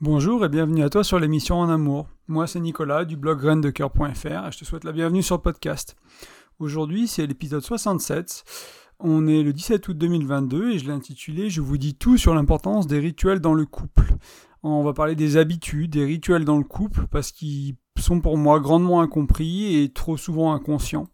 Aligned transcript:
Bonjour 0.00 0.44
et 0.44 0.48
bienvenue 0.48 0.84
à 0.84 0.90
toi 0.90 1.02
sur 1.02 1.18
l'émission 1.18 1.58
En 1.58 1.68
Amour. 1.68 2.06
Moi 2.28 2.46
c'est 2.46 2.60
Nicolas 2.60 3.04
du 3.04 3.16
blog 3.16 3.40
graindecoeur.fr 3.40 4.46
et 4.46 4.52
je 4.52 4.58
te 4.58 4.64
souhaite 4.64 4.84
la 4.84 4.92
bienvenue 4.92 5.24
sur 5.24 5.34
le 5.34 5.42
podcast. 5.42 5.96
Aujourd'hui 6.60 7.08
c'est 7.08 7.26
l'épisode 7.26 7.64
67. 7.64 8.44
On 9.00 9.26
est 9.26 9.42
le 9.42 9.52
17 9.52 9.88
août 9.88 9.98
2022 9.98 10.70
et 10.70 10.78
je 10.78 10.86
l'ai 10.86 10.92
intitulé 10.92 11.50
Je 11.50 11.60
vous 11.60 11.78
dis 11.78 11.96
tout 11.96 12.16
sur 12.16 12.32
l'importance 12.32 12.86
des 12.86 13.00
rituels 13.00 13.40
dans 13.40 13.54
le 13.54 13.66
couple. 13.66 14.14
On 14.62 14.84
va 14.84 14.92
parler 14.92 15.16
des 15.16 15.36
habitudes, 15.36 15.90
des 15.90 16.04
rituels 16.04 16.44
dans 16.44 16.58
le 16.58 16.64
couple 16.64 17.08
parce 17.10 17.32
qu'ils 17.32 17.74
sont 17.98 18.20
pour 18.20 18.38
moi 18.38 18.60
grandement 18.60 19.00
incompris 19.00 19.82
et 19.82 19.92
trop 19.92 20.16
souvent 20.16 20.52
inconscients. 20.54 21.08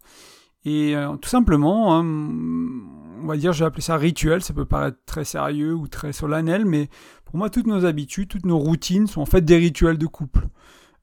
Et 0.65 0.95
euh, 0.95 1.15
tout 1.17 1.29
simplement, 1.29 1.95
hein, 1.95 2.03
on 2.03 3.27
va 3.27 3.37
dire, 3.37 3.53
j'ai 3.53 3.65
appelé 3.65 3.81
ça 3.81 3.97
rituel, 3.97 4.41
ça 4.41 4.53
peut 4.53 4.65
paraître 4.65 4.97
très 5.05 5.23
sérieux 5.23 5.73
ou 5.73 5.87
très 5.87 6.11
solennel, 6.11 6.65
mais 6.65 6.89
pour 7.23 7.37
moi, 7.37 7.51
toutes 7.51 7.67
nos 7.67 7.85
habitudes, 7.85 8.27
toutes 8.27 8.45
nos 8.45 8.57
routines 8.57 9.05
sont 9.05 9.21
en 9.21 9.25
fait 9.25 9.41
des 9.41 9.57
rituels 9.57 9.99
de 9.99 10.07
couple. 10.07 10.47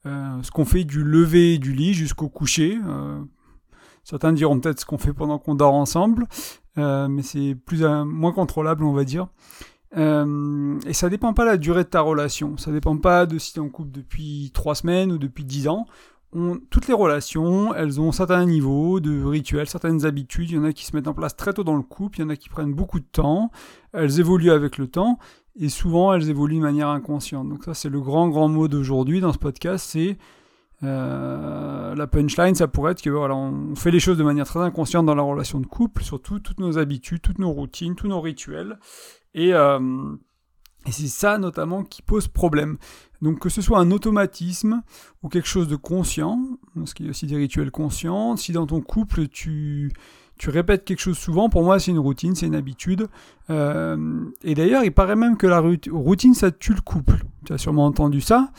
Euh, 0.05 0.43
ce 0.43 0.51
qu'on 0.51 0.65
fait 0.65 0.83
du 0.83 1.05
lever 1.05 1.59
du 1.59 1.73
lit 1.73 1.95
jusqu'au 1.95 2.29
coucher. 2.29 2.77
Euh, 2.85 3.21
certains 4.03 4.33
diront 4.33 4.59
peut-être 4.59 4.81
ce 4.81 4.85
qu'on 4.85 4.99
fait 4.99 5.13
pendant 5.13 5.39
qu'on 5.39 5.55
dort 5.55 5.75
ensemble, 5.75 6.27
mais 6.77 7.23
c'est 7.23 7.55
plus 7.55 7.85
moins 7.85 8.33
contrôlable, 8.33 8.83
on 8.83 8.93
va 8.93 9.05
dire. 9.05 9.29
et 9.97 10.93
ça 10.93 11.09
dépend 11.09 11.35
pas 11.35 11.45
de 11.45 11.51
la 11.51 11.57
durée 11.57 11.85
de 11.85 11.89
ta 11.89 12.01
relation. 12.01 12.57
Ça 12.57 12.73
dépend 12.73 12.97
pas 12.97 13.27
de 13.27 13.39
si 13.39 13.53
tu 13.53 13.61
en 13.61 13.69
couple 13.69 13.93
depuis 13.93 14.51
trois 14.53 14.75
semaines 14.75 15.13
ou 15.13 15.19
depuis 15.19 15.45
dix 15.45 15.69
ans 15.69 15.87
toutes 16.71 16.89
les 16.89 16.95
relations, 16.95 17.75
elles 17.75 18.01
ont 18.01 18.11
certains 18.11 18.45
niveaux 18.47 19.01
de 19.01 19.23
rituels, 19.23 19.69
certaines 19.69 20.07
habitudes. 20.07 20.51
Il 20.51 20.57
y 20.57 20.59
en 20.59 20.65
a 20.65 20.73
qui 20.73 20.87
se 20.87 20.97
mettent 20.97 21.09
en 21.09 21.15
place 21.15 21.37
très 21.37 21.53
tôt 21.53 21.65
dans 21.65 21.77
le 21.77 21.83
couple, 21.83 22.19
il 22.19 22.23
y 22.23 22.25
en 22.25 22.31
a 22.31 22.37
qui 22.37 22.49
prennent 22.49 22.73
beaucoup 22.73 23.01
de 23.01 23.07
temps. 23.11 23.51
Elles 23.93 24.21
évoluent 24.21 24.51
avec 24.51 24.79
le 24.79 24.87
temps 24.87 25.19
et 25.57 25.69
souvent 25.69 26.15
elles 26.15 26.31
évoluent 26.31 26.57
de 26.57 26.63
manière 26.63 26.89
inconsciente. 26.89 27.49
Donc 27.49 27.65
ça, 27.65 27.75
c'est 27.75 27.91
le 27.91 28.01
grand 28.01 28.29
grand 28.29 28.49
mot 28.49 28.69
d'aujourd'hui 28.69 29.21
dans 29.21 29.33
ce 29.33 29.39
podcast, 29.39 29.87
c'est 29.91 30.17
euh, 30.83 31.95
la 31.95 32.07
punchline, 32.07 32.55
ça 32.55 32.67
pourrait 32.67 32.93
être 32.93 33.03
que 33.03 33.11
voilà, 33.11 33.37
on 33.37 33.75
fait 33.77 33.91
les 33.91 34.01
choses 34.01 34.19
de 34.19 34.25
manière 34.25 34.47
très 34.47 34.61
inconsciente 34.61 35.07
dans 35.07 35.15
la 35.15 35.23
relation 35.23 35.61
de 35.61 35.67
couple, 35.67 36.03
surtout 36.03 36.41
toutes 36.41 36.59
nos 36.59 36.79
habitudes, 36.79 37.23
toutes 37.23 37.39
nos 37.39 37.53
routines, 37.53 37.95
tous 37.95 38.09
nos 38.09 38.21
rituels. 38.21 38.79
Et 39.35 39.55
euh, 39.55 39.79
et 40.87 40.93
c'est 40.93 41.07
ça 41.07 41.39
notamment 41.39 41.85
qui 41.85 42.03
pose 42.03 42.29
problème. 42.29 42.77
Donc 43.21 43.39
que 43.39 43.49
ce 43.49 43.63
soit 43.63 43.79
un 43.79 43.91
automatisme 43.91 44.83
ou 45.23 45.29
quelque 45.29 45.49
chose 45.49 45.69
de 45.69 45.77
conscient, 45.77 46.41
parce 46.75 46.93
qu'il 46.93 47.07
y 47.07 47.09
a 47.09 47.11
aussi 47.11 47.27
des 47.27 47.37
rituels 47.37 47.71
conscients, 47.71 48.37
si 48.37 48.53
dans 48.53 48.67
ton 48.67 48.81
couple 48.81 49.29
tu, 49.29 49.93
tu 50.39 50.51
répètes 50.51 50.85
quelque 50.85 51.01
chose 51.01 51.19
souvent, 51.19 51.49
pour 51.49 51.63
moi 51.63 51.79
c'est 51.79 51.93
une 51.93 52.01
routine, 52.01 52.35
c'est 52.35 52.47
une 52.47 52.57
habitude. 52.57 53.09
Euh, 53.51 54.25
et 54.43 54.55
d'ailleurs 54.55 54.83
il 54.85 54.93
paraît 54.93 55.17
même 55.17 55.37
que 55.37 55.47
la 55.47 55.63
routine 55.91 56.35
ça 56.35 56.51
tue 56.51 56.75
le 56.75 56.81
couple. 56.81 57.19
Tu 57.45 57.53
as 57.53 57.59
sûrement 57.59 57.87
entendu 57.87 58.21
ça. 58.21 58.51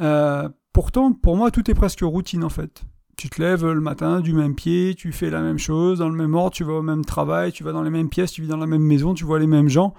Euh, 0.00 0.48
pourtant 0.72 1.12
pour 1.12 1.36
moi 1.36 1.50
tout 1.50 1.70
est 1.70 1.74
presque 1.74 2.00
routine 2.00 2.44
en 2.44 2.50
fait. 2.50 2.82
Tu 3.18 3.28
te 3.28 3.42
lèves 3.42 3.66
le 3.66 3.80
matin 3.80 4.20
du 4.20 4.32
même 4.32 4.54
pied, 4.54 4.94
tu 4.96 5.10
fais 5.10 5.28
la 5.28 5.42
même 5.42 5.58
chose, 5.58 5.98
dans 5.98 6.08
le 6.08 6.14
même 6.14 6.34
ordre, 6.36 6.52
tu 6.52 6.62
vas 6.62 6.74
au 6.74 6.82
même 6.82 7.04
travail, 7.04 7.50
tu 7.50 7.64
vas 7.64 7.72
dans 7.72 7.82
les 7.82 7.90
mêmes 7.90 8.08
pièces, 8.08 8.30
tu 8.30 8.42
vis 8.42 8.48
dans 8.48 8.56
la 8.56 8.68
même 8.68 8.82
maison, 8.82 9.12
tu 9.12 9.24
vois 9.24 9.40
les 9.40 9.48
mêmes 9.48 9.68
gens 9.68 9.92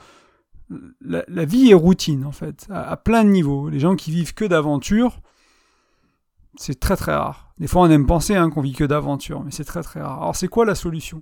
la, 1.01 1.45
vie 1.45 1.71
est 1.71 1.75
routine 1.75 2.25
en 2.25 2.31
fait, 2.31 2.67
à, 2.69 2.97
plein 2.97 3.23
de 3.23 3.29
niveaux. 3.29 3.69
Les 3.69 3.79
gens 3.79 3.95
qui 3.95 4.11
vivent 4.11 4.33
que 4.33 4.45
d'aventure, 4.45 5.19
c'est 6.55 6.79
très 6.79 6.95
très 6.95 7.15
rare. 7.15 7.51
Des 7.59 7.67
fois 7.67 7.81
on 7.83 7.89
aime 7.89 8.05
penser 8.05 8.35
hein, 8.35 8.49
qu'on 8.49 8.61
vit 8.61 8.73
que 8.73 8.83
d'aventure, 8.83 9.43
mais 9.43 9.51
c'est 9.51 9.63
très 9.63 9.83
très 9.83 10.01
rare. 10.01 10.21
Alors 10.21 10.35
c'est 10.35 10.47
quoi 10.47 10.65
la 10.65 10.75
solution? 10.75 11.21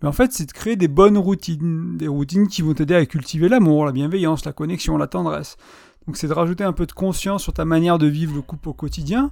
Mais 0.00 0.08
En 0.08 0.12
fait 0.12 0.32
c'est 0.32 0.46
de 0.46 0.52
créer 0.52 0.76
des 0.76 0.88
bonnes 0.88 1.18
routines, 1.18 1.96
des 1.96 2.08
routines 2.08 2.48
qui 2.48 2.62
vont 2.62 2.74
t'aider 2.74 2.94
à 2.94 3.04
cultiver 3.06 3.48
l'amour, 3.48 3.84
la 3.84 3.92
bienveillance, 3.92 4.44
la 4.44 4.52
connexion, 4.52 4.96
la 4.96 5.06
tendresse. 5.06 5.56
Donc 6.06 6.16
c'est 6.16 6.28
de 6.28 6.32
rajouter 6.32 6.64
un 6.64 6.72
peu 6.72 6.86
de 6.86 6.92
conscience 6.92 7.42
sur 7.42 7.52
ta 7.52 7.64
manière 7.64 7.98
de 7.98 8.06
vivre 8.06 8.34
le 8.34 8.42
couple 8.42 8.70
au 8.70 8.74
quotidien 8.74 9.30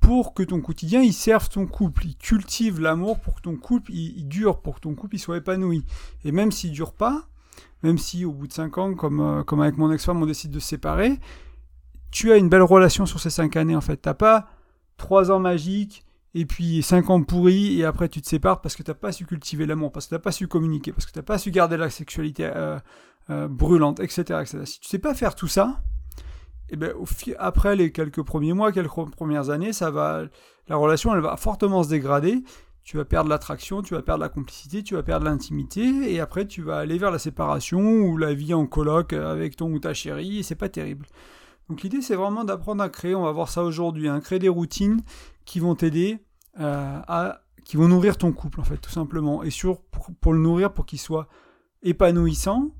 pour 0.00 0.34
que 0.34 0.42
ton 0.42 0.60
quotidien 0.60 1.02
il 1.02 1.12
serve 1.12 1.48
ton 1.48 1.66
couple, 1.66 2.06
il 2.06 2.16
cultive 2.16 2.80
l'amour 2.80 3.18
pour 3.20 3.36
que 3.36 3.42
ton 3.42 3.56
couple 3.56 3.92
il, 3.92 4.28
dure, 4.28 4.60
pour 4.60 4.76
que 4.76 4.80
ton 4.80 4.94
couple 4.94 5.16
il 5.16 5.18
soit 5.18 5.38
épanoui. 5.38 5.84
Et 6.24 6.32
même 6.32 6.52
s'il 6.52 6.72
dure 6.72 6.92
pas, 6.92 7.28
même 7.82 7.98
si 7.98 8.24
au 8.24 8.32
bout 8.32 8.46
de 8.46 8.52
5 8.52 8.78
ans, 8.78 8.94
comme, 8.94 9.20
euh, 9.20 9.42
comme 9.42 9.60
avec 9.60 9.76
mon 9.76 9.90
ex-femme, 9.92 10.22
on 10.22 10.26
décide 10.26 10.50
de 10.50 10.58
se 10.58 10.68
séparer, 10.68 11.18
tu 12.10 12.32
as 12.32 12.36
une 12.36 12.48
belle 12.48 12.62
relation 12.62 13.06
sur 13.06 13.20
ces 13.20 13.30
5 13.30 13.56
années 13.56 13.76
en 13.76 13.80
fait. 13.80 13.96
T'as 13.96 14.14
pas 14.14 14.48
3 14.96 15.30
ans 15.30 15.38
magiques 15.38 16.04
et 16.34 16.46
puis 16.46 16.82
5 16.82 17.10
ans 17.10 17.22
pourris 17.22 17.80
et 17.80 17.84
après 17.84 18.08
tu 18.08 18.20
te 18.20 18.26
sépares 18.26 18.60
parce 18.60 18.76
que 18.76 18.82
tu 18.82 18.90
n'as 18.90 18.94
pas 18.94 19.12
su 19.12 19.26
cultiver 19.26 19.66
l'amour, 19.66 19.92
parce 19.92 20.06
que 20.06 20.10
tu 20.10 20.14
n'as 20.14 20.20
pas 20.20 20.32
su 20.32 20.48
communiquer, 20.48 20.92
parce 20.92 21.06
que 21.06 21.12
tu 21.12 21.18
n'as 21.18 21.24
pas 21.24 21.38
su 21.38 21.50
garder 21.50 21.76
la 21.76 21.90
sexualité 21.90 22.50
euh, 22.54 22.78
euh, 23.30 23.48
brûlante, 23.48 24.00
etc., 24.00 24.40
etc. 24.40 24.60
Si 24.64 24.80
tu 24.80 24.88
sais 24.88 24.98
pas 24.98 25.14
faire 25.14 25.34
tout 25.34 25.48
ça, 25.48 25.82
eh 26.68 26.76
ben, 26.76 26.92
après 27.38 27.76
les 27.76 27.92
quelques 27.92 28.22
premiers 28.22 28.52
mois, 28.52 28.72
quelques 28.72 29.10
premières 29.12 29.50
années, 29.50 29.72
ça 29.72 29.90
va, 29.90 30.24
la 30.68 30.76
relation 30.76 31.14
elle 31.14 31.20
va 31.20 31.36
fortement 31.36 31.82
se 31.82 31.88
dégrader 31.88 32.42
tu 32.86 32.96
vas 32.96 33.04
perdre 33.04 33.28
l'attraction, 33.28 33.82
tu 33.82 33.94
vas 33.94 34.02
perdre 34.02 34.20
la 34.20 34.28
complicité, 34.28 34.84
tu 34.84 34.94
vas 34.94 35.02
perdre 35.02 35.26
l'intimité, 35.26 36.14
et 36.14 36.20
après 36.20 36.46
tu 36.46 36.62
vas 36.62 36.78
aller 36.78 36.98
vers 36.98 37.10
la 37.10 37.18
séparation 37.18 37.80
ou 37.80 38.16
la 38.16 38.32
vie 38.32 38.54
en 38.54 38.64
coloc 38.64 39.12
avec 39.12 39.56
ton 39.56 39.72
ou 39.72 39.80
ta 39.80 39.92
chérie, 39.92 40.38
et 40.38 40.42
c'est 40.44 40.54
pas 40.54 40.68
terrible. 40.68 41.04
Donc 41.68 41.82
l'idée 41.82 42.00
c'est 42.00 42.14
vraiment 42.14 42.44
d'apprendre 42.44 42.84
à 42.84 42.88
créer, 42.88 43.16
on 43.16 43.24
va 43.24 43.32
voir 43.32 43.48
ça 43.48 43.64
aujourd'hui, 43.64 44.08
hein, 44.08 44.20
créer 44.20 44.38
des 44.38 44.48
routines 44.48 45.02
qui 45.44 45.58
vont 45.58 45.74
t'aider 45.74 46.20
euh, 46.60 47.00
à, 47.08 47.40
qui 47.64 47.76
vont 47.76 47.88
nourrir 47.88 48.18
ton 48.18 48.30
couple 48.30 48.60
en 48.60 48.64
fait, 48.64 48.78
tout 48.78 48.90
simplement, 48.90 49.42
et 49.42 49.50
sur 49.50 49.80
pour, 50.20 50.32
le 50.32 50.38
nourrir 50.38 50.72
pour 50.72 50.86
qu'il 50.86 51.00
soit 51.00 51.26
épanouissant 51.82 52.70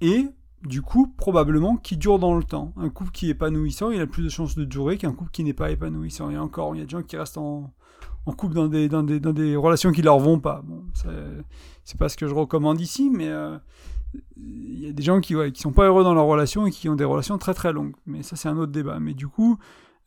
et 0.00 0.26
du 0.66 0.82
coup, 0.82 1.12
probablement, 1.16 1.76
qui 1.76 1.96
dure 1.96 2.18
dans 2.18 2.36
le 2.36 2.44
temps. 2.44 2.72
Un 2.76 2.88
couple 2.90 3.10
qui 3.10 3.28
est 3.28 3.30
épanouissant, 3.30 3.90
il 3.90 4.00
a 4.00 4.06
plus 4.06 4.22
de 4.22 4.28
chances 4.28 4.56
de 4.56 4.64
durer 4.64 4.98
qu'un 4.98 5.12
couple 5.12 5.30
qui 5.30 5.44
n'est 5.44 5.52
pas 5.52 5.70
épanouissant. 5.70 6.30
Et 6.30 6.38
encore, 6.38 6.74
il 6.74 6.78
y 6.78 6.82
a 6.82 6.84
des 6.84 6.90
gens 6.90 7.02
qui 7.02 7.16
restent 7.16 7.38
en, 7.38 7.72
couple 8.36 8.54
dans 8.54 8.66
des, 8.68 9.56
relations 9.56 9.92
qui 9.92 10.02
leur 10.02 10.18
vont 10.18 10.40
pas. 10.40 10.62
Bon, 10.64 10.82
c'est 11.84 11.98
pas 11.98 12.08
ce 12.08 12.16
que 12.16 12.26
je 12.26 12.34
recommande 12.34 12.80
ici, 12.80 13.10
mais 13.12 13.28
euh, 13.28 13.56
il 14.36 14.80
y 14.80 14.88
a 14.88 14.92
des 14.92 15.02
gens 15.02 15.20
qui, 15.20 15.36
ouais, 15.36 15.52
sont 15.54 15.72
pas 15.72 15.86
heureux 15.86 16.04
dans 16.04 16.14
leur 16.14 16.26
relation 16.26 16.66
et 16.66 16.70
qui 16.70 16.88
ont 16.88 16.96
des 16.96 17.04
relations 17.04 17.38
très 17.38 17.54
très 17.54 17.72
longues. 17.72 17.94
Mais 18.06 18.22
ça, 18.22 18.36
c'est 18.36 18.48
un 18.48 18.56
autre 18.56 18.72
débat. 18.72 18.98
Mais 18.98 19.14
du 19.14 19.28
coup, 19.28 19.58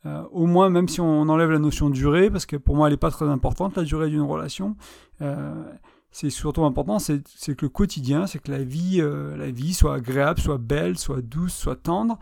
euh, 0.06 0.22
au 0.32 0.46
moins, 0.46 0.70
même 0.70 0.88
si 0.88 1.00
on 1.00 1.28
enlève 1.28 1.50
la 1.50 1.58
notion 1.58 1.90
de 1.90 1.94
durée, 1.94 2.30
parce 2.30 2.46
que 2.46 2.56
pour 2.56 2.76
moi, 2.76 2.88
elle 2.88 2.94
n'est 2.94 2.98
pas 2.98 3.10
très 3.10 3.26
importante, 3.26 3.76
la 3.76 3.84
durée 3.84 4.08
d'une 4.08 4.22
relation, 4.22 4.76
euh, 5.20 5.54
c'est 6.12 6.30
surtout 6.30 6.64
important, 6.64 6.98
c'est 6.98 7.22
que 7.22 7.64
le 7.64 7.68
quotidien, 7.68 8.26
c'est 8.26 8.40
que 8.40 8.50
la 8.50 8.62
vie, 8.64 9.00
la 9.00 9.50
vie 9.50 9.74
soit 9.74 9.94
agréable, 9.94 10.40
soit 10.40 10.58
belle, 10.58 10.98
soit 10.98 11.22
douce, 11.22 11.54
soit 11.54 11.76
tendre. 11.76 12.18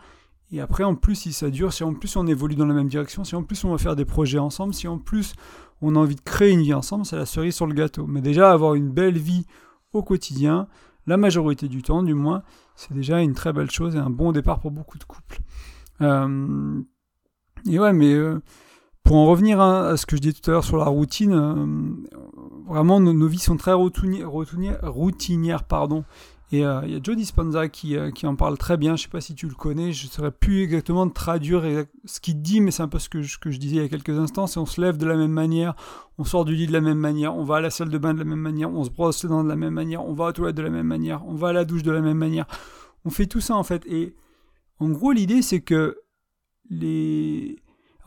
Et 0.51 0.61
après, 0.61 0.83
en 0.83 0.95
plus, 0.95 1.15
si 1.15 1.33
ça 1.33 1.49
dure, 1.49 1.73
si 1.73 1.83
en 1.83 1.93
plus 1.93 2.15
on 2.15 2.25
évolue 2.25 2.55
dans 2.55 2.65
la 2.65 2.73
même 2.73 2.87
direction, 2.87 3.23
si 3.23 3.35
en 3.35 3.43
plus 3.43 3.63
on 3.63 3.71
va 3.71 3.77
faire 3.77 3.95
des 3.95 4.05
projets 4.05 4.39
ensemble, 4.39 4.73
si 4.73 4.87
en 4.87 4.97
plus 4.97 5.33
on 5.81 5.95
a 5.95 5.99
envie 5.99 6.15
de 6.15 6.21
créer 6.21 6.51
une 6.51 6.61
vie 6.61 6.73
ensemble, 6.73 7.05
c'est 7.05 7.15
la 7.15 7.25
cerise 7.25 7.55
sur 7.55 7.67
le 7.67 7.73
gâteau. 7.73 8.07
Mais 8.07 8.21
déjà, 8.21 8.51
avoir 8.51 8.73
une 8.73 8.89
belle 8.89 9.17
vie 9.17 9.45
au 9.93 10.01
quotidien, 10.01 10.67
la 11.05 11.17
majorité 11.17 11.67
du 11.67 11.81
temps 11.81 12.03
du 12.03 12.13
moins, 12.13 12.43
c'est 12.75 12.93
déjà 12.93 13.21
une 13.21 13.33
très 13.33 13.53
belle 13.53 13.69
chose 13.69 13.95
et 13.95 13.99
un 13.99 14.09
bon 14.09 14.31
départ 14.31 14.59
pour 14.59 14.71
beaucoup 14.71 14.97
de 14.97 15.03
couples. 15.03 15.39
Euh, 16.01 16.81
et 17.69 17.79
ouais, 17.79 17.93
mais 17.93 18.13
euh, 18.13 18.41
pour 19.03 19.17
en 19.17 19.25
revenir 19.25 19.59
à, 19.61 19.97
ce 19.97 20.05
que 20.05 20.15
je 20.15 20.21
disais 20.21 20.33
tout 20.33 20.49
à 20.49 20.53
l'heure 20.53 20.63
sur 20.63 20.77
la 20.77 20.85
routine, 20.85 21.33
euh, 21.33 22.09
vraiment 22.69 22.99
nos, 22.99 23.27
vies 23.27 23.39
sont 23.39 23.57
très 23.57 23.73
routinières, 23.73 25.63
pardon, 25.63 26.05
et 26.51 26.65
euh, 26.65 26.81
il 26.85 26.93
y 26.93 26.95
a 26.95 26.99
Joe 27.01 27.15
Dispenza 27.15 27.67
qui, 27.69 27.95
euh, 27.95 28.11
en 28.23 28.35
parle 28.35 28.57
très 28.57 28.75
bien. 28.75 28.95
Je 28.95 29.03
ne 29.03 29.05
sais 29.05 29.11
pas 29.11 29.21
si 29.21 29.35
tu 29.35 29.47
le 29.47 29.53
connais. 29.53 29.91
Je 29.91 30.07
ne 30.07 30.11
saurais 30.11 30.31
plus 30.31 30.63
exactement 30.63 31.07
traduire 31.07 31.63
ce 32.05 32.19
qu'il 32.19 32.41
dit, 32.41 32.59
mais 32.59 32.71
c'est 32.71 32.81
un 32.81 32.87
peu 32.87 32.97
ce 32.97 33.07
que, 33.07 33.21
je, 33.21 33.37
que 33.37 33.51
je 33.51 33.59
disais 33.59 33.75
il 33.75 33.81
y 33.83 33.85
a 33.85 33.89
quelques 33.89 34.17
instants. 34.17 34.47
C'est 34.47 34.59
on 34.59 34.65
se 34.65 34.81
lève 34.81 34.97
de 34.97 35.05
la 35.05 35.15
même 35.15 35.31
manière, 35.31 35.75
on 36.17 36.23
sort 36.23 36.45
du 36.45 36.55
lit 36.55 36.65
de 36.65 36.73
la 36.73 36.81
même 36.81 36.97
manière, 36.97 37.35
on 37.35 37.43
va 37.43 37.57
à 37.57 37.61
la 37.61 37.69
salle 37.69 37.89
de 37.89 37.97
bain 37.99 38.13
de 38.13 38.19
la 38.19 38.25
même 38.25 38.39
manière, 38.39 38.71
on 38.71 38.83
se 38.83 38.89
brosse 38.89 39.23
les 39.23 39.29
dents 39.29 39.43
de 39.43 39.49
la 39.49 39.55
même 39.55 39.73
manière, 39.73 40.03
on 40.03 40.13
va 40.13 40.25
aux 40.25 40.31
toilettes 40.31 40.57
de 40.57 40.63
la 40.63 40.71
même 40.71 40.87
manière, 40.87 41.23
on 41.27 41.35
va 41.35 41.49
à 41.49 41.53
la 41.53 41.65
douche 41.65 41.83
de 41.83 41.91
la 41.91 42.01
même 42.01 42.17
manière. 42.17 42.47
On 43.05 43.11
fait 43.11 43.27
tout 43.27 43.41
ça 43.41 43.55
en 43.55 43.63
fait. 43.63 43.85
Et 43.85 44.15
en 44.79 44.89
gros, 44.89 45.11
l'idée 45.11 45.43
c'est 45.43 45.61
que 45.61 45.99
les 46.71 47.57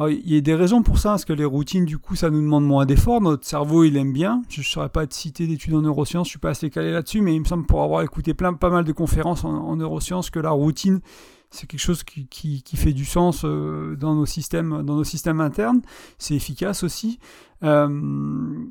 il 0.00 0.32
y 0.32 0.36
a 0.36 0.40
des 0.40 0.54
raisons 0.54 0.82
pour 0.82 0.98
ça, 0.98 1.10
parce 1.10 1.24
que 1.24 1.32
les 1.32 1.44
routines, 1.44 1.84
du 1.84 1.98
coup, 1.98 2.16
ça 2.16 2.30
nous 2.30 2.40
demande 2.40 2.64
moins 2.64 2.86
d'efforts. 2.86 3.20
Notre 3.20 3.46
cerveau, 3.46 3.84
il 3.84 3.96
aime 3.96 4.12
bien. 4.12 4.42
Je 4.48 4.60
ne 4.60 4.64
saurais 4.64 4.88
pas 4.88 5.06
te 5.06 5.14
citer 5.14 5.46
d'études 5.46 5.74
en 5.74 5.82
neurosciences, 5.82 6.26
je 6.28 6.30
suis 6.30 6.38
pas 6.38 6.50
assez 6.50 6.70
calé 6.70 6.90
là-dessus, 6.90 7.20
mais 7.20 7.34
il 7.34 7.40
me 7.40 7.44
semble, 7.44 7.66
pour 7.66 7.82
avoir 7.82 8.02
écouté 8.02 8.34
pas 8.34 8.52
mal 8.70 8.84
de 8.84 8.92
conférences 8.92 9.44
en, 9.44 9.76
neurosciences, 9.76 10.30
que 10.30 10.40
la 10.40 10.50
routine, 10.50 11.00
c'est 11.50 11.66
quelque 11.66 11.80
chose 11.80 12.02
qui, 12.04 12.62
fait 12.74 12.92
du 12.92 13.04
sens 13.04 13.44
euh, 13.44 13.94
dans, 13.96 14.14
nos 14.14 14.26
systèmes, 14.26 14.82
dans 14.82 14.96
nos 14.96 15.04
systèmes 15.04 15.40
internes. 15.40 15.82
C'est 16.18 16.34
efficace 16.34 16.82
aussi. 16.82 17.18
Euh, 17.62 18.64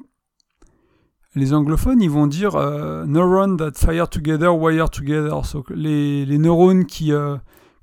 les 1.35 1.53
anglophones, 1.53 2.01
ils 2.01 2.09
vont 2.09 2.27
dire 2.27 2.55
euh, 2.55 3.05
neurones 3.05 3.55
that 3.57 3.73
fire 3.75 4.09
together, 4.09 4.53
wire 4.53 4.89
together. 4.89 5.39
les, 5.69 6.25
les, 6.25 6.37
neurones 6.39 6.85
qui, 6.85 7.13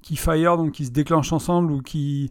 qui 0.02 0.16
fire, 0.16 0.56
donc 0.58 0.72
qui 0.72 0.84
se 0.84 0.90
déclenchent 0.90 1.32
ensemble 1.32 1.72
ou 1.72 1.80
qui 1.80 2.30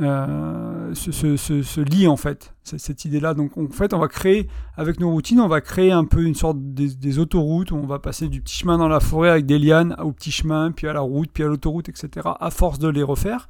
euh, 0.00 0.94
se, 0.94 1.80
lie 1.80 2.06
en 2.06 2.16
fait, 2.16 2.54
cette 2.62 3.04
idée-là. 3.04 3.34
Donc 3.34 3.56
en 3.56 3.68
fait, 3.68 3.94
on 3.94 3.98
va 3.98 4.08
créer, 4.08 4.48
avec 4.76 5.00
nos 5.00 5.10
routines, 5.10 5.40
on 5.40 5.48
va 5.48 5.60
créer 5.60 5.92
un 5.92 6.04
peu 6.04 6.22
une 6.22 6.34
sorte 6.34 6.58
des, 6.60 7.18
autoroutes 7.18 7.72
on 7.72 7.86
va 7.86 7.98
passer 7.98 8.28
du 8.28 8.42
petit 8.42 8.56
chemin 8.56 8.78
dans 8.78 8.88
la 8.88 9.00
forêt 9.00 9.30
avec 9.30 9.46
des 9.46 9.58
lianes 9.58 9.96
au 10.02 10.12
petit 10.12 10.30
chemin, 10.30 10.70
puis 10.72 10.86
à 10.86 10.92
la 10.92 11.00
route, 11.00 11.30
puis 11.32 11.44
à 11.44 11.46
l'autoroute, 11.46 11.88
etc. 11.88 12.28
à 12.38 12.50
force 12.50 12.78
de 12.78 12.88
les 12.88 13.02
refaire. 13.02 13.48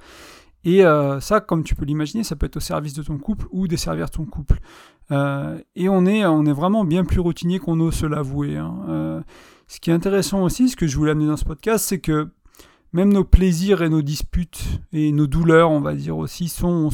Et 0.66 0.84
euh, 0.84 1.20
ça, 1.20 1.40
comme 1.40 1.62
tu 1.62 1.76
peux 1.76 1.84
l'imaginer, 1.84 2.24
ça 2.24 2.34
peut 2.34 2.46
être 2.46 2.56
au 2.56 2.60
service 2.60 2.92
de 2.92 3.02
ton 3.04 3.18
couple 3.18 3.46
ou 3.52 3.68
desservir 3.68 4.10
ton 4.10 4.24
couple. 4.24 4.58
Euh, 5.12 5.58
et 5.76 5.88
on 5.88 6.04
est, 6.06 6.26
on 6.26 6.44
est 6.44 6.52
vraiment 6.52 6.84
bien 6.84 7.04
plus 7.04 7.20
routinier 7.20 7.60
qu'on 7.60 7.78
ose 7.78 7.94
se 7.94 8.04
l'avouer. 8.04 8.56
Hein. 8.56 8.74
Euh, 8.88 9.20
ce 9.68 9.78
qui 9.78 9.90
est 9.90 9.92
intéressant 9.92 10.42
aussi, 10.42 10.68
ce 10.68 10.74
que 10.74 10.88
je 10.88 10.96
voulais 10.96 11.12
amener 11.12 11.28
dans 11.28 11.36
ce 11.36 11.44
podcast, 11.44 11.84
c'est 11.84 12.00
que 12.00 12.30
même 12.92 13.12
nos 13.12 13.24
plaisirs 13.24 13.82
et 13.82 13.88
nos 13.88 14.02
disputes 14.02 14.64
et 14.92 15.12
nos 15.12 15.26
douleurs, 15.26 15.70
on 15.70 15.80
va 15.80 15.94
dire 15.94 16.16
aussi, 16.16 16.48
sont, 16.48 16.90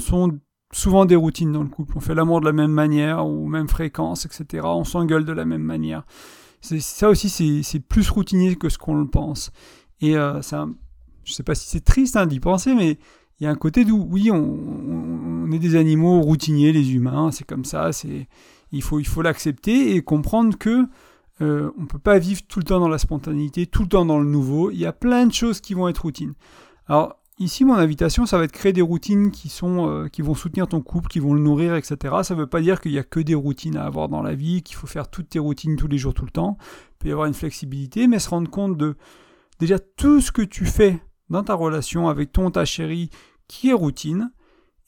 souvent 0.72 1.04
des 1.04 1.16
routines 1.16 1.52
dans 1.52 1.62
le 1.62 1.68
couple. 1.68 1.94
On 1.96 2.00
fait 2.00 2.14
l'amour 2.14 2.40
de 2.40 2.46
la 2.46 2.52
même 2.52 2.72
manière, 2.72 3.26
ou 3.26 3.46
même 3.46 3.68
fréquence, 3.68 4.26
etc. 4.26 4.64
On 4.66 4.84
s'engueule 4.84 5.24
de 5.24 5.32
la 5.32 5.44
même 5.44 5.62
manière. 5.62 6.04
Ça 6.60 7.08
aussi, 7.08 7.28
c'est 7.62 7.80
plus 7.80 8.08
routinier 8.10 8.56
que 8.56 8.68
ce 8.68 8.78
qu'on 8.78 8.96
le 8.96 9.06
pense. 9.06 9.50
Et 10.00 10.16
euh, 10.16 10.42
ça, 10.42 10.66
je 11.24 11.32
sais 11.32 11.42
pas 11.42 11.54
si 11.54 11.68
c'est 11.68 11.84
triste 11.84 12.16
hein, 12.16 12.26
d'y 12.26 12.40
penser, 12.40 12.74
mais 12.74 12.98
il 13.38 13.44
y 13.44 13.46
a 13.46 13.50
un 13.50 13.56
côté 13.56 13.84
d'où, 13.84 14.06
oui, 14.10 14.30
on, 14.30 15.50
est 15.52 15.58
des 15.58 15.76
animaux 15.76 16.20
routiniers, 16.20 16.72
les 16.72 16.94
humains, 16.94 17.30
c'est 17.30 17.46
comme 17.46 17.64
ça, 17.64 17.90
il 18.72 18.82
faut 18.82 19.22
l'accepter 19.22 19.94
et 19.94 20.02
comprendre 20.02 20.56
que 20.56 20.86
euh, 21.42 21.70
on 21.78 21.86
peut 21.86 21.98
pas 21.98 22.18
vivre 22.18 22.42
tout 22.46 22.60
le 22.60 22.64
temps 22.64 22.80
dans 22.80 22.88
la 22.88 22.98
spontanéité, 22.98 23.66
tout 23.66 23.82
le 23.82 23.88
temps 23.88 24.04
dans 24.04 24.18
le 24.18 24.26
nouveau. 24.26 24.70
Il 24.70 24.78
y 24.78 24.86
a 24.86 24.92
plein 24.92 25.26
de 25.26 25.32
choses 25.32 25.60
qui 25.60 25.74
vont 25.74 25.88
être 25.88 26.02
routines. 26.02 26.34
Alors 26.86 27.16
ici, 27.38 27.64
mon 27.64 27.74
invitation, 27.74 28.26
ça 28.26 28.38
va 28.38 28.44
être 28.44 28.52
créer 28.52 28.72
des 28.72 28.82
routines 28.82 29.30
qui 29.30 29.52
euh, 29.62 30.08
vont 30.20 30.34
soutenir 30.34 30.68
ton 30.68 30.80
couple, 30.80 31.08
qui 31.08 31.18
vont 31.18 31.34
le 31.34 31.40
nourrir, 31.40 31.74
etc. 31.74 31.96
Ça 32.22 32.34
ne 32.34 32.40
veut 32.40 32.46
pas 32.46 32.60
dire 32.60 32.80
qu'il 32.80 32.92
y 32.92 32.98
a 32.98 33.02
que 33.02 33.20
des 33.20 33.34
routines 33.34 33.76
à 33.76 33.84
avoir 33.84 34.08
dans 34.08 34.22
la 34.22 34.34
vie, 34.34 34.62
qu'il 34.62 34.76
faut 34.76 34.86
faire 34.86 35.10
toutes 35.10 35.30
tes 35.30 35.38
routines 35.38 35.76
tous 35.76 35.88
les 35.88 35.98
jours, 35.98 36.14
tout 36.14 36.24
le 36.24 36.30
temps. 36.30 36.56
Il 36.60 36.98
peut 36.98 37.08
y 37.08 37.12
avoir 37.12 37.26
une 37.26 37.34
flexibilité, 37.34 38.06
mais 38.06 38.18
se 38.18 38.30
rendre 38.30 38.50
compte 38.50 38.76
de 38.76 38.96
déjà 39.58 39.78
tout 39.78 40.20
ce 40.20 40.32
que 40.32 40.42
tu 40.42 40.64
fais 40.64 41.02
dans 41.28 41.42
ta 41.42 41.54
relation 41.54 42.08
avec 42.08 42.32
ton 42.32 42.50
ta 42.50 42.64
chérie 42.64 43.10
qui 43.48 43.70
est 43.70 43.74
routine, 43.74 44.30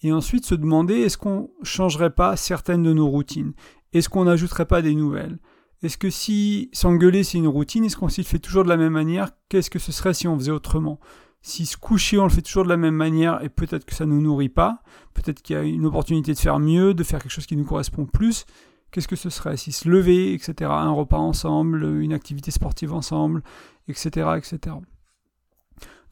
et 0.02 0.12
ensuite 0.12 0.44
se 0.44 0.54
demander 0.54 0.94
est-ce 0.94 1.16
qu'on 1.18 1.50
changerait 1.62 2.14
pas 2.14 2.36
certaines 2.36 2.82
de 2.82 2.92
nos 2.92 3.08
routines? 3.08 3.54
Est-ce 3.92 4.08
qu'on 4.08 4.24
n'ajouterait 4.24 4.66
pas 4.66 4.82
des 4.82 4.94
nouvelles? 4.94 5.38
Est-ce 5.84 5.98
que 5.98 6.08
si 6.08 6.70
s'engueuler 6.72 7.24
c'est 7.24 7.36
une 7.36 7.46
routine, 7.46 7.84
est-ce 7.84 7.96
qu'on 7.98 8.08
s'y 8.08 8.24
fait 8.24 8.38
toujours 8.38 8.64
de 8.64 8.70
la 8.70 8.78
même 8.78 8.94
manière? 8.94 9.32
Qu'est-ce 9.50 9.68
que 9.68 9.78
ce 9.78 9.92
serait 9.92 10.14
si 10.14 10.26
on 10.26 10.38
faisait 10.38 10.50
autrement? 10.50 10.98
Si 11.42 11.66
se 11.66 11.76
coucher 11.76 12.18
on 12.18 12.24
le 12.24 12.30
fait 12.30 12.40
toujours 12.40 12.64
de 12.64 12.70
la 12.70 12.78
même 12.78 12.94
manière 12.94 13.44
et 13.44 13.50
peut-être 13.50 13.84
que 13.84 13.94
ça 13.94 14.06
ne 14.06 14.12
nous 14.12 14.22
nourrit 14.22 14.48
pas, 14.48 14.80
peut-être 15.12 15.42
qu'il 15.42 15.56
y 15.56 15.58
a 15.58 15.62
une 15.62 15.84
opportunité 15.84 16.32
de 16.32 16.38
faire 16.38 16.58
mieux, 16.58 16.94
de 16.94 17.04
faire 17.04 17.20
quelque 17.20 17.32
chose 17.32 17.44
qui 17.44 17.56
nous 17.56 17.66
correspond 17.66 18.06
plus, 18.06 18.46
qu'est-ce 18.90 19.08
que 19.08 19.16
ce 19.16 19.28
serait? 19.28 19.58
Si 19.58 19.72
se 19.72 19.86
lever, 19.86 20.32
etc., 20.32 20.70
un 20.72 20.92
repas 20.92 21.18
ensemble, 21.18 21.84
une 22.00 22.14
activité 22.14 22.50
sportive 22.50 22.94
ensemble, 22.94 23.42
etc., 23.86 24.30
etc. 24.38 24.76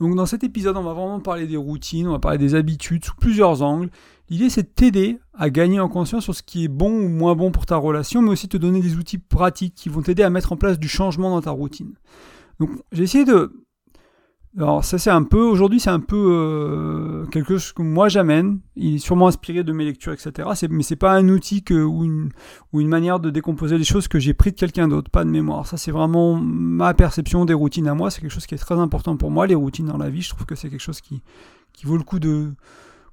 Donc 0.02 0.16
dans 0.16 0.26
cet 0.26 0.42
épisode, 0.42 0.76
on 0.76 0.82
va 0.82 0.94
vraiment 0.94 1.20
parler 1.20 1.46
des 1.46 1.56
routines, 1.56 2.08
on 2.08 2.10
va 2.10 2.18
parler 2.18 2.36
des 2.36 2.56
habitudes 2.56 3.04
sous 3.04 3.14
plusieurs 3.14 3.62
angles. 3.62 3.88
L'idée, 4.30 4.50
c'est 4.50 4.64
de 4.64 4.68
t'aider 4.68 5.20
à 5.32 5.48
gagner 5.48 5.78
en 5.78 5.88
conscience 5.88 6.24
sur 6.24 6.34
ce 6.34 6.42
qui 6.42 6.64
est 6.64 6.68
bon 6.68 6.90
ou 6.90 7.08
moins 7.08 7.36
bon 7.36 7.52
pour 7.52 7.66
ta 7.66 7.76
relation, 7.76 8.20
mais 8.20 8.30
aussi 8.30 8.48
te 8.48 8.56
donner 8.56 8.80
des 8.80 8.96
outils 8.96 9.18
pratiques 9.18 9.76
qui 9.76 9.88
vont 9.88 10.02
t'aider 10.02 10.24
à 10.24 10.30
mettre 10.30 10.50
en 10.50 10.56
place 10.56 10.80
du 10.80 10.88
changement 10.88 11.30
dans 11.30 11.40
ta 11.40 11.52
routine. 11.52 11.94
Donc 12.58 12.70
j'ai 12.90 13.04
essayé 13.04 13.24
de 13.24 13.61
alors 14.58 14.84
ça 14.84 14.98
c'est 14.98 15.10
un 15.10 15.22
peu, 15.22 15.40
aujourd'hui 15.40 15.80
c'est 15.80 15.90
un 15.90 16.00
peu 16.00 16.28
euh, 16.30 17.26
quelque 17.26 17.56
chose 17.56 17.72
que 17.72 17.80
moi 17.80 18.08
j'amène, 18.08 18.60
il 18.76 18.96
est 18.96 18.98
sûrement 18.98 19.28
inspiré 19.28 19.64
de 19.64 19.72
mes 19.72 19.84
lectures, 19.84 20.12
etc. 20.12 20.48
Mais 20.68 20.82
c'est 20.82 20.96
pas 20.96 21.12
un 21.14 21.28
outil 21.30 21.64
ou, 21.70 22.04
une, 22.04 22.28
ou 22.72 22.82
une 22.82 22.88
manière 22.88 23.18
de 23.18 23.30
décomposer 23.30 23.78
les 23.78 23.84
choses 23.84 24.08
que 24.08 24.18
j'ai 24.18 24.34
pris 24.34 24.52
de 24.52 24.56
quelqu'un 24.56 24.88
d'autre, 24.88 25.10
pas 25.10 25.24
de 25.24 25.30
mémoire. 25.30 25.66
Ça 25.66 25.78
c'est 25.78 25.90
vraiment 25.90 26.34
ma 26.34 26.92
perception 26.92 27.46
des 27.46 27.54
routines 27.54 27.88
à 27.88 27.94
moi, 27.94 28.10
c'est 28.10 28.20
quelque 28.20 28.32
chose 28.32 28.46
qui 28.46 28.54
est 28.54 28.58
très 28.58 28.78
important 28.78 29.16
pour 29.16 29.30
moi, 29.30 29.46
les 29.46 29.54
routines 29.54 29.86
dans 29.86 29.96
la 29.96 30.10
vie, 30.10 30.20
je 30.20 30.30
trouve 30.30 30.44
que 30.44 30.54
c'est 30.54 30.68
quelque 30.68 30.80
chose 30.80 31.00
qui, 31.00 31.22
qui 31.72 31.86
vaut 31.86 31.96
le 31.96 32.04
coup 32.04 32.18
de 32.18 32.52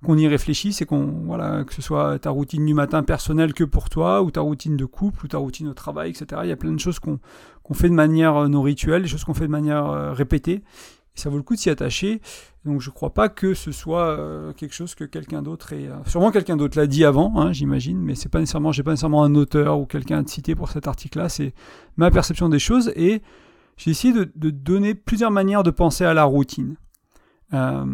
qu'on 0.03 0.17
y 0.17 0.27
réfléchisse 0.27 0.81
et 0.81 0.85
qu'on 0.85 1.05
voilà 1.25 1.63
que 1.65 1.73
ce 1.73 1.81
soit 1.81 2.19
ta 2.19 2.29
routine 2.29 2.65
du 2.65 2.73
matin 2.73 3.03
personnelle 3.03 3.53
que 3.53 3.65
pour 3.65 3.89
toi 3.89 4.21
ou 4.21 4.31
ta 4.31 4.41
routine 4.41 4.77
de 4.77 4.85
couple 4.85 5.25
ou 5.25 5.27
ta 5.27 5.37
routine 5.37 5.67
au 5.67 5.73
travail 5.73 6.11
etc 6.11 6.41
il 6.43 6.49
y 6.49 6.53
a 6.53 6.55
plein 6.55 6.71
de 6.71 6.79
choses 6.79 6.99
qu'on 6.99 7.19
qu'on 7.63 7.73
fait 7.73 7.89
de 7.89 7.93
manière 7.93 8.35
euh, 8.37 8.47
non 8.47 8.61
rituelle 8.61 9.01
des 9.01 9.09
choses 9.09 9.25
qu'on 9.25 9.33
fait 9.33 9.47
de 9.47 9.51
manière 9.51 9.87
euh, 9.87 10.13
répétée 10.13 10.63
ça 11.19 11.29
vaut 11.29 11.37
le 11.37 11.43
coup 11.43 11.55
de 11.55 11.59
s'y 11.59 11.69
attacher. 11.69 12.21
Donc 12.65 12.81
je 12.81 12.89
ne 12.89 12.93
crois 12.93 13.13
pas 13.13 13.29
que 13.29 13.53
ce 13.53 13.71
soit 13.71 14.09
euh, 14.09 14.53
quelque 14.53 14.73
chose 14.73 14.95
que 14.95 15.03
quelqu'un 15.03 15.41
d'autre 15.41 15.73
ait... 15.73 15.87
Euh, 15.87 15.95
sûrement 16.05 16.31
quelqu'un 16.31 16.57
d'autre 16.57 16.77
l'a 16.77 16.87
dit 16.87 17.05
avant, 17.05 17.39
hein, 17.39 17.53
j'imagine, 17.53 17.99
mais 17.99 18.15
c'est 18.15 18.29
pas 18.29 18.39
nécessairement, 18.39 18.71
pas 18.71 18.91
nécessairement 18.91 19.23
un 19.23 19.35
auteur 19.35 19.79
ou 19.79 19.85
quelqu'un 19.85 20.23
à 20.23 20.27
citer 20.27 20.55
pour 20.55 20.69
cet 20.69 20.87
article-là. 20.87 21.29
C'est 21.29 21.53
ma 21.95 22.11
perception 22.11 22.49
des 22.49 22.59
choses 22.59 22.91
et 22.95 23.21
j'ai 23.77 23.91
essayé 23.91 24.13
de, 24.13 24.49
donner 24.49 24.93
plusieurs 24.93 25.31
manières 25.31 25.63
de 25.63 25.71
penser 25.71 26.03
à 26.03 26.13
la 26.13 26.25
routine 26.25 26.75
euh, 27.53 27.85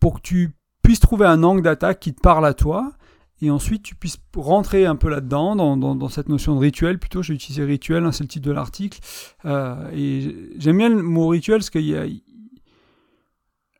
pour 0.00 0.16
que 0.16 0.20
tu 0.20 0.50
puisses 0.82 1.00
trouver 1.00 1.26
un 1.26 1.42
angle 1.42 1.62
d'attaque 1.62 2.00
qui 2.00 2.14
te 2.14 2.20
parle 2.20 2.44
à 2.44 2.52
toi 2.52 2.92
et 3.40 3.50
ensuite 3.50 3.82
tu 3.82 3.94
puisses 3.94 4.18
rentrer 4.36 4.86
un 4.86 4.96
peu 4.96 5.08
là-dedans, 5.08 5.76
dans, 5.76 6.08
cette 6.08 6.28
notion 6.28 6.54
de 6.54 6.60
rituel, 6.60 6.98
plutôt, 6.98 7.22
j'ai 7.22 7.34
utilisé 7.34 7.64
rituel, 7.64 8.04
hein, 8.04 8.12
c'est 8.12 8.24
le 8.24 8.28
titre 8.28 8.46
de 8.46 8.52
l'article, 8.52 9.00
euh, 9.44 9.90
et 9.92 10.34
j'aime 10.58 10.78
bien 10.78 10.88
le 10.88 11.02
mot 11.02 11.28
rituel 11.28 11.58
parce 11.58 11.70
que 11.70 11.78
y 11.78 11.96
a, 11.96 12.04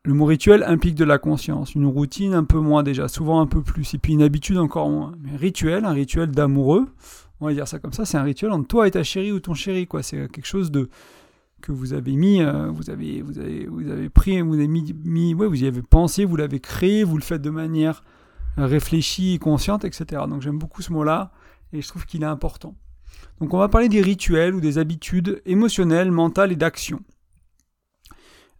le 0.05 0.13
mot 0.13 0.25
rituel 0.25 0.63
implique 0.63 0.95
de 0.95 1.03
la 1.03 1.17
conscience, 1.17 1.75
une 1.75 1.85
routine 1.85 2.33
un 2.33 2.45
peu 2.45 2.59
moins 2.59 2.83
déjà, 2.83 3.07
souvent 3.07 3.41
un 3.41 3.47
peu 3.47 3.61
plus, 3.61 3.93
et 3.93 3.97
puis 3.97 4.13
une 4.13 4.23
habitude 4.23 4.57
encore 4.57 4.89
moins. 4.89 5.13
Mais 5.21 5.35
rituel, 5.35 5.85
un 5.85 5.91
rituel 5.91 6.31
d'amoureux, 6.31 6.87
on 7.41 7.47
va 7.47 7.53
dire 7.53 7.67
ça 7.67 7.79
comme 7.79 7.93
ça, 7.93 8.05
c'est 8.05 8.17
un 8.17 8.23
rituel 8.23 8.51
entre 8.51 8.67
toi 8.67 8.87
et 8.87 8.91
ta 8.91 9.03
chérie 9.03 9.31
ou 9.31 9.39
ton 9.39 9.53
chéri, 9.53 9.87
quoi, 9.87 10.03
c'est 10.03 10.31
quelque 10.31 10.47
chose 10.47 10.71
de 10.71 10.89
que 11.61 11.73
vous 11.73 11.93
avez 11.93 12.15
mis, 12.15 12.41
euh, 12.41 12.69
vous 12.71 12.89
avez, 12.89 13.21
vous 13.21 13.37
avez, 13.37 13.65
vous 13.65 13.89
avez 13.89 14.09
pris, 14.09 14.41
vous 14.41 14.53
avez 14.53 14.67
mis, 14.67 15.33
ouais, 15.33 15.47
vous 15.47 15.63
y 15.63 15.67
avez 15.67 15.81
pensé, 15.81 16.23
vous 16.23 16.37
l'avez 16.37 16.59
créé, 16.61 17.03
vous 17.03 17.17
le 17.17 17.23
faites 17.23 17.41
de 17.41 17.49
manière 17.49 18.03
réfléchie, 18.65 19.39
consciente, 19.39 19.85
etc. 19.85 20.23
Donc 20.27 20.41
j'aime 20.41 20.57
beaucoup 20.57 20.81
ce 20.81 20.91
mot-là 20.91 21.31
et 21.73 21.81
je 21.81 21.87
trouve 21.87 22.05
qu'il 22.05 22.23
est 22.23 22.27
important. 22.27 22.75
Donc 23.39 23.53
on 23.53 23.57
va 23.57 23.69
parler 23.69 23.89
des 23.89 24.01
rituels 24.01 24.55
ou 24.55 24.61
des 24.61 24.77
habitudes 24.77 25.41
émotionnelles, 25.45 26.11
mentales 26.11 26.51
et 26.51 26.55
d'action. 26.55 27.01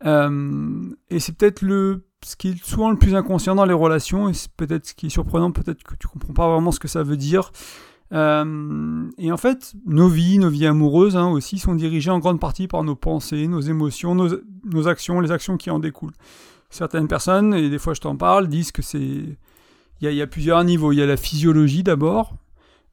Euh, 0.05 0.89
et 1.09 1.19
c'est 1.19 1.33
peut-être 1.33 1.61
le 1.61 2.05
ce 2.25 2.35
qui 2.35 2.49
est 2.49 2.65
souvent 2.65 2.91
le 2.91 2.97
plus 2.97 3.15
inconscient 3.15 3.55
dans 3.55 3.63
les 3.63 3.73
relations, 3.73 4.27
et 4.27 4.33
c'est 4.33 4.51
peut-être 4.51 4.87
ce 4.87 4.93
qui 4.93 5.05
est 5.05 5.09
surprenant, 5.09 5.51
peut-être 5.51 5.83
que 5.83 5.95
tu 5.95 6.07
comprends 6.07 6.33
pas 6.33 6.49
vraiment 6.51 6.73
ce 6.73 6.79
que 6.79 6.89
ça 6.89 7.01
veut 7.01 7.15
dire. 7.15 7.51
Euh, 8.11 9.09
et 9.17 9.31
en 9.31 9.37
fait, 9.37 9.73
nos 9.85 10.09
vies, 10.09 10.37
nos 10.37 10.49
vies 10.49 10.65
amoureuses 10.65 11.15
hein, 11.15 11.29
aussi, 11.29 11.59
sont 11.59 11.75
dirigées 11.75 12.11
en 12.11 12.19
grande 12.19 12.39
partie 12.39 12.67
par 12.67 12.83
nos 12.83 12.95
pensées, 12.95 13.47
nos 13.47 13.61
émotions, 13.61 14.15
nos 14.15 14.87
actions, 14.87 15.21
les 15.21 15.31
actions 15.31 15.55
qui 15.57 15.69
en 15.69 15.79
découlent. 15.79 16.15
Certaines 16.69 17.07
personnes, 17.07 17.53
et 17.53 17.69
des 17.69 17.79
fois 17.79 17.93
je 17.93 18.01
t'en 18.01 18.15
parle, 18.15 18.47
disent 18.47 18.71
que 18.71 18.81
c'est 18.81 19.37
il 20.01 20.11
y, 20.11 20.21
a 20.21 20.27
plusieurs 20.27 20.63
niveaux. 20.63 20.91
Il 20.91 20.97
y 20.97 21.01
a 21.01 21.05
la 21.05 21.17
physiologie 21.17 21.83
d'abord. 21.83 22.35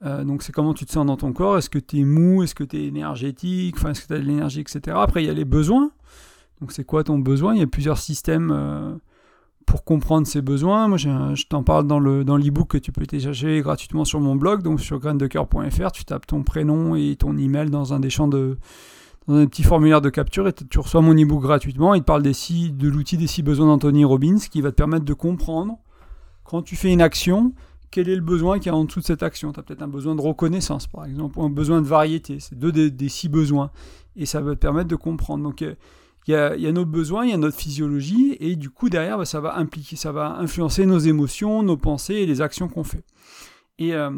Euh, 0.05 0.25
donc 0.25 0.43
c'est 0.43 0.53
comment 0.53 0.75
tu 0.75 0.85
te 0.85 0.93
sens 0.93 1.07
dans 1.07 1.17
ton 1.17 1.33
corps. 1.33 1.59
Est-ce 1.59 1.71
que 1.71 1.79
tu 1.79 2.01
es 2.01 2.05
mou? 2.05 2.43
Est-ce 2.43 2.55
que 2.55 2.65
tu 2.65 2.77
es 2.77 2.87
énergétique 2.87 3.77
est-ce 3.89 4.03
que 4.03 4.07
tu 4.09 4.15
as 4.15 4.19
de 4.19 4.25
l'énergie, 4.25 4.61
etc. 4.61 4.97
Après, 5.01 5.23
il 5.23 5.27
y 5.27 5.31
a 5.31 5.35
les 5.35 5.45
besoins. 5.45 5.91
Donc 6.61 6.73
c'est 6.73 6.85
quoi 6.85 7.05
ton 7.05 7.19
besoin? 7.19 7.55
Il 7.55 7.61
y 7.61 7.63
a 7.63 7.67
plusieurs 7.67 7.99
systèmes 7.99 8.51
euh, 8.53 8.95
pour 9.67 9.85
comprendre 9.85 10.27
ces 10.27 10.43
besoins. 10.43 10.89
Moi, 10.89 10.99
je 10.99 11.47
t'en 11.47 11.63
parle 11.63 11.87
dans 11.87 11.99
le 11.99 12.25
dans 12.25 12.37
l'ebook 12.37 12.69
que 12.69 12.79
tu 12.79 12.93
peux 12.93 13.07
télécharger 13.07 13.61
gratuitement 13.61 14.05
sur 14.05 14.21
mon 14.21 14.37
blog, 14.37 14.63
donc 14.63 14.81
sur 14.81 14.99
graindecoeur.fr. 14.99 15.93
Tu 15.93 16.05
tapes 16.05 16.27
ton 16.27 16.43
prénom 16.43 16.95
et 16.95 17.17
ton 17.17 17.37
email 17.37 17.71
dans 17.71 17.95
un 17.95 18.01
des 18.01 18.11
champs 18.11 18.29
de 18.29 18.59
dans 19.29 19.35
un 19.35 19.47
petit 19.47 19.65
formulaire 19.65 20.01
de 20.01 20.09
capture 20.09 20.47
et 20.47 20.53
tu 20.53 20.79
reçois 20.79 21.03
mon 21.03 21.17
ebook 21.17 21.43
gratuitement. 21.43 21.95
Il 21.95 22.01
te 22.01 22.07
parle 22.07 22.23
de 22.23 22.89
l'outil 22.89 23.17
des 23.17 23.27
six 23.27 23.43
besoins 23.43 23.67
d'Anthony 23.67 24.05
Robbins 24.05 24.39
qui 24.39 24.61
va 24.61 24.71
te 24.71 24.77
permettre 24.77 25.05
de 25.05 25.15
comprendre 25.15 25.79
quand 26.47 26.63
tu 26.63 26.77
fais 26.77 26.93
une 26.93 27.03
action, 27.03 27.53
quel 27.91 28.09
est 28.09 28.15
le 28.15 28.23
besoin 28.23 28.59
qu'il 28.59 28.67
y 28.67 28.75
a 28.75 28.77
en 28.77 28.85
dessous 28.85 29.01
de 29.01 29.05
cette 29.05 29.23
action? 29.23 29.53
Tu 29.53 29.61
as 29.61 29.63
peut-être 29.63 29.83
un 29.83 29.89
besoin 29.89 30.15
de 30.15 30.21
reconnaissance, 30.21 30.87
par 30.87 31.05
exemple, 31.05 31.39
ou 31.39 31.43
un 31.43 31.51
besoin 31.51 31.81
de 31.81 31.87
variété. 31.87 32.41
C'est 32.41 32.59
deux 32.59 32.73
des, 32.73 33.09
six 33.09 33.29
besoins. 33.29 33.71
Et 34.17 34.27
ça 34.27 34.41
va 34.41 34.55
te 34.55 34.61
permettre 34.61 34.89
de 34.89 34.97
comprendre. 34.97 35.43
Donc, 35.43 35.63
euh, 35.63 35.75
il 36.27 36.33
y, 36.33 36.67
a, 36.67 36.73
nos 36.73 36.85
besoins, 36.85 37.25
il 37.25 37.31
y 37.31 37.35
a 37.35 37.37
notre 37.37 37.57
physiologie, 37.57 38.37
et 38.41 38.57
du 38.57 38.71
coup, 38.71 38.89
derrière, 38.89 39.17
bah, 39.17 39.25
ça 39.25 39.41
va 39.41 39.57
impliquer, 39.57 39.95
ça 39.95 40.11
va 40.11 40.37
influencer 40.39 40.85
nos 40.85 40.99
émotions, 40.99 41.63
nos 41.63 41.77
pensées 41.77 42.15
et 42.15 42.27
les 42.27 42.41
actions 42.41 42.69
qu'on 42.69 42.83
fait. 42.83 43.05
Et, 43.79 43.95
euh, 43.95 44.11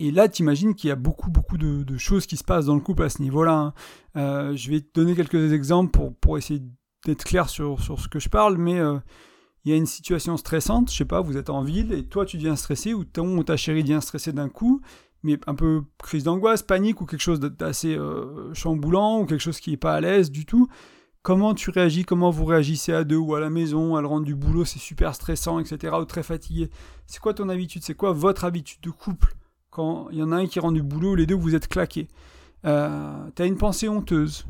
là, 0.00 0.28
tu 0.28 0.42
imagines 0.42 0.74
qu'il 0.74 0.88
y 0.88 0.90
a 0.90 0.96
beaucoup, 0.96 1.30
beaucoup 1.30 1.58
de, 1.58 1.98
choses 1.98 2.26
qui 2.26 2.36
se 2.38 2.44
passent 2.44 2.66
dans 2.66 2.74
le 2.74 2.80
couple 2.80 3.02
à 3.02 3.10
ce 3.10 3.20
niveau-là. 3.20 3.52
Hein. 3.52 3.74
Euh, 4.16 4.56
je 4.56 4.70
vais 4.70 4.80
te 4.80 4.88
donner 4.94 5.14
quelques 5.14 5.52
exemples 5.52 5.98
pour, 6.20 6.38
essayer 6.38 6.62
d'être 7.04 7.24
clair 7.24 7.50
sur, 7.50 7.80
sur 7.80 8.00
ce 8.00 8.08
que 8.08 8.18
je 8.18 8.28
parle, 8.30 8.56
mais 8.56 8.80
il 9.64 9.70
y 9.70 9.74
a 9.74 9.76
une 9.76 9.86
situation 9.86 10.36
stressante, 10.36 10.90
je 10.90 10.96
sais 10.96 11.04
pas, 11.04 11.20
vous 11.20 11.36
êtes 11.36 11.50
en 11.50 11.62
ville 11.62 11.92
et 11.92 12.04
toi 12.04 12.24
tu 12.24 12.36
deviens 12.36 12.56
stressé 12.56 12.94
ou 12.94 13.04
ton 13.04 13.36
ou 13.36 13.44
ta 13.44 13.56
chérie 13.56 13.82
devient 13.82 14.00
stressée 14.00 14.32
d'un 14.32 14.48
coup, 14.48 14.80
mais 15.22 15.38
un 15.46 15.54
peu 15.54 15.82
crise 15.98 16.24
d'angoisse, 16.24 16.62
panique 16.62 17.00
ou 17.00 17.06
quelque 17.06 17.20
chose 17.20 17.40
d'assez 17.40 17.94
euh, 17.96 18.52
chamboulant 18.54 19.20
ou 19.20 19.26
quelque 19.26 19.40
chose 19.40 19.60
qui 19.60 19.70
n'est 19.70 19.76
pas 19.76 19.94
à 19.94 20.00
l'aise 20.00 20.30
du 20.30 20.46
tout. 20.46 20.68
Comment 21.22 21.52
tu 21.52 21.70
réagis, 21.70 22.04
comment 22.04 22.30
vous 22.30 22.44
réagissez 22.44 22.92
à 22.92 23.04
deux 23.04 23.16
ou 23.16 23.34
à 23.34 23.40
la 23.40 23.50
maison, 23.50 23.96
à 23.96 24.00
le 24.00 24.06
rendre 24.06 24.24
du 24.24 24.34
boulot, 24.34 24.64
c'est 24.64 24.78
super 24.78 25.14
stressant, 25.14 25.58
etc. 25.58 25.94
ou 26.00 26.04
très 26.04 26.22
fatigué. 26.22 26.70
C'est 27.06 27.20
quoi 27.20 27.34
ton 27.34 27.48
habitude 27.48 27.82
C'est 27.82 27.94
quoi 27.94 28.12
votre 28.12 28.44
habitude 28.44 28.80
de 28.80 28.90
couple 28.90 29.34
quand 29.70 30.08
il 30.10 30.18
y 30.18 30.22
en 30.22 30.32
a 30.32 30.36
un 30.36 30.46
qui 30.46 30.60
rend 30.60 30.72
du 30.72 30.82
boulot, 30.82 31.14
les 31.16 31.26
deux 31.26 31.34
vous 31.34 31.54
êtes 31.54 31.68
claqués? 31.68 32.08
Euh, 32.64 33.28
T'as 33.34 33.46
une 33.46 33.58
pensée 33.58 33.88
honteuse. 33.88 34.46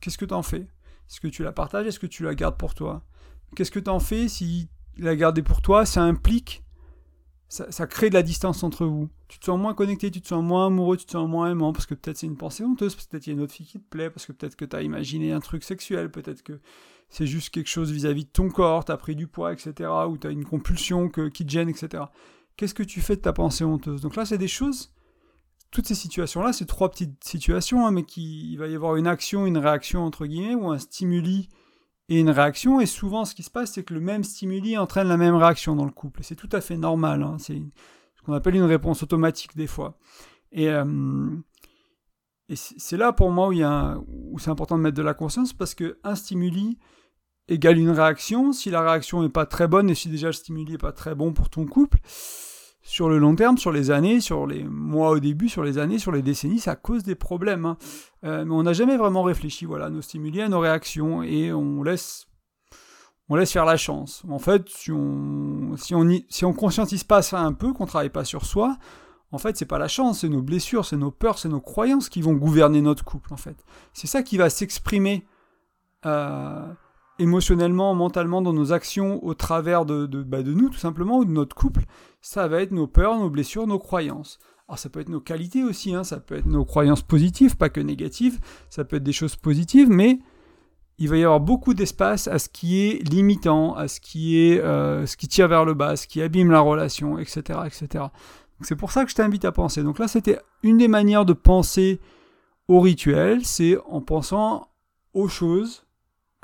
Qu'est-ce 0.00 0.18
que 0.18 0.24
t'en 0.24 0.42
fais? 0.42 0.66
Est-ce 1.08 1.20
que 1.20 1.28
tu 1.28 1.42
la 1.44 1.52
partages? 1.52 1.86
Est-ce 1.86 1.98
que 1.98 2.06
tu 2.06 2.24
la 2.24 2.34
gardes 2.34 2.56
pour 2.56 2.74
toi? 2.74 3.02
Qu'est-ce 3.54 3.70
que 3.70 3.80
tu 3.80 3.90
en 3.90 4.00
fais 4.00 4.28
si 4.28 4.68
la 4.98 5.16
garder 5.16 5.42
pour 5.42 5.62
toi, 5.62 5.86
ça 5.86 6.02
implique, 6.02 6.62
ça, 7.48 7.86
crée 7.86 8.10
de 8.10 8.14
la 8.14 8.22
distance 8.22 8.62
entre 8.62 8.84
vous. 8.84 9.08
Tu 9.28 9.38
te 9.38 9.46
sens 9.46 9.58
moins 9.58 9.74
connecté, 9.74 10.10
tu 10.10 10.20
te 10.20 10.28
sens 10.28 10.44
moins 10.44 10.66
amoureux, 10.66 10.96
tu 10.96 11.06
te 11.06 11.12
sens 11.12 11.28
moins 11.28 11.50
aimant, 11.50 11.72
parce 11.72 11.86
que 11.86 11.94
peut-être 11.94 12.18
c'est 12.18 12.26
une 12.26 12.36
pensée 12.36 12.64
honteuse, 12.64 12.94
peut-être 12.94 13.26
il 13.26 13.30
y 13.30 13.32
a 13.32 13.36
une 13.36 13.42
autre 13.42 13.52
fille 13.52 13.66
qui 13.66 13.78
te 13.78 13.88
plaît, 13.88 14.10
parce 14.10 14.26
que 14.26 14.32
peut-être 14.32 14.56
que 14.56 14.64
tu 14.64 14.76
as 14.76 14.82
imaginé 14.82 15.32
un 15.32 15.40
truc 15.40 15.64
sexuel, 15.64 16.10
peut-être 16.10 16.42
que 16.42 16.60
c'est 17.08 17.26
juste 17.26 17.50
quelque 17.50 17.68
chose 17.68 17.90
vis-à-vis 17.90 18.24
de 18.24 18.30
ton 18.30 18.50
corps, 18.50 18.84
tu 18.84 18.92
as 18.92 18.96
pris 18.96 19.16
du 19.16 19.26
poids, 19.26 19.52
etc., 19.52 19.90
ou 20.08 20.18
tu 20.18 20.26
as 20.26 20.30
une 20.30 20.44
compulsion 20.44 21.08
que, 21.08 21.28
qui 21.28 21.46
te 21.46 21.50
gêne, 21.50 21.68
etc. 21.68 22.04
Qu'est-ce 22.56 22.74
que 22.74 22.82
tu 22.82 23.00
fais 23.00 23.16
de 23.16 23.22
ta 23.22 23.32
pensée 23.32 23.64
honteuse? 23.64 24.02
Donc 24.02 24.16
là, 24.16 24.26
c'est 24.26 24.38
des 24.38 24.48
choses, 24.48 24.92
toutes 25.70 25.86
ces 25.86 25.94
situations-là, 25.94 26.52
c'est 26.52 26.66
trois 26.66 26.90
petites 26.90 27.22
situations, 27.24 27.86
hein, 27.86 27.92
mais 27.92 28.02
qui, 28.02 28.52
il 28.52 28.58
va 28.58 28.66
y 28.66 28.74
avoir 28.74 28.96
une 28.96 29.06
action, 29.06 29.46
une 29.46 29.58
réaction, 29.58 30.04
entre 30.04 30.26
guillemets, 30.26 30.54
ou 30.54 30.68
un 30.70 30.78
stimuli 30.78 31.48
et 32.08 32.20
une 32.20 32.30
réaction. 32.30 32.80
Et 32.80 32.86
souvent, 32.86 33.24
ce 33.24 33.34
qui 33.34 33.42
se 33.42 33.50
passe, 33.50 33.72
c'est 33.72 33.82
que 33.82 33.94
le 33.94 34.00
même 34.00 34.24
stimuli 34.24 34.76
entraîne 34.78 35.08
la 35.08 35.16
même 35.16 35.36
réaction 35.36 35.76
dans 35.76 35.84
le 35.84 35.90
couple. 35.90 36.20
C'est 36.22 36.36
tout 36.36 36.48
à 36.52 36.60
fait 36.60 36.76
normal. 36.76 37.22
Hein. 37.22 37.36
C'est 37.38 37.60
ce 38.14 38.22
qu'on 38.22 38.32
appelle 38.32 38.56
une 38.56 38.62
réponse 38.62 39.02
automatique 39.02 39.56
des 39.56 39.66
fois. 39.66 39.98
Et, 40.52 40.68
euh, 40.68 41.26
c'est 42.54 42.96
là 42.96 43.12
pour 43.12 43.30
moi 43.30 43.48
où, 43.48 44.32
où 44.32 44.38
c'est 44.38 44.50
important 44.50 44.78
de 44.78 44.82
mettre 44.82 44.96
de 44.96 45.02
la 45.02 45.12
conscience 45.12 45.52
parce 45.52 45.74
qu'un 45.74 46.14
stimuli 46.14 46.78
égale 47.48 47.78
une 47.78 47.90
réaction. 47.90 48.52
Si 48.52 48.70
la 48.70 48.80
réaction 48.80 49.22
n'est 49.22 49.28
pas 49.28 49.46
très 49.46 49.68
bonne 49.68 49.90
et 49.90 49.94
si 49.94 50.08
déjà 50.08 50.28
le 50.28 50.32
stimuli 50.32 50.72
n'est 50.72 50.78
pas 50.78 50.92
très 50.92 51.14
bon 51.14 51.32
pour 51.32 51.50
ton 51.50 51.66
couple, 51.66 51.98
sur 52.88 53.10
le 53.10 53.18
long 53.18 53.34
terme, 53.34 53.58
sur 53.58 53.70
les 53.70 53.90
années, 53.90 54.18
sur 54.18 54.46
les 54.46 54.64
mois 54.64 55.10
au 55.10 55.18
début, 55.18 55.50
sur 55.50 55.62
les 55.62 55.76
années, 55.76 55.98
sur 55.98 56.10
les 56.10 56.22
décennies, 56.22 56.58
ça 56.58 56.74
cause 56.74 57.02
des 57.02 57.14
problèmes. 57.14 57.66
Hein. 57.66 57.76
Euh, 58.24 58.46
mais 58.46 58.54
on 58.54 58.62
n'a 58.62 58.72
jamais 58.72 58.96
vraiment 58.96 59.22
réfléchi 59.22 59.66
voilà, 59.66 59.86
à 59.86 59.90
nos 59.90 60.00
stimuli, 60.00 60.40
à 60.40 60.48
nos 60.48 60.58
réactions, 60.58 61.22
et 61.22 61.52
on 61.52 61.82
laisse, 61.82 62.28
on 63.28 63.36
laisse 63.36 63.52
faire 63.52 63.66
la 63.66 63.76
chance. 63.76 64.22
En 64.30 64.38
fait, 64.38 64.70
si 64.70 64.90
on 64.90 65.76
si 65.76 65.94
on, 65.94 66.08
si 66.30 66.46
on 66.46 66.54
conscientise 66.54 67.04
pas 67.04 67.20
ça 67.20 67.40
un 67.40 67.52
peu, 67.52 67.74
qu'on 67.74 67.84
travaille 67.84 68.08
pas 68.08 68.24
sur 68.24 68.46
soi, 68.46 68.78
en 69.32 69.38
fait, 69.38 69.58
c'est 69.58 69.66
pas 69.66 69.78
la 69.78 69.88
chance, 69.88 70.20
c'est 70.20 70.30
nos 70.30 70.40
blessures, 70.40 70.86
c'est 70.86 70.96
nos 70.96 71.10
peurs, 71.10 71.38
c'est 71.38 71.50
nos 71.50 71.60
croyances 71.60 72.08
qui 72.08 72.22
vont 72.22 72.32
gouverner 72.32 72.80
notre 72.80 73.04
couple. 73.04 73.34
En 73.34 73.36
fait, 73.36 73.66
c'est 73.92 74.06
ça 74.06 74.22
qui 74.22 74.38
va 74.38 74.48
s'exprimer. 74.48 75.26
Euh, 76.06 76.66
émotionnellement, 77.18 77.94
mentalement, 77.94 78.42
dans 78.42 78.52
nos 78.52 78.72
actions, 78.72 79.24
au 79.24 79.34
travers 79.34 79.84
de, 79.84 80.06
de, 80.06 80.22
bah, 80.22 80.42
de 80.42 80.52
nous, 80.52 80.68
tout 80.68 80.78
simplement, 80.78 81.18
ou 81.18 81.24
de 81.24 81.30
notre 81.30 81.56
couple, 81.56 81.84
ça 82.20 82.48
va 82.48 82.62
être 82.62 82.72
nos 82.72 82.86
peurs, 82.86 83.18
nos 83.18 83.30
blessures, 83.30 83.66
nos 83.66 83.78
croyances. 83.78 84.38
Alors 84.68 84.78
ça 84.78 84.90
peut 84.90 85.00
être 85.00 85.08
nos 85.08 85.20
qualités 85.20 85.64
aussi, 85.64 85.94
hein, 85.94 86.04
ça 86.04 86.20
peut 86.20 86.36
être 86.36 86.46
nos 86.46 86.64
croyances 86.64 87.02
positives, 87.02 87.56
pas 87.56 87.70
que 87.70 87.80
négatives, 87.80 88.38
ça 88.68 88.84
peut 88.84 88.96
être 88.96 89.02
des 89.02 89.12
choses 89.12 89.34
positives, 89.34 89.88
mais 89.88 90.18
il 90.98 91.08
va 91.08 91.16
y 91.16 91.24
avoir 91.24 91.40
beaucoup 91.40 91.72
d'espace 91.72 92.28
à 92.28 92.38
ce 92.38 92.50
qui 92.50 92.80
est 92.80 93.08
limitant, 93.08 93.74
à 93.74 93.88
ce 93.88 93.98
qui 93.98 94.38
est 94.38 94.60
euh, 94.60 95.06
ce 95.06 95.16
qui 95.16 95.26
tire 95.26 95.48
vers 95.48 95.64
le 95.64 95.72
bas, 95.72 95.96
ce 95.96 96.06
qui 96.06 96.20
abîme 96.20 96.50
la 96.50 96.60
relation, 96.60 97.18
etc., 97.18 97.60
etc. 97.64 98.04
C'est 98.60 98.76
pour 98.76 98.90
ça 98.90 99.04
que 99.04 99.10
je 99.10 99.14
t'invite 99.14 99.44
à 99.44 99.52
penser. 99.52 99.82
Donc 99.82 99.98
là, 99.98 100.08
c'était 100.08 100.38
une 100.62 100.76
des 100.76 100.88
manières 100.88 101.24
de 101.24 101.32
penser 101.32 102.00
au 102.66 102.80
rituel, 102.80 103.46
c'est 103.46 103.78
en 103.88 104.02
pensant 104.02 104.68
aux 105.14 105.28
choses 105.28 105.86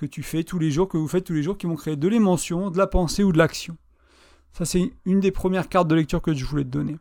que 0.07 0.11
tu 0.11 0.23
fais 0.23 0.45
tous 0.45 0.59
les 0.59 0.71
jours, 0.71 0.89
que 0.89 0.97
vous 0.97 1.09
faites 1.09 1.25
tous 1.25 1.33
les 1.33 1.43
jours, 1.43 1.59
qui 1.59 1.67
vont 1.67 1.77
créer 1.77 1.97
de 1.97 2.09
l'émotion, 2.09 2.71
de 2.71 2.79
la 2.79 2.87
pensée 2.87 3.25
ou 3.25 3.33
de 3.33 3.39
l'action. 3.39 3.77
Ça, 4.53 4.65
c'est 4.65 4.93
une 5.05 5.21
des 5.21 5.33
premières 5.33 5.69
cartes 5.69 5.89
de 5.89 5.95
lecture 5.95 6.23
que 6.23 6.33
je 6.33 6.45
voulais 6.45 6.65
te 6.65 6.69
donner. 6.69 6.97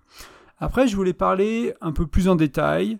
Après, 0.57 0.87
je 0.87 0.95
voulais 0.95 1.13
parler 1.13 1.73
un 1.81 1.91
peu 1.91 2.07
plus 2.07 2.27
en 2.27 2.35
détail 2.35 2.99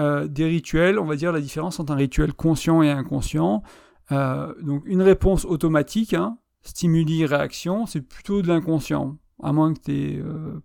euh, 0.00 0.26
des 0.26 0.46
rituels, 0.46 0.98
on 0.98 1.04
va 1.04 1.14
dire 1.14 1.32
la 1.32 1.40
différence 1.40 1.78
entre 1.78 1.92
un 1.92 1.96
rituel 1.96 2.32
conscient 2.32 2.82
et 2.82 2.90
inconscient. 2.90 3.62
Euh, 4.10 4.52
donc, 4.60 4.82
une 4.86 5.02
réponse 5.02 5.44
automatique, 5.44 6.14
hein, 6.14 6.38
stimuli-réaction, 6.62 7.86
c'est 7.86 8.00
plutôt 8.00 8.42
de 8.42 8.48
l'inconscient, 8.48 9.16
à 9.42 9.52
moins 9.52 9.72
que 9.72 9.80
tu 9.80 9.92
aies 9.92 10.18
euh, 10.18 10.60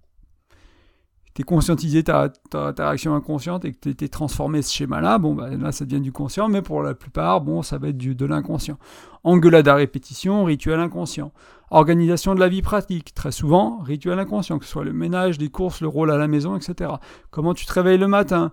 tu 1.33 1.43
conscientisé 1.43 2.03
ta, 2.03 2.29
ta, 2.49 2.73
réaction 2.77 3.15
inconsciente 3.15 3.63
et 3.65 3.71
que 3.71 3.89
tu 3.89 4.03
es 4.03 4.07
transformé 4.07 4.61
ce 4.61 4.73
schéma-là, 4.73 5.19
bon, 5.19 5.35
bah, 5.35 5.49
là, 5.49 5.71
ça 5.71 5.85
devient 5.85 6.01
du 6.01 6.11
conscient, 6.11 6.49
mais 6.49 6.61
pour 6.61 6.83
la 6.83 6.93
plupart, 6.93 7.41
bon, 7.41 7.61
ça 7.61 7.77
va 7.77 7.89
être 7.89 7.97
de 7.97 8.25
l'inconscient. 8.25 8.77
Engueulade 9.23 9.67
à 9.67 9.75
répétition, 9.75 10.43
rituel 10.43 10.79
inconscient. 10.79 11.31
Organisation 11.71 12.35
de 12.35 12.39
la 12.39 12.49
vie 12.49 12.61
pratique, 12.61 13.13
très 13.13 13.31
souvent, 13.31 13.79
rituel 13.79 14.17
inconscient, 14.19 14.59
que 14.59 14.65
ce 14.65 14.71
soit 14.71 14.83
le 14.83 14.93
ménage, 14.93 15.37
les 15.39 15.49
courses, 15.49 15.81
le 15.81 15.87
rôle 15.87 16.11
à 16.11 16.17
la 16.17 16.27
maison, 16.27 16.57
etc. 16.57 16.91
Comment 17.29 17.53
tu 17.53 17.65
te 17.65 17.73
réveilles 17.73 17.99
le 17.99 18.07
matin? 18.07 18.51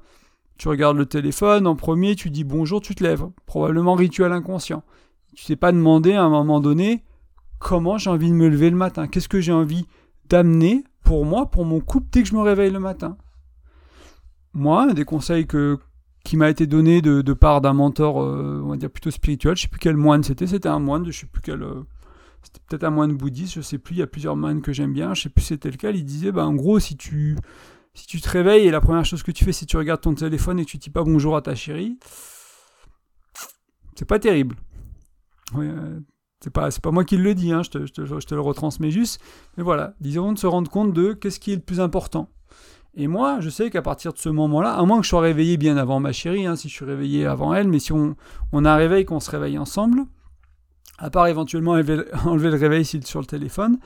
Tu 0.59 0.68
regardes 0.68 0.97
le 0.97 1.06
téléphone, 1.06 1.66
en 1.66 1.76
premier, 1.76 2.14
tu 2.14 2.30
dis 2.30 2.45
bonjour, 2.45 2.80
tu 2.80 2.95
te 2.95 3.02
lèves. 3.02 3.26
Probablement 3.47 3.95
rituel 3.95 4.33
inconscient. 4.33 4.83
Tu 5.35 5.45
t'es 5.45 5.56
pas 5.56 5.73
demandé 5.73 6.12
à 6.12 6.23
un 6.23 6.30
moment 6.30 6.61
donné 6.61 7.04
comment 7.59 7.99
j'ai 7.99 8.11
envie 8.11 8.30
de 8.30 8.35
me 8.35 8.49
lever 8.49 8.71
le 8.71 8.76
matin, 8.76 9.06
qu'est-ce 9.06 9.28
que 9.28 9.40
j'ai 9.40 9.52
envie 9.52 9.87
d'amener 10.28 10.85
pour 11.07 11.25
moi, 11.25 11.49
pour 11.49 11.65
mon 11.65 11.79
couple, 11.79 12.09
dès 12.11 12.25
que 12.25 12.29
je 12.29 12.35
me 12.35 12.41
réveille 12.41 12.73
le 12.73 12.81
matin. 12.81 13.17
Moi, 14.53 14.93
des 14.93 15.05
conseils 15.05 15.47
que, 15.47 15.79
qui 16.25 16.37
m'a 16.37 16.51
été 16.51 16.67
donné 16.67 17.01
de, 17.01 17.33
part 17.33 17.61
d'un 17.61 17.75
mentor, 17.75 18.21
euh, 18.21 18.61
on 18.65 18.71
va 18.71 18.77
dire 18.77 18.91
plutôt 18.91 19.13
spirituel, 19.13 19.57
je 19.57 19.63
sais 19.63 19.69
plus 19.69 19.79
quel 19.79 19.97
moine 19.97 20.25
c'était, 20.25 20.49
c'était 20.49 20.69
un 20.69 20.81
moine 20.81 21.05
de 21.05 21.13
je 21.13 21.21
sais 21.21 21.27
plus 21.27 21.41
quel... 21.41 21.63
Euh, 21.63 21.85
c'était 22.43 22.61
peut-être 22.69 22.85
un 22.85 22.91
moine 22.91 23.17
bouddhiste, 23.17 23.55
je 23.55 23.61
sais 23.61 23.79
plus, 23.79 23.95
il 23.95 23.99
y 23.99 24.03
a 24.03 24.09
plusieurs 24.09 24.35
moines 24.35 24.63
que 24.63 24.73
j'aime 24.73 24.93
bien, 24.93 25.15
je 25.15 25.23
sais 25.23 25.29
plus 25.29 25.45
c'était 25.45 25.71
lequel, 25.71 25.95
il 25.95 26.05
disait, 26.05 26.33
bah, 26.33 26.45
en 26.45 26.55
gros, 26.55 26.81
si 26.81 26.97
tu, 26.97 27.37
si 27.95 28.09
tu 28.09 28.21
te 28.21 28.29
réveilles 28.29 28.67
et 28.67 28.73
la 28.73 28.81
première 28.81 29.05
chose 29.05 29.23
que 29.23 29.31
tu 29.31 29.45
fais, 29.45 29.53
c'est 29.53 29.65
que 29.65 29.71
tu 29.71 29.77
regardes 29.77 30.01
ton 30.01 30.15
téléphone 30.15 30.59
et 30.59 30.65
tu 30.65 30.77
dis 30.77 30.91
pas 30.91 31.05
bonjour 31.05 31.37
à 31.37 31.43
ta 31.43 31.55
chérie, 31.55 32.01
c'est 33.95 34.09
pas 34.09 34.19
terrible. 34.19 34.57
Euh, 35.55 36.01
c'est 36.47 36.53
pas, 36.53 36.69
pas 36.71 36.91
moi 36.93 37.05
qui 37.05 37.17
le 37.17 37.35
dis, 37.35 37.50
hein, 37.50 37.62
je, 37.65 37.71
te, 37.71 37.87
je, 37.87 37.93
te, 37.93 38.05
je, 38.05 38.15
te, 38.15 38.35
le 38.35 38.41
retransmets 38.41 38.93
juste. 38.93 39.21
Mais 39.57 39.65
voilà, 39.65 39.95
disons 40.00 40.33
de 40.33 40.38
se 40.38 40.47
rendre 40.47 40.71
compte 40.71 40.93
de 40.93 41.12
qu'est-ce 41.12 41.41
qui 41.41 41.53
est 41.53 41.57
le 41.57 41.61
plus 41.61 41.81
important. 41.81 42.29
Et 42.95 43.09
moi, 43.09 43.41
je 43.41 43.50
sais 43.50 43.69
qu'à 43.69 43.83
partir 43.83 44.12
de 44.12 44.19
ce 44.19 44.29
moment-là, 44.29 44.75
à 44.75 44.85
moins 44.85 44.99
que 44.99 45.03
je 45.03 45.09
sois 45.09 45.21
réveillé 45.21 45.57
bien 45.57 45.76
avant 45.76 45.99
ma 45.99 46.12
chérie, 46.12 46.47
hein, 46.47 46.55
si 46.55 46.69
je 46.69 46.75
suis 46.75 46.85
réveillé 46.85 47.26
avant 47.26 47.53
elle, 47.53 47.67
mais 47.67 47.81
si 47.81 47.93
on, 47.93 48.15
on 48.53 48.65
a 48.65 48.71
un 48.71 48.76
réveil, 48.76 49.05
qu'on 49.05 49.19
se 49.19 49.31
réveille 49.31 49.59
ensemble, 49.59 50.05
à 50.99 51.11
part 51.11 51.26
éventuellement 51.26 51.73
enlever, 51.73 51.97
le 51.97 52.57
réveil 52.57 52.85
sur 52.85 53.21
le 53.21 53.26
téléphone, 53.26 53.79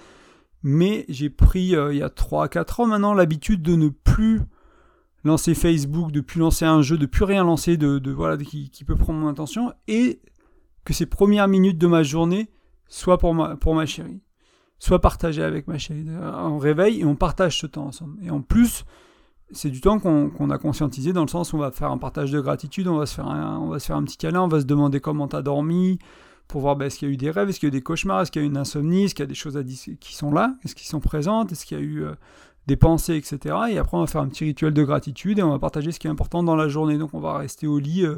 mais 0.62 1.06
j'ai 1.08 1.30
pris 1.30 1.74
euh, 1.74 1.94
il 1.94 1.98
y 1.98 2.02
a 2.02 2.08
3-4 2.08 2.82
ans 2.82 2.86
maintenant 2.86 3.14
l'habitude 3.14 3.62
de 3.62 3.74
ne 3.74 3.88
plus 3.88 4.42
lancer 5.24 5.54
Facebook, 5.54 6.12
de 6.12 6.20
plus 6.20 6.40
lancer 6.40 6.66
un 6.66 6.82
jeu, 6.82 6.98
de 6.98 7.06
plus 7.06 7.24
rien 7.24 7.42
lancer 7.42 7.78
de, 7.78 7.98
de 7.98 8.10
voilà, 8.10 8.36
qui, 8.36 8.70
qui, 8.70 8.84
peut 8.84 8.96
prendre 8.96 9.18
mon 9.18 9.28
attention, 9.28 9.72
et 9.88 10.20
que 10.84 10.92
ces 10.92 11.06
premières 11.06 11.48
minutes 11.48 11.78
de 11.78 11.86
ma 11.86 12.02
journée 12.02 12.50
soient 12.88 13.18
pour 13.18 13.34
ma, 13.34 13.56
pour 13.56 13.74
ma 13.74 13.86
chérie, 13.86 14.20
soient 14.78 15.00
partagées 15.00 15.42
avec 15.42 15.68
ma 15.68 15.78
chérie. 15.78 16.06
On 16.20 16.58
réveille 16.58 17.00
et 17.00 17.04
on 17.04 17.16
partage 17.16 17.58
ce 17.58 17.66
temps 17.66 17.86
ensemble. 17.86 18.18
Et 18.22 18.30
en 18.30 18.40
plus, 18.40 18.84
c'est 19.52 19.70
du 19.70 19.80
temps 19.80 19.98
qu'on 19.98 20.50
a 20.50 20.58
conscientisé 20.58 21.12
dans 21.12 21.22
le 21.22 21.28
sens 21.28 21.52
où 21.52 21.56
on 21.56 21.60
va 21.60 21.70
faire 21.70 21.90
un 21.90 21.98
partage 21.98 22.30
de 22.30 22.40
gratitude, 22.40 22.88
on 22.88 22.96
va 22.96 23.06
se 23.06 23.14
faire 23.14 23.26
un, 23.26 23.58
on 23.58 23.68
va 23.68 23.78
se 23.78 23.86
faire 23.86 23.96
un 23.96 24.04
petit 24.04 24.16
câlin, 24.16 24.42
on 24.42 24.48
va 24.48 24.60
se 24.60 24.66
demander 24.66 25.00
comment 25.00 25.28
tu 25.28 25.36
as 25.36 25.42
dormi, 25.42 25.98
pour 26.46 26.60
voir 26.60 26.76
ben, 26.76 26.86
est-ce 26.86 26.98
qu'il 26.98 27.08
y 27.08 27.10
a 27.10 27.14
eu 27.14 27.16
des 27.16 27.30
rêves, 27.30 27.48
est-ce 27.48 27.60
qu'il 27.60 27.68
y 27.68 27.72
a 27.72 27.74
eu 27.74 27.78
des 27.78 27.82
cauchemars, 27.82 28.22
est-ce 28.22 28.30
qu'il 28.30 28.42
y 28.42 28.44
a 28.44 28.46
eu 28.46 28.50
une 28.50 28.56
insomnie, 28.56 29.04
est-ce 29.04 29.14
qu'il 29.14 29.22
y 29.22 29.24
a 29.24 29.28
des 29.28 29.34
choses 29.34 29.58
qui 30.00 30.14
sont 30.14 30.32
là, 30.32 30.54
est-ce 30.64 30.74
qu'ils 30.74 30.88
sont 30.88 31.00
présentes, 31.00 31.52
est-ce 31.52 31.64
qu'il 31.66 31.78
y 31.78 31.80
a 31.80 31.84
eu 31.84 32.04
euh, 32.04 32.14
des 32.66 32.76
pensées, 32.76 33.16
etc. 33.16 33.56
Et 33.70 33.78
après, 33.78 33.96
on 33.96 34.00
va 34.00 34.06
faire 34.06 34.20
un 34.20 34.28
petit 34.28 34.44
rituel 34.44 34.72
de 34.72 34.84
gratitude 34.84 35.38
et 35.38 35.42
on 35.42 35.50
va 35.50 35.58
partager 35.58 35.92
ce 35.92 35.98
qui 35.98 36.06
est 36.06 36.10
important 36.10 36.42
dans 36.42 36.56
la 36.56 36.68
journée. 36.68 36.98
Donc, 36.98 37.14
on 37.14 37.20
va 37.20 37.38
rester 37.38 37.66
au 37.66 37.78
lit. 37.78 38.04
Euh, 38.04 38.16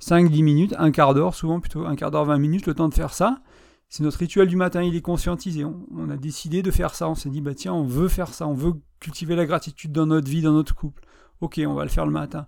5-10 0.00 0.42
minutes, 0.42 0.74
un 0.78 0.90
quart 0.90 1.14
d'heure, 1.14 1.34
souvent 1.34 1.60
plutôt 1.60 1.86
un 1.86 1.96
quart 1.96 2.10
d'heure, 2.10 2.24
20 2.24 2.38
minutes, 2.38 2.66
le 2.66 2.74
temps 2.74 2.88
de 2.88 2.94
faire 2.94 3.14
ça. 3.14 3.40
C'est 3.88 4.02
notre 4.02 4.18
rituel 4.18 4.48
du 4.48 4.56
matin, 4.56 4.82
il 4.82 4.96
est 4.96 5.00
conscientisé. 5.00 5.64
On, 5.64 6.10
a 6.10 6.16
décidé 6.16 6.62
de 6.62 6.70
faire 6.70 6.94
ça. 6.94 7.08
On 7.08 7.14
s'est 7.14 7.30
dit, 7.30 7.40
bah 7.40 7.54
tiens, 7.54 7.72
on 7.72 7.84
veut 7.84 8.08
faire 8.08 8.34
ça, 8.34 8.46
on 8.46 8.54
veut 8.54 8.74
cultiver 9.00 9.36
la 9.36 9.46
gratitude 9.46 9.92
dans 9.92 10.06
notre 10.06 10.28
vie, 10.28 10.42
dans 10.42 10.52
notre 10.52 10.74
couple. 10.74 11.04
Ok, 11.40 11.60
on 11.64 11.74
va 11.74 11.84
le 11.84 11.90
faire 11.90 12.06
le 12.06 12.12
matin. 12.12 12.46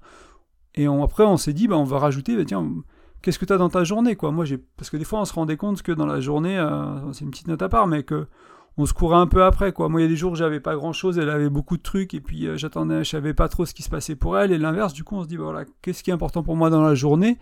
Et 0.75 0.87
après, 0.87 1.25
on 1.25 1.37
s'est 1.37 1.53
dit, 1.53 1.69
bah, 1.69 1.77
on 1.77 1.85
va 1.85 1.99
rajouter, 1.99 2.37
bah 2.37 2.45
tiens, 2.45 2.69
qu'est-ce 3.23 3.39
que 3.39 3.45
tu 3.45 3.53
as 3.53 3.59
dans 3.59 3.69
ta 3.69 3.85
journée 3.85 4.17
quoi? 4.17 4.33
Moi, 4.33 4.45
j'ai 4.45 4.59
parce 4.59 4.91
que 4.91 4.97
des 4.97 5.05
fois, 5.05 5.21
on 5.21 5.25
se 5.25 5.33
rendait 5.33 5.57
compte 5.57 5.83
que 5.83 5.93
dans 5.93 6.07
la 6.07 6.21
journée, 6.21 6.59
euh, 6.59 7.13
c'est 7.13 7.25
une 7.25 7.31
petite 7.31 7.49
note 7.49 7.63
à 7.63 7.69
part, 7.69 7.87
mais 7.87 8.03
que 8.03 8.27
on 8.79 8.87
se 8.87 8.95
courait 8.95 9.17
un 9.17 9.27
peu 9.27 9.43
après 9.43 9.73
quoi. 9.73 9.89
Moi 9.89 10.01
il 10.01 10.05
y 10.05 10.07
a 10.07 10.09
des 10.09 10.17
jours 10.17 10.33
où 10.33 10.37
j'avais 10.37 10.61
pas 10.61 10.77
grand 10.77 10.93
chose, 10.93 11.19
elle 11.19 11.31
avait 11.31 11.51
beaucoup 11.51 11.77
de 11.77 11.83
trucs 11.83 12.15
et 12.15 12.21
puis 12.21 12.47
euh, 12.47 12.57
j'attendais, 12.57 13.05
je 13.05 13.11
savais 13.11 13.35
pas 13.35 13.49
trop 13.49 13.67
ce 13.67 13.75
qui 13.75 13.83
se 13.83 13.91
passait 13.91 14.15
pour 14.15 14.39
elle 14.39 14.53
et 14.53 14.59
l'inverse. 14.59 14.93
Du 14.93 15.05
coup 15.05 15.17
on 15.17 15.25
se 15.25 15.29
dit 15.29 15.37
voilà 15.37 15.65
qu'est-ce 15.83 16.03
qui 16.03 16.11
est 16.11 16.13
important 16.13 16.43
pour 16.43 16.57
moi 16.57 16.71
dans 16.71 16.81
la 16.81 16.95
journée? 16.95 17.39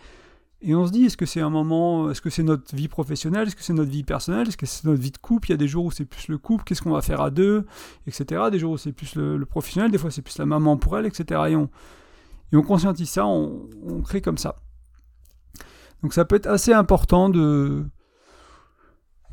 Et 0.62 0.74
on 0.74 0.86
se 0.86 0.92
dit 0.92 1.04
est-ce 1.04 1.18
que 1.18 1.26
c'est 1.26 1.42
un 1.42 1.50
moment, 1.50 2.10
est-ce 2.10 2.22
que 2.22 2.30
c'est 2.30 2.42
notre 2.42 2.74
vie 2.74 2.88
professionnelle, 2.88 3.48
est-ce 3.48 3.56
que 3.56 3.62
c'est 3.62 3.74
notre 3.74 3.90
vie 3.90 4.02
personnelle, 4.02 4.48
est-ce 4.48 4.56
que 4.56 4.64
c'est 4.64 4.86
notre 4.86 5.00
vie 5.00 5.10
de 5.10 5.18
couple? 5.18 5.48
Il 5.48 5.52
y 5.52 5.54
a 5.54 5.58
des 5.58 5.68
jours 5.68 5.84
où 5.84 5.90
c'est 5.90 6.06
plus 6.06 6.28
le 6.28 6.38
couple, 6.38 6.64
qu'est-ce 6.64 6.80
qu'on 6.80 6.92
va 6.92 7.02
faire 7.02 7.20
à 7.20 7.30
deux, 7.30 7.66
etc. 8.06 8.44
Des 8.50 8.58
jours 8.58 8.72
où 8.72 8.78
c'est 8.78 8.92
plus 8.92 9.14
le, 9.14 9.44
professionnel, 9.44 9.90
des 9.90 9.98
fois 9.98 10.10
c'est 10.10 10.22
plus 10.22 10.38
la 10.38 10.46
maman 10.46 10.78
pour 10.78 10.96
elle, 10.98 11.04
etc. 11.04 11.42
Et 11.50 11.56
on, 11.56 12.62
conscientise 12.62 13.10
ça, 13.10 13.26
on 13.26 13.68
crée 14.02 14.22
comme 14.22 14.38
ça. 14.38 14.56
Donc 16.02 16.14
ça 16.14 16.24
peut 16.24 16.36
être 16.36 16.46
assez 16.46 16.72
important 16.72 17.28
de 17.28 17.84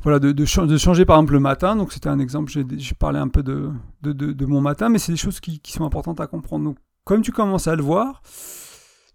voilà, 0.04 0.18
de, 0.18 0.44
changer 0.44 1.04
par 1.06 1.16
exemple 1.16 1.32
le 1.32 1.40
matin. 1.40 1.76
Donc 1.76 1.92
c'était 1.92 2.10
un 2.10 2.18
exemple, 2.18 2.52
j'ai 2.52 2.94
parlé 2.94 3.18
un 3.18 3.28
peu 3.28 3.42
de, 3.42 3.72
de, 4.02 4.46
mon 4.46 4.60
matin, 4.60 4.90
mais 4.90 4.98
c'est 4.98 5.12
des 5.12 5.18
choses 5.18 5.40
qui, 5.40 5.60
sont 5.64 5.84
importantes 5.84 6.20
à 6.20 6.26
comprendre. 6.26 6.64
Donc 6.64 6.76
comme 7.04 7.22
tu 7.22 7.32
commences 7.32 7.66
à 7.66 7.74
le 7.74 7.82
voir, 7.82 8.22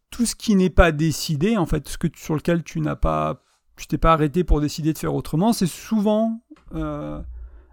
tout 0.10 0.26
ce 0.26 0.36
qui 0.36 0.56
n'est 0.56 0.72
pas 0.72 0.92
décidé, 0.92 1.58
en 1.58 1.68
fait, 1.68 1.88
ce 1.88 1.98
que 1.98 2.08
sur 2.16 2.36
lequel 2.36 2.64
tu 2.64 2.82
n'as 2.82 2.96
pas 2.96 3.44
tu 3.78 3.88
t'es 3.88 3.98
pas 3.98 4.12
arrêté 4.12 4.44
pour 4.44 4.60
décider 4.60 4.92
de 4.92 4.98
faire 4.98 5.16
autrement, 5.16 5.54
c'est 5.54 5.68
souvent 5.68 6.42
euh, 6.76 7.22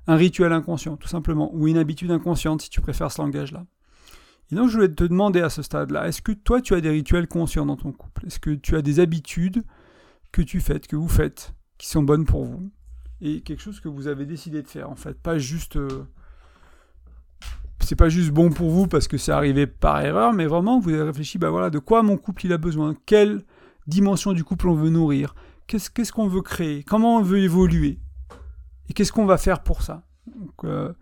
un 0.07 0.15
rituel 0.15 0.53
inconscient, 0.53 0.97
tout 0.97 1.09
simplement, 1.09 1.53
ou 1.53 1.67
une 1.67 1.79
habitude 1.79 2.13
inconsciente, 2.13 2.63
si 2.63 2.71
tu 2.71 2.81
préfères 2.81 3.11
ce 3.11 3.21
langage-là. 3.21 3.67
Et 4.53 4.55
donc, 4.55 4.69
je 4.69 4.75
voulais 4.77 4.89
te 4.89 5.03
demander 5.03 5.41
à 5.41 5.51
ce 5.51 5.63
stade-là, 5.63 6.07
est-ce 6.07 6.23
que 6.23 6.31
toi, 6.31 6.61
tu 6.61 6.75
as 6.75 6.81
des 6.81 6.91
rituels 6.91 7.27
conscients 7.27 7.67
dans 7.67 7.75
ton 7.75 7.91
couple? 7.91 8.27
Est-ce 8.27 8.39
que 8.39 8.51
tu 8.51 8.77
as 8.77 8.83
des 8.83 9.01
habitudes 9.01 9.65
que 10.31 10.43
tu 10.43 10.61
fais, 10.61 10.79
que 10.79 10.95
vous 10.95 11.09
faites, 11.09 11.55
qui 11.77 11.89
sont 11.89 12.05
bonnes 12.05 12.25
pour 12.25 12.45
vous? 12.45 12.71
Et 13.21 13.41
quelque 13.41 13.63
chose 13.63 13.81
que 13.81 13.89
vous 13.89 14.07
avez 14.09 14.27
décidé 14.27 14.63
de 14.63 14.69
faire, 14.69 14.91
en 14.91 14.97
fait, 14.97 15.15
pas 15.21 15.39
juste... 15.39 15.77
Euh, 15.77 16.07
c'est 17.81 17.97
pas 17.97 18.09
juste 18.09 18.31
bon 18.31 18.51
pour 18.51 18.71
vous 18.71 18.89
parce 18.89 19.07
que 19.07 19.17
c'est 19.17 19.33
arrivé 19.33 19.67
par 19.67 20.01
erreur, 20.01 20.33
mais 20.33 20.47
vraiment, 20.47 20.81
vous 20.81 20.91
avez 20.91 21.03
réfléchi, 21.03 21.39
bah 21.39 21.51
voilà, 21.51 21.71
de 21.71 21.79
quoi 21.79 22.03
mon 22.03 22.17
couple 22.17 22.47
il 22.47 22.53
a 22.53 22.59
besoin? 22.59 22.97
Quelle 23.07 23.45
dimension 23.87 24.33
du 24.33 24.43
couple 24.43 24.69
on 24.69 24.75
veut 24.75 24.91
nourrir? 24.91 25.35
Qu'est-ce 25.67 26.13
qu'on 26.13 26.27
veut 26.27 26.43
créer? 26.43 26.83
Comment 26.83 27.19
on 27.19 27.23
veut 27.23 27.39
évoluer? 27.39 28.01
Et 28.89 28.93
qu'est-ce 28.93 29.13
qu'on 29.13 29.27
va 29.27 29.39
faire 29.39 29.63
pour 29.63 29.83
ça? 29.83 30.03
Euh, 30.65 30.93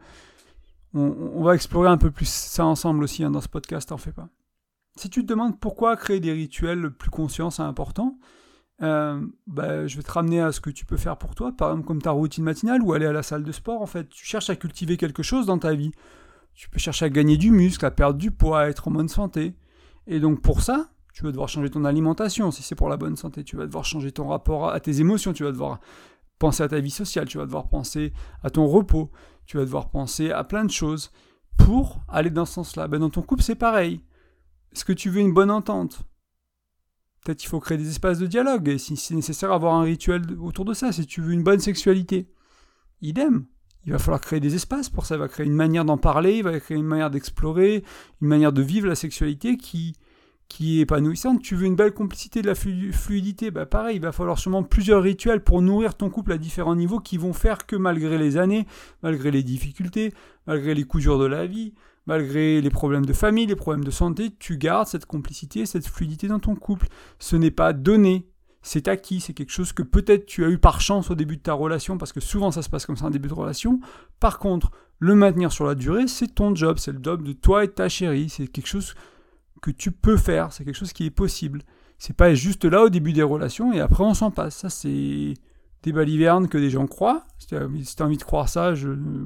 on, 0.95 1.43
va 1.43 1.55
explorer 1.55 1.89
un 1.89 1.99
peu 1.99 2.11
plus 2.11 2.29
ça 2.29 2.65
ensemble 2.65 3.03
aussi 3.03 3.25
hein, 3.25 3.31
dans 3.31 3.41
ce 3.41 3.49
podcast, 3.49 3.89
t'en 3.89 3.97
fais 3.97 4.13
pas. 4.13 4.29
Si 4.97 5.11
tu 5.11 5.23
te 5.23 5.27
demandes 5.27 5.59
pourquoi 5.59 5.97
créer 5.97 6.21
des 6.21 6.33
rituels 6.33 6.91
plus 6.91 7.11
conscients, 7.11 7.51
c'est 7.51 7.63
important, 7.63 8.17
euh, 8.85 9.21
bah, 9.47 9.87
je 9.87 9.97
vais 9.97 10.03
te 10.03 10.13
ramener 10.13 10.41
à 10.41 10.53
ce 10.53 10.61
que 10.61 10.71
tu 10.71 10.87
peux 10.87 10.97
faire 10.97 11.17
pour 11.17 11.35
toi, 11.35 11.53
par 11.53 11.71
exemple 11.71 11.87
comme 11.87 12.03
ta 12.03 12.11
routine 12.11 12.45
matinale 12.45 12.83
ou 12.83 12.93
aller 12.93 13.07
à 13.07 13.13
la 13.13 13.23
salle 13.23 13.43
de 13.43 13.53
sport. 13.53 13.83
En 13.83 13.87
fait, 13.87 14.09
tu 14.09 14.25
cherches 14.25 14.51
à 14.51 14.57
cultiver 14.57 14.97
quelque 14.97 15.23
chose 15.23 15.47
dans 15.47 15.59
ta 15.59 15.75
vie. 15.75 15.93
Tu 16.55 16.69
peux 16.69 16.79
chercher 16.79 17.07
à 17.07 17.11
gagner 17.11 17.37
du 17.37 17.51
muscle, 17.51 17.85
à 17.85 17.91
perdre 17.91 18.19
du 18.19 18.31
poids, 18.31 18.61
à 18.61 18.69
être 18.69 18.89
en 18.89 18.91
bonne 18.93 19.09
santé. 19.09 19.55
Et 20.07 20.21
donc 20.21 20.41
pour 20.41 20.63
ça, 20.63 20.89
tu 21.13 21.25
vas 21.25 21.31
devoir 21.31 21.49
changer 21.49 21.71
ton 21.71 21.85
alimentation 21.85 22.51
si 22.51 22.63
c'est 22.63 22.75
pour 22.75 22.89
la 22.89 22.97
bonne 22.97 23.17
santé. 23.17 23.43
Tu 23.43 23.57
vas 23.57 23.67
devoir 23.67 23.85
changer 23.85 24.13
ton 24.13 24.29
rapport 24.29 24.71
à 24.71 24.79
tes 24.81 25.01
émotions. 25.01 25.33
Tu 25.33 25.43
vas 25.43 25.53
devoir 25.53 25.81
penser 26.39 26.63
à 26.63 26.69
ta 26.69 26.79
vie 26.79 26.91
sociale. 26.91 27.27
Tu 27.27 27.39
vas 27.39 27.47
devoir 27.47 27.69
penser 27.69 28.13
à 28.43 28.51
ton 28.51 28.67
repos 28.67 29.11
tu 29.47 29.57
vas 29.57 29.65
devoir 29.65 29.91
penser 29.91 30.31
à 30.31 30.45
plein 30.45 30.65
de 30.65 30.71
choses 30.71 31.11
pour 31.57 32.03
aller 32.09 32.31
dans 32.31 32.47
ce 32.47 32.55
sens-là. 32.55 32.89
Ben, 32.89 32.99
dans 32.99 33.11
ton 33.11 33.23
couple, 33.23 33.43
c'est 33.43 33.55
pareil. 33.55 34.01
Est-ce 34.73 34.85
que 34.85 34.93
tu 34.93 35.11
veux 35.11 35.21
une 35.21 35.35
bonne 35.35 35.51
entente? 35.51 36.03
Peut-être 37.25 37.39
qu'il 37.39 37.49
faut 37.49 37.61
créer 37.61 37.79
des 37.79 37.89
espaces 37.89 38.19
de 38.19 38.27
dialogue, 38.27 38.69
et 38.69 38.77
si 38.77 38.97
c'est 38.97 39.15
nécessaire, 39.15 39.51
avoir 39.51 39.75
un 39.75 39.83
rituel 39.83 40.23
autour 40.39 40.67
de 40.67 40.75
ça. 40.75 40.93
Si 40.93 41.07
tu 41.07 41.23
veux 41.23 41.33
une 41.33 41.43
bonne 41.43 41.59
sexualité, 41.59 42.29
idem. 43.01 43.47
Il 43.87 43.93
va 43.93 43.99
falloir 43.99 44.21
créer 44.21 44.41
des 44.41 44.55
espaces 44.55 44.91
pour 44.91 45.07
ça. 45.07 45.17
Il 45.17 45.21
va 45.21 45.29
créer 45.29 45.47
une 45.47 45.55
manière 45.55 45.87
d'en 45.87 45.97
parler, 45.97 46.37
il 46.37 46.43
va 46.43 46.59
créer 46.61 46.77
une 46.77 46.87
manière 46.87 47.11
d'explorer, 47.11 47.83
une 48.21 48.29
manière 48.29 48.53
de 48.53 48.61
vivre 48.63 48.87
la 48.87 48.95
sexualité 48.95 49.57
qui, 49.57 49.95
est 50.61 50.81
épanouissante, 50.81 51.43
tu 51.43 51.57
veux 51.57 51.67
une 51.67 51.77
belle 51.77 51.93
complicité 51.93 52.43
de 52.43 52.47
la 52.47 52.55
fluidité, 52.55 53.51
bah 53.51 53.67
pareil, 53.67 53.97
il 53.97 54.03
va 54.03 54.13
falloir 54.13 54.39
sûrement 54.39 54.63
plusieurs 54.63 55.03
rituels 55.03 55.43
pour 55.43 55.61
nourrir 55.63 55.97
ton 55.97 56.11
couple 56.11 56.33
à 56.33 56.39
différents 56.39 56.77
niveaux 56.77 57.01
qui 57.01 57.17
vont 57.17 57.33
faire 57.33 57.67
que 57.67 57.75
malgré 57.75 58.19
les 58.19 58.37
années, 58.37 58.67
malgré 59.03 59.31
les 59.31 59.43
difficultés, 59.43 60.13
malgré 60.47 60.75
les 60.75 60.85
coups 60.85 61.03
durs 61.03 61.19
de 61.19 61.27
la 61.27 61.47
vie, 61.47 61.75
malgré 62.07 62.61
les 62.61 62.71
problèmes 62.71 63.07
de 63.07 63.13
famille, 63.13 63.47
les 63.47 63.57
problèmes 63.57 63.85
de 63.85 63.91
santé, 63.91 64.31
tu 64.39 64.59
gardes 64.59 64.87
cette 64.87 65.07
complicité, 65.07 65.67
cette 65.67 65.87
fluidité 65.87 66.29
dans 66.29 66.39
ton 66.39 66.55
couple. 66.55 66.89
Ce 67.19 67.37
n'est 67.37 67.51
pas 67.51 67.73
donné, 67.73 68.29
c'est 68.63 68.89
acquis, 68.89 69.21
c'est 69.21 69.35
quelque 69.35 69.53
chose 69.53 69.73
que 69.73 69.83
peut-être 69.83 70.27
tu 70.27 70.45
as 70.45 70.49
eu 70.49 70.59
par 70.59 70.81
chance 70.81 71.11
au 71.11 71.15
début 71.15 71.37
de 71.37 71.43
ta 71.43 71.53
relation, 71.53 71.99
parce 71.99 72.13
que 72.13 72.21
souvent 72.21 72.51
ça 72.51 72.63
se 72.63 72.69
passe 72.69 72.87
comme 72.87 72.97
ça 72.97 73.07
en 73.07 73.11
début 73.11 73.29
de 73.29 73.35
relation. 73.35 73.81
Par 74.21 74.39
contre, 74.39 74.71
le 74.99 75.15
maintenir 75.15 75.53
sur 75.53 75.67
la 75.67 75.75
durée, 75.75 76.07
c'est 76.07 76.35
ton 76.35 76.55
job, 76.55 76.79
c'est 76.79 76.93
le 76.93 77.01
job 77.03 77.23
de 77.23 77.33
toi 77.33 77.65
et 77.65 77.69
ta 77.69 77.89
chérie, 77.89 78.29
c'est 78.29 78.47
quelque 78.47 78.69
chose 78.69 78.95
que 79.61 79.71
tu 79.71 79.91
peux 79.91 80.17
faire, 80.17 80.53
c'est 80.53 80.65
quelque 80.65 80.77
chose 80.77 80.93
qui 80.93 81.07
est 81.07 81.11
possible. 81.11 81.63
C'est 81.99 82.17
pas 82.17 82.35
juste 82.35 82.65
là 82.65 82.85
au 82.85 82.89
début 82.91 83.13
des 83.13 83.23
relations 83.23 83.73
et 83.73 83.81
après 83.81 84.05
on 84.05 84.15
s'en 84.15 84.31
passe. 84.31 84.57
Ça, 84.57 84.69
c'est 84.69 85.35
des 85.85 85.93
balivernes 85.93 86.49
que 86.49 86.57
des 86.57 86.71
gens 86.71 86.87
croient. 86.87 87.27
Si 87.39 87.47
tu 87.47 87.57
as 87.57 88.05
envie 88.05 88.17
de 88.17 88.23
croire 88.23 88.49
ça, 88.49 88.73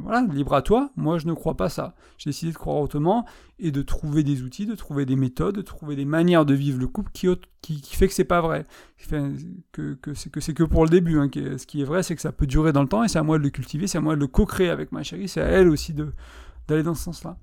voilà, 0.03 0.27
libre 0.33 0.55
à 0.55 0.63
toi. 0.63 0.91
Moi, 0.97 1.19
je 1.19 1.29
ne 1.29 1.33
crois 1.33 1.57
pas 1.57 1.69
ça. 1.69 1.95
J'ai 2.19 2.31
décidé 2.31 2.51
de 2.51 2.57
croire 2.57 2.79
autrement 2.79 3.25
et 3.61 3.71
de 3.71 3.81
trouver 3.81 4.25
des 4.25 4.43
outils, 4.43 4.67
de 4.67 4.75
trouver 4.75 5.07
des 5.07 5.15
méthodes, 5.15 5.55
de 5.55 5.63
trouver 5.63 5.95
des 5.95 6.05
manières 6.05 6.45
de 6.45 6.55
vivre 6.55 6.81
le 6.81 6.89
couple 6.89 7.13
qui, 7.13 7.29
qui, 7.63 7.81
qui 7.81 7.95
fait 7.95 8.09
que 8.09 8.13
c'est 8.13 8.25
pas 8.25 8.41
vrai. 8.41 8.67
que, 9.09 9.95
que 9.95 10.15
c'est 10.15 10.53
que 10.53 10.65
pour 10.65 10.83
le 10.83 10.91
début. 10.91 11.21
Hein, 11.21 11.31
ce 11.33 11.65
qui 11.65 11.81
est 11.81 11.85
vrai, 11.85 12.03
c'est 12.03 12.17
que 12.17 12.23
ça 12.23 12.33
peut 12.33 12.47
durer 12.47 12.73
dans 12.73 12.83
le 12.83 12.89
temps 12.89 13.05
et 13.05 13.09
c'est 13.09 13.21
à 13.21 13.23
moi 13.23 13.39
de 13.39 13.45
le 13.45 13.51
cultiver, 13.51 13.87
c'est 13.87 13.99
à 13.99 14.01
moi 14.01 14.17
de 14.17 14.21
le 14.21 14.27
co-créer 14.27 14.69
avec 14.69 14.91
ma 14.91 15.05
chérie, 15.05 15.29
c'est 15.29 15.41
à 15.41 15.47
elle 15.47 15.69
aussi 15.69 15.95
d'aller 15.95 16.83
dans 16.83 16.95
ce 16.95 17.05
sens-là. 17.05 17.37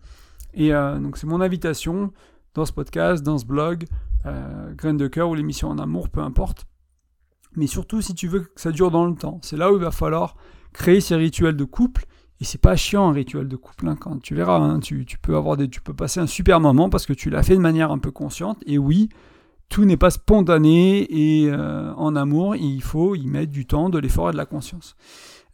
Et 0.53 0.73
euh, 0.73 0.99
donc, 0.99 1.17
c'est 1.17 1.27
mon 1.27 1.39
invitation 1.39 2.11
dans 2.53 2.65
ce 2.65 2.73
podcast, 2.73 3.23
dans 3.23 3.37
ce 3.37 3.45
blog, 3.45 3.85
euh, 4.25 4.73
Graines 4.73 4.97
de 4.97 5.07
cœur 5.07 5.29
ou 5.29 5.35
l'émission 5.35 5.69
en 5.69 5.79
amour, 5.79 6.09
peu 6.09 6.19
importe. 6.19 6.67
Mais 7.55 7.67
surtout, 7.67 8.01
si 8.01 8.13
tu 8.13 8.27
veux 8.27 8.41
que 8.41 8.49
ça 8.55 8.71
dure 8.71 8.91
dans 8.91 9.05
le 9.05 9.15
temps, 9.15 9.39
c'est 9.41 9.57
là 9.57 9.71
où 9.71 9.75
il 9.75 9.81
va 9.81 9.91
falloir 9.91 10.35
créer 10.73 11.01
ces 11.01 11.15
rituels 11.15 11.55
de 11.55 11.63
couple. 11.63 12.05
Et 12.41 12.43
c'est 12.43 12.59
pas 12.59 12.75
chiant 12.75 13.09
un 13.09 13.13
rituel 13.13 13.47
de 13.47 13.55
couple, 13.55 13.87
hein, 13.87 13.95
quand 13.97 14.21
tu 14.21 14.35
verras, 14.35 14.57
hein, 14.57 14.81
tu, 14.81 15.05
peux 15.21 15.37
avoir 15.37 15.55
des, 15.55 15.69
tu 15.69 15.79
peux 15.79 15.93
passer 15.93 16.19
un 16.19 16.27
super 16.27 16.59
moment 16.59 16.89
parce 16.89 17.05
que 17.05 17.13
tu 17.13 17.29
l'as 17.29 17.43
fait 17.43 17.55
de 17.55 17.61
manière 17.61 17.91
un 17.91 17.97
peu 17.97 18.11
consciente. 18.11 18.61
Et 18.65 18.77
oui, 18.77 19.07
tout 19.69 19.85
n'est 19.85 19.95
pas 19.95 20.09
spontané 20.09 21.07
et 21.09 21.49
euh, 21.49 21.93
en 21.93 22.15
amour, 22.15 22.57
il 22.57 22.81
faut 22.81 23.15
y 23.15 23.25
mettre 23.25 23.53
du 23.53 23.65
temps, 23.65 23.89
de 23.89 23.99
l'effort 23.99 24.29
et 24.29 24.31
de 24.33 24.37
la 24.37 24.45
conscience. 24.45 24.97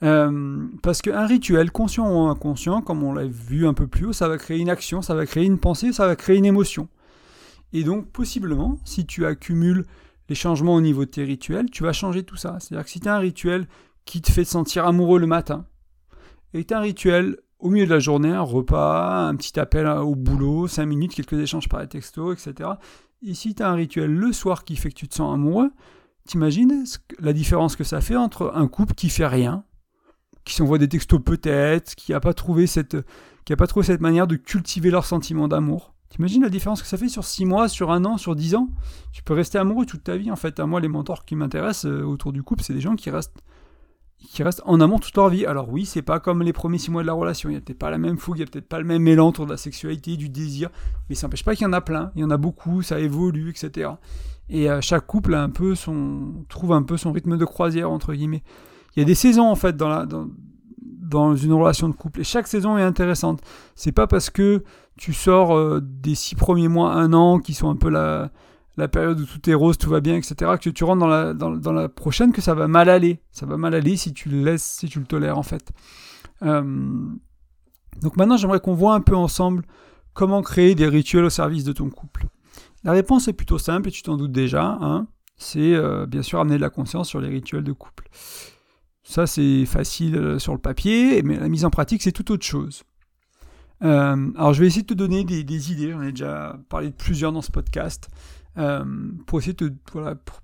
Euh, 0.03 0.65
parce 0.81 1.03
qu'un 1.03 1.27
rituel, 1.27 1.71
conscient 1.71 2.11
ou 2.11 2.27
inconscient, 2.27 2.81
comme 2.81 3.03
on 3.03 3.13
l'a 3.13 3.25
vu 3.25 3.67
un 3.67 3.75
peu 3.75 3.85
plus 3.85 4.07
haut, 4.07 4.13
ça 4.13 4.27
va 4.27 4.37
créer 4.37 4.57
une 4.57 4.69
action, 4.69 5.03
ça 5.03 5.13
va 5.13 5.27
créer 5.27 5.45
une 5.45 5.59
pensée, 5.59 5.93
ça 5.93 6.07
va 6.07 6.15
créer 6.15 6.37
une 6.37 6.45
émotion. 6.45 6.87
Et 7.73 7.83
donc, 7.83 8.07
possiblement, 8.07 8.79
si 8.83 9.05
tu 9.05 9.25
accumules 9.25 9.85
les 10.29 10.35
changements 10.35 10.75
au 10.75 10.81
niveau 10.81 11.05
de 11.05 11.09
tes 11.09 11.23
rituels, 11.23 11.69
tu 11.69 11.83
vas 11.83 11.93
changer 11.93 12.23
tout 12.23 12.35
ça. 12.35 12.57
C'est-à-dire 12.59 12.85
que 12.85 12.91
si 12.91 12.99
tu 12.99 13.09
as 13.09 13.15
un 13.15 13.19
rituel 13.19 13.67
qui 14.05 14.21
te 14.21 14.31
fait 14.31 14.43
te 14.43 14.49
sentir 14.49 14.85
amoureux 14.85 15.19
le 15.19 15.27
matin, 15.27 15.65
et 16.53 16.63
tu 16.63 16.73
as 16.73 16.79
un 16.79 16.81
rituel 16.81 17.37
au 17.59 17.69
milieu 17.69 17.85
de 17.85 17.93
la 17.93 17.99
journée, 17.99 18.31
un 18.31 18.41
repas, 18.41 19.27
un 19.27 19.35
petit 19.35 19.59
appel 19.59 19.87
au 19.87 20.15
boulot, 20.15 20.67
5 20.67 20.85
minutes, 20.85 21.13
quelques 21.13 21.39
échanges 21.39 21.69
par 21.69 21.87
texto, 21.87 22.33
etc. 22.33 22.71
Et 23.21 23.33
si 23.33 23.53
tu 23.53 23.61
as 23.63 23.69
un 23.69 23.75
rituel 23.75 24.11
le 24.11 24.33
soir 24.33 24.63
qui 24.63 24.75
fait 24.75 24.89
que 24.89 24.95
tu 24.95 25.07
te 25.07 25.15
sens 25.15 25.33
amoureux, 25.33 25.71
t'imagines 26.25 26.85
la 27.19 27.33
différence 27.33 27.75
que 27.75 27.83
ça 27.83 28.01
fait 28.01 28.15
entre 28.15 28.51
un 28.55 28.67
couple 28.67 28.95
qui 28.95 29.09
fait 29.09 29.27
rien, 29.27 29.63
qui 30.43 30.55
s'envoient 30.55 30.79
des 30.79 30.89
textos 30.89 31.21
peut-être, 31.23 31.95
qui 31.95 32.11
n'a 32.11 32.19
pas 32.19 32.33
trouvé 32.33 32.65
cette, 32.67 32.97
qui 33.45 33.55
pas 33.55 33.67
trouvé 33.67 33.85
cette 33.85 34.01
manière 34.01 34.27
de 34.27 34.35
cultiver 34.35 34.89
leur 34.89 35.05
sentiment 35.05 35.47
d'amour. 35.47 35.90
T'imagines 36.11 36.43
la 36.43 36.49
différence 36.49 36.81
que 36.81 36.87
ça 36.87 36.97
fait 36.97 37.09
sur 37.09 37.23
6 37.23 37.45
mois, 37.45 37.67
sur 37.67 37.91
un 37.91 38.05
an, 38.05 38.17
sur 38.17 38.35
10 38.35 38.55
ans? 38.55 38.69
Tu 39.11 39.23
peux 39.23 39.33
rester 39.33 39.57
amoureux 39.57 39.87
toute 39.87 40.03
ta 40.03 40.15
vie 40.15 40.29
en 40.29 40.35
fait. 40.35 40.59
Moi, 40.59 40.79
les 40.79 40.87
mentors 40.87 41.25
qui 41.25 41.35
m'intéressent 41.35 41.91
euh, 41.91 42.03
autour 42.03 42.31
du 42.31 42.43
couple, 42.43 42.63
c'est 42.63 42.73
des 42.73 42.81
gens 42.81 42.95
qui 42.95 43.09
restent 43.09 43.41
qui 44.29 44.43
restent 44.43 44.61
en 44.65 44.79
amour 44.79 44.99
toute 44.99 45.15
leur 45.17 45.29
vie. 45.29 45.47
Alors 45.47 45.69
oui, 45.69 45.83
c'est 45.83 46.03
pas 46.03 46.19
comme 46.19 46.43
les 46.43 46.53
premiers 46.53 46.77
6 46.77 46.91
mois 46.91 47.01
de 47.01 47.07
la 47.07 47.13
relation, 47.13 47.49
il 47.49 47.53
n'y 47.53 47.57
a 47.57 47.61
peut-être 47.61 47.79
pas 47.79 47.89
la 47.89 47.97
même 47.97 48.19
fougue, 48.19 48.37
il 48.37 48.41
n'y 48.41 48.47
a 48.47 48.51
peut-être 48.51 48.69
pas 48.69 48.77
le 48.77 48.85
même 48.85 49.07
élan 49.07 49.29
autour 49.29 49.47
de 49.47 49.51
la 49.51 49.57
sexualité, 49.57 50.15
du 50.15 50.29
désir, 50.29 50.69
mais 51.09 51.15
ça 51.15 51.25
n'empêche 51.25 51.43
pas 51.43 51.55
qu'il 51.55 51.63
y 51.63 51.67
en 51.67 51.73
a 51.73 51.81
plein, 51.81 52.11
il 52.15 52.21
y 52.21 52.23
en 52.23 52.29
a 52.29 52.37
beaucoup, 52.37 52.83
ça 52.83 52.99
évolue, 52.99 53.49
etc. 53.49 53.89
Et 54.47 54.69
euh, 54.69 54.79
chaque 54.79 55.07
couple 55.07 55.33
a 55.33 55.41
un 55.41 55.49
peu 55.49 55.73
son, 55.73 56.45
trouve 56.49 56.73
un 56.73 56.83
peu 56.83 56.97
son 56.97 57.11
rythme 57.11 57.35
de 57.35 57.45
croisière, 57.45 57.89
entre 57.89 58.13
guillemets 58.13 58.43
il 58.95 58.99
y 58.99 59.03
a 59.03 59.05
des 59.05 59.15
saisons 59.15 59.47
en 59.47 59.55
fait 59.55 59.75
dans, 59.77 59.87
la, 59.87 60.05
dans, 60.05 61.35
une 61.35 61.53
relation 61.53 61.89
de 61.89 61.93
couple 61.93 62.21
et 62.21 62.23
chaque 62.23 62.47
saison 62.47 62.77
est 62.77 62.83
intéressante. 62.83 63.41
C'est 63.75 63.91
pas 63.91 64.07
parce 64.07 64.29
que 64.29 64.63
tu 65.01 65.13
sors 65.13 65.57
euh, 65.57 65.81
des 65.81 66.13
six 66.13 66.35
premiers 66.35 66.67
mois, 66.67 66.93
un 66.93 67.11
an, 67.13 67.39
qui 67.39 67.55
sont 67.55 67.71
un 67.71 67.75
peu 67.75 67.89
la, 67.89 68.29
période 68.87 69.19
où 69.19 69.25
tout 69.25 69.49
est 69.49 69.55
rose, 69.55 69.79
tout 69.79 69.89
va 69.89 69.99
bien, 69.99 70.15
etc., 70.15 70.51
que 70.61 70.69
tu 70.69 70.83
rentres 70.83 70.99
dans 71.33 71.71
la, 71.71 71.89
prochaine, 71.89 72.31
que 72.31 72.39
ça 72.39 72.53
va 72.53 72.67
mal 72.67 72.87
aller. 72.87 73.19
Ça 73.31 73.47
va 73.47 73.57
mal 73.57 73.73
aller 73.73 73.97
si 73.97 74.13
tu 74.13 74.29
le 74.29 74.43
laisses, 74.43 74.63
si 74.63 74.87
tu 74.87 74.99
le 74.99 75.07
tolères 75.07 75.39
en 75.39 75.43
fait. 75.43 75.71
Euh, 76.43 76.61
donc 78.03 78.15
maintenant, 78.15 78.37
j'aimerais 78.37 78.59
qu'on 78.59 78.75
voit 78.75 78.93
un 78.93 79.01
peu 79.01 79.15
ensemble 79.15 79.65
comment 80.13 80.43
créer 80.43 80.75
des 80.75 80.87
rituels 80.87 81.25
au 81.25 81.31
service 81.31 81.63
de 81.63 81.73
ton 81.73 81.89
couple. 81.89 82.27
La 82.83 82.91
réponse 82.91 83.27
est 83.27 83.33
plutôt 83.33 83.57
simple 83.57 83.89
et 83.89 83.91
tu 83.91 84.03
t'en 84.03 84.17
doutes 84.17 84.31
déjà. 84.31 84.77
Hein. 84.81 85.07
c'est 85.35 85.73
euh, 85.73 86.05
bien 86.05 86.21
sûr 86.21 86.39
amener 86.39 86.57
de 86.57 86.61
la 86.61 86.69
conscience 86.69 87.09
sur 87.09 87.21
les 87.21 87.29
rituels 87.29 87.63
de 87.63 87.73
couple. 87.73 88.07
Ça, 89.01 89.25
c'est 89.25 89.65
facile 89.65 90.39
sur 90.39 90.53
le 90.53 90.59
papier, 90.59 91.23
mais 91.23 91.39
la 91.39 91.49
mise 91.49 91.65
en 91.65 91.71
pratique, 91.71 92.03
c'est 92.03 92.11
tout 92.11 92.31
autre 92.31 92.45
chose. 92.45 92.83
Euh, 93.83 94.31
alors, 94.35 94.53
je 94.53 94.61
vais 94.61 94.67
essayer 94.67 94.83
de 94.83 94.87
te 94.87 94.93
donner 94.93 95.23
des, 95.23 95.71
idées. 95.71 95.91
J'en 95.91 96.01
ai 96.01 96.11
déjà 96.11 96.59
parlé 96.69 96.89
de 96.89 96.95
plusieurs 96.95 97.31
dans 97.31 97.41
ce 97.41 97.51
podcast. 97.51 98.09
Euh, 98.57 98.83
pour 99.27 99.39
essayer 99.39 99.53
de 99.53 99.73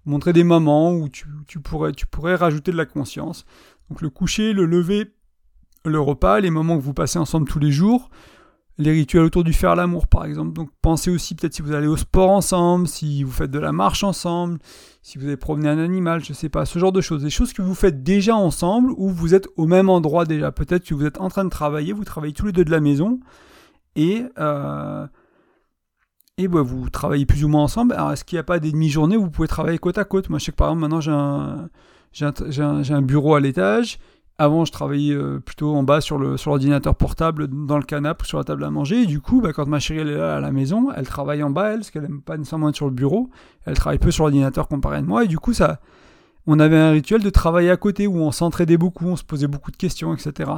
montrer 0.06 0.32
des 0.32 0.46
moments 0.46 0.94
où 0.94 1.10
tu 1.10 1.60
pourrais 1.60 2.36
rajouter 2.36 2.72
de 2.72 2.78
la 2.78 2.86
conscience. 2.86 3.46
Donc, 3.90 4.02
le 4.02 4.10
coucher, 4.10 4.54
le 4.54 4.66
lever, 4.66 5.14
le 5.86 6.00
repas, 6.00 6.40
les 6.40 6.50
moments 6.50 6.78
que 6.78 6.84
vous 6.84 6.94
passez 6.94 7.20
ensemble 7.20 7.48
tous 7.48 7.60
les 7.60 7.72
jours, 7.72 8.10
les 8.78 8.92
rituels 8.92 9.24
autour 9.24 9.44
du 9.44 9.54
faire 9.54 9.76
l'amour, 9.76 10.08
par 10.08 10.26
exemple. 10.26 10.54
Donc 10.54 10.70
pensez 10.82 11.10
aussi 11.10 11.36
peut-être 11.36 11.54
si 11.54 11.62
vous 11.62 11.74
allez 11.74 11.88
au 11.88 11.98
sport 11.98 12.30
ensemble, 12.30 12.88
si 12.88 13.24
vous 13.24 13.32
faites 13.32 13.52
de 13.52 13.60
la 13.60 13.72
marche 13.72 14.04
ensemble, 14.04 14.60
si 15.02 15.18
vous 15.18 15.26
allez 15.26 15.38
promener 15.38 15.70
un 15.70 15.80
animal, 15.80 16.24
je 16.24 16.32
ne 16.32 16.36
sais 16.36 16.50
pas, 16.50 16.66
ce 16.66 16.78
genre 16.78 16.92
de 16.92 17.02
choses. 17.02 17.24
Des 17.24 17.30
choses 17.30 17.54
que 17.54 17.62
vous 17.62 17.74
faites 17.74 18.04
déjà 18.04 18.36
ensemble 18.36 18.92
ou 18.98 19.10
vous 19.10 19.34
êtes 19.34 19.48
au 19.56 19.66
même 19.66 19.90
endroit 19.90 20.26
déjà. 20.26 20.52
Peut-être 20.52 20.86
que 20.86 20.94
vous 20.94 21.06
êtes 21.06 21.20
en 21.20 21.30
train 21.30 21.46
de 21.46 21.50
travailler, 21.50 21.94
vous 21.94 22.06
travaillez 22.06 22.34
tous 22.34 22.46
les 22.46 22.52
deux 22.52 22.66
de 22.66 22.72
la 22.72 22.80
maison 22.80 23.20
et, 23.96 24.24
euh, 24.38 25.08
et 26.38 26.48
bah, 26.48 26.62
vous 26.62 26.90
travaillez 26.90 27.26
plus 27.26 27.44
ou 27.44 27.48
moins 27.48 27.64
ensemble. 27.64 27.94
Alors 27.94 28.12
est-ce 28.12 28.24
qu'il 28.24 28.36
n'y 28.36 28.42
a 28.42 28.44
pas 28.44 28.60
des 28.60 28.72
demi-journées 28.72 29.18
où 29.18 29.24
vous 29.24 29.32
pouvez 29.32 29.48
travailler 29.48 29.80
côte 29.80 29.98
à 29.98 30.06
côte? 30.06 30.30
Moi 30.30 30.38
je 30.40 30.46
sais 30.46 30.52
que 30.52 30.58
par 30.58 30.68
exemple 30.68 30.82
maintenant 30.82 31.02
j'ai 31.02 31.12
un 31.12 31.70
j'ai 32.12 32.64
un, 32.64 33.02
bureau 33.02 33.36
à 33.36 33.40
l'étage. 33.40 34.00
Avant, 34.40 34.66
je 34.66 34.72
travaillais 34.72 35.16
euh, 35.16 35.40
plutôt 35.40 35.76
en 35.76 35.82
bas 35.82 36.00
sur 36.00 36.20
l'ordinateur 36.20 36.96
portable, 36.96 37.48
dans 37.48 37.78
le 37.78 37.84
canapé 37.84 38.24
sur 38.26 38.38
la 38.38 38.44
table 38.44 38.64
à 38.64 38.70
manger. 38.70 39.02
Et 39.02 39.06
du 39.08 39.20
coup, 39.20 39.42
bah, 39.42 39.52
quand 39.52 39.68
ma 39.68 39.80
chérie 39.80 40.02
elle 40.02 40.10
est 40.10 40.18
là 40.18 40.36
à 40.36 40.40
la 40.40 40.52
maison, 40.52 40.92
elle 40.96 41.08
travaille 41.08 41.42
en 41.42 41.50
bas, 41.50 41.72
elle, 41.72 41.80
parce 41.80 41.90
qu'elle 41.90 42.04
n'aime 42.04 42.22
pas 42.22 42.38
nécessairement 42.38 42.70
être 42.70 42.76
sur 42.76 42.86
le 42.86 42.92
bureau. 42.92 43.32
Elle 43.66 43.76
travaille 43.76 43.98
peu 43.98 44.12
sur 44.12 44.26
l'ordinateur 44.26 44.68
comparé 44.68 44.98
à 44.98 45.02
moi. 45.02 45.24
Et 45.24 45.28
du 45.28 45.40
coup, 45.40 45.54
ça, 45.54 45.80
on 46.48 46.60
avait 46.60 46.78
un 46.78 46.92
rituel 46.92 47.22
de 47.22 47.30
travailler 47.30 47.70
à 47.70 47.76
côté 47.76 48.08
où 48.08 48.18
on 48.18 48.32
s'entraidait 48.32 48.78
beaucoup, 48.78 49.06
on 49.06 49.18
se 49.18 49.24
posait 49.24 49.48
beaucoup 49.48 49.70
de 49.70 49.76
questions, 49.76 50.14
etc. 50.14 50.50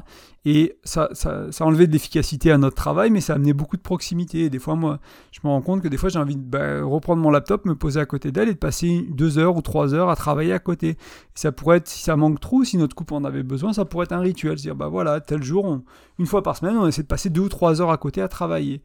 Et 0.45 0.77
ça, 0.83 1.09
ça, 1.13 1.49
enlevait 1.61 1.87
de 1.87 1.91
l'efficacité 1.91 2.51
à 2.51 2.59
notre 2.59 2.75
travail, 2.75 3.09
mais 3.09 3.21
ça 3.21 3.33
amenait 3.33 3.53
beaucoup 3.53 3.75
de 3.75 3.81
proximité. 3.81 4.45
Et 4.45 4.49
des 4.51 4.59
fois, 4.59 4.75
moi, 4.75 4.99
je 5.31 5.39
me 5.43 5.49
rends 5.49 5.61
compte 5.61 5.81
que 5.81 5.87
des 5.87 5.97
fois, 5.97 6.09
j'ai 6.09 6.19
envie 6.19 6.35
de 6.35 6.41
bah, 6.41 6.83
reprendre 6.83 7.21
mon 7.21 7.31
laptop, 7.31 7.65
me 7.65 7.73
poser 7.73 7.99
à 7.99 8.05
côté 8.05 8.31
d'elle 8.31 8.49
et 8.49 8.53
de 8.53 8.59
passer 8.59 9.07
deux 9.09 9.39
heures 9.39 9.57
ou 9.57 9.61
trois 9.61 9.95
heures 9.95 10.09
à 10.09 10.15
travailler 10.15 10.53
à 10.53 10.59
côté. 10.59 10.95
ça 11.33 11.51
pourrait 11.51 11.77
être, 11.77 11.87
si 11.87 12.03
ça 12.03 12.15
manque 12.15 12.39
trop, 12.39 12.63
si 12.63 12.77
notre 12.77 12.95
couple 12.95 13.15
en 13.15 13.23
avait 13.23 13.43
besoin, 13.43 13.73
ça 13.73 13.83
pourrait 13.83 14.03
être 14.03 14.13
un 14.13 14.19
rituel. 14.19 14.59
C'est-à-dire, 14.59 14.75
bah 14.75 14.89
voilà, 14.89 15.19
tel 15.21 15.41
jour, 15.41 15.79
une 16.19 16.25
fois 16.27 16.43
par 16.43 16.55
semaine, 16.55 16.77
on 16.77 16.85
essaie 16.85 17.01
de 17.01 17.07
passer 17.07 17.31
deux 17.31 17.41
ou 17.41 17.49
trois 17.49 17.81
heures 17.81 17.91
à 17.91 17.97
côté 17.97 18.21
à 18.21 18.27
travailler 18.27 18.81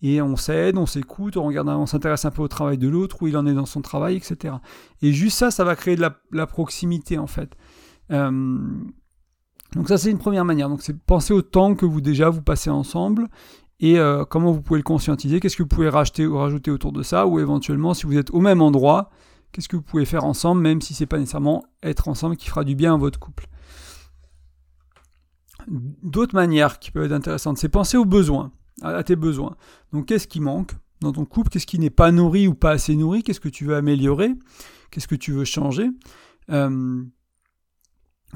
et 0.00 0.22
on 0.22 0.36
s'aide, 0.36 0.76
on 0.76 0.86
s'écoute, 0.86 1.36
on 1.36 1.50
on 1.50 1.86
s'intéresse 1.86 2.24
un 2.24 2.30
peu 2.30 2.42
au 2.42 2.48
travail 2.48 2.78
de 2.78 2.88
l'autre, 2.88 3.20
où 3.20 3.26
il 3.26 3.36
en 3.36 3.46
est 3.46 3.54
dans 3.54 3.66
son 3.66 3.80
travail, 3.80 4.16
etc. 4.16 4.54
Et 5.02 5.12
juste 5.12 5.38
ça, 5.38 5.50
ça 5.50 5.64
va 5.64 5.74
créer 5.74 5.96
de 5.96 6.06
la, 6.30 6.46
proximité 6.46 7.18
en 7.18 7.26
fait. 7.26 7.56
Euh, 8.12 8.58
donc 9.74 9.88
ça 9.88 9.98
c'est 9.98 10.10
une 10.10 10.18
première 10.18 10.44
manière. 10.44 10.68
Donc 10.68 10.82
c'est 10.82 10.96
penser 10.96 11.34
au 11.34 11.42
temps 11.42 11.74
que 11.74 11.84
vous 11.84 12.00
déjà 12.00 12.30
vous 12.30 12.42
passez 12.42 12.70
ensemble 12.70 13.28
et 13.80 13.98
euh, 13.98 14.24
comment 14.24 14.52
vous 14.52 14.62
pouvez 14.62 14.78
le 14.78 14.84
conscientiser. 14.84 15.40
Qu'est-ce 15.40 15.56
que 15.56 15.64
vous 15.64 15.68
pouvez 15.68 15.88
racheter 15.88 16.26
ou 16.26 16.38
rajouter 16.38 16.70
autour 16.70 16.92
de 16.92 17.02
ça, 17.02 17.26
ou 17.26 17.40
éventuellement 17.40 17.92
si 17.92 18.06
vous 18.06 18.16
êtes 18.16 18.30
au 18.30 18.40
même 18.40 18.62
endroit, 18.62 19.10
qu'est-ce 19.50 19.68
que 19.68 19.76
vous 19.76 19.82
pouvez 19.82 20.04
faire 20.04 20.24
ensemble, 20.24 20.60
même 20.60 20.80
si 20.80 20.94
c'est 20.94 21.06
pas 21.06 21.18
nécessairement 21.18 21.64
être 21.82 22.06
ensemble 22.06 22.36
qui 22.36 22.48
fera 22.48 22.62
du 22.62 22.76
bien 22.76 22.94
à 22.94 22.96
votre 22.96 23.18
couple? 23.18 23.48
D'autres 25.66 26.34
manières 26.34 26.78
qui 26.78 26.92
peuvent 26.92 27.04
être 27.04 27.12
intéressantes, 27.12 27.58
c'est 27.58 27.68
penser 27.68 27.96
aux 27.96 28.04
besoins 28.04 28.52
à, 28.82 29.02
tes 29.02 29.16
besoins. 29.16 29.56
Donc 29.92 30.06
qu'est-ce 30.06 30.28
qui 30.28 30.40
manque 30.40 30.72
dans 31.00 31.12
ton 31.12 31.24
couple? 31.24 31.50
Qu'est-ce 31.50 31.66
qui 31.66 31.78
n'est 31.78 31.90
pas 31.90 32.10
nourri 32.10 32.48
ou 32.48 32.54
pas 32.54 32.70
assez 32.72 32.94
nourri? 32.96 33.22
Qu'est-ce 33.22 33.40
que 33.40 33.48
tu 33.48 33.64
veux 33.64 33.76
améliorer? 33.76 34.34
Qu'est-ce 34.90 35.08
que 35.08 35.14
tu 35.14 35.32
veux 35.32 35.44
changer? 35.44 35.90
Euh, 36.50 37.02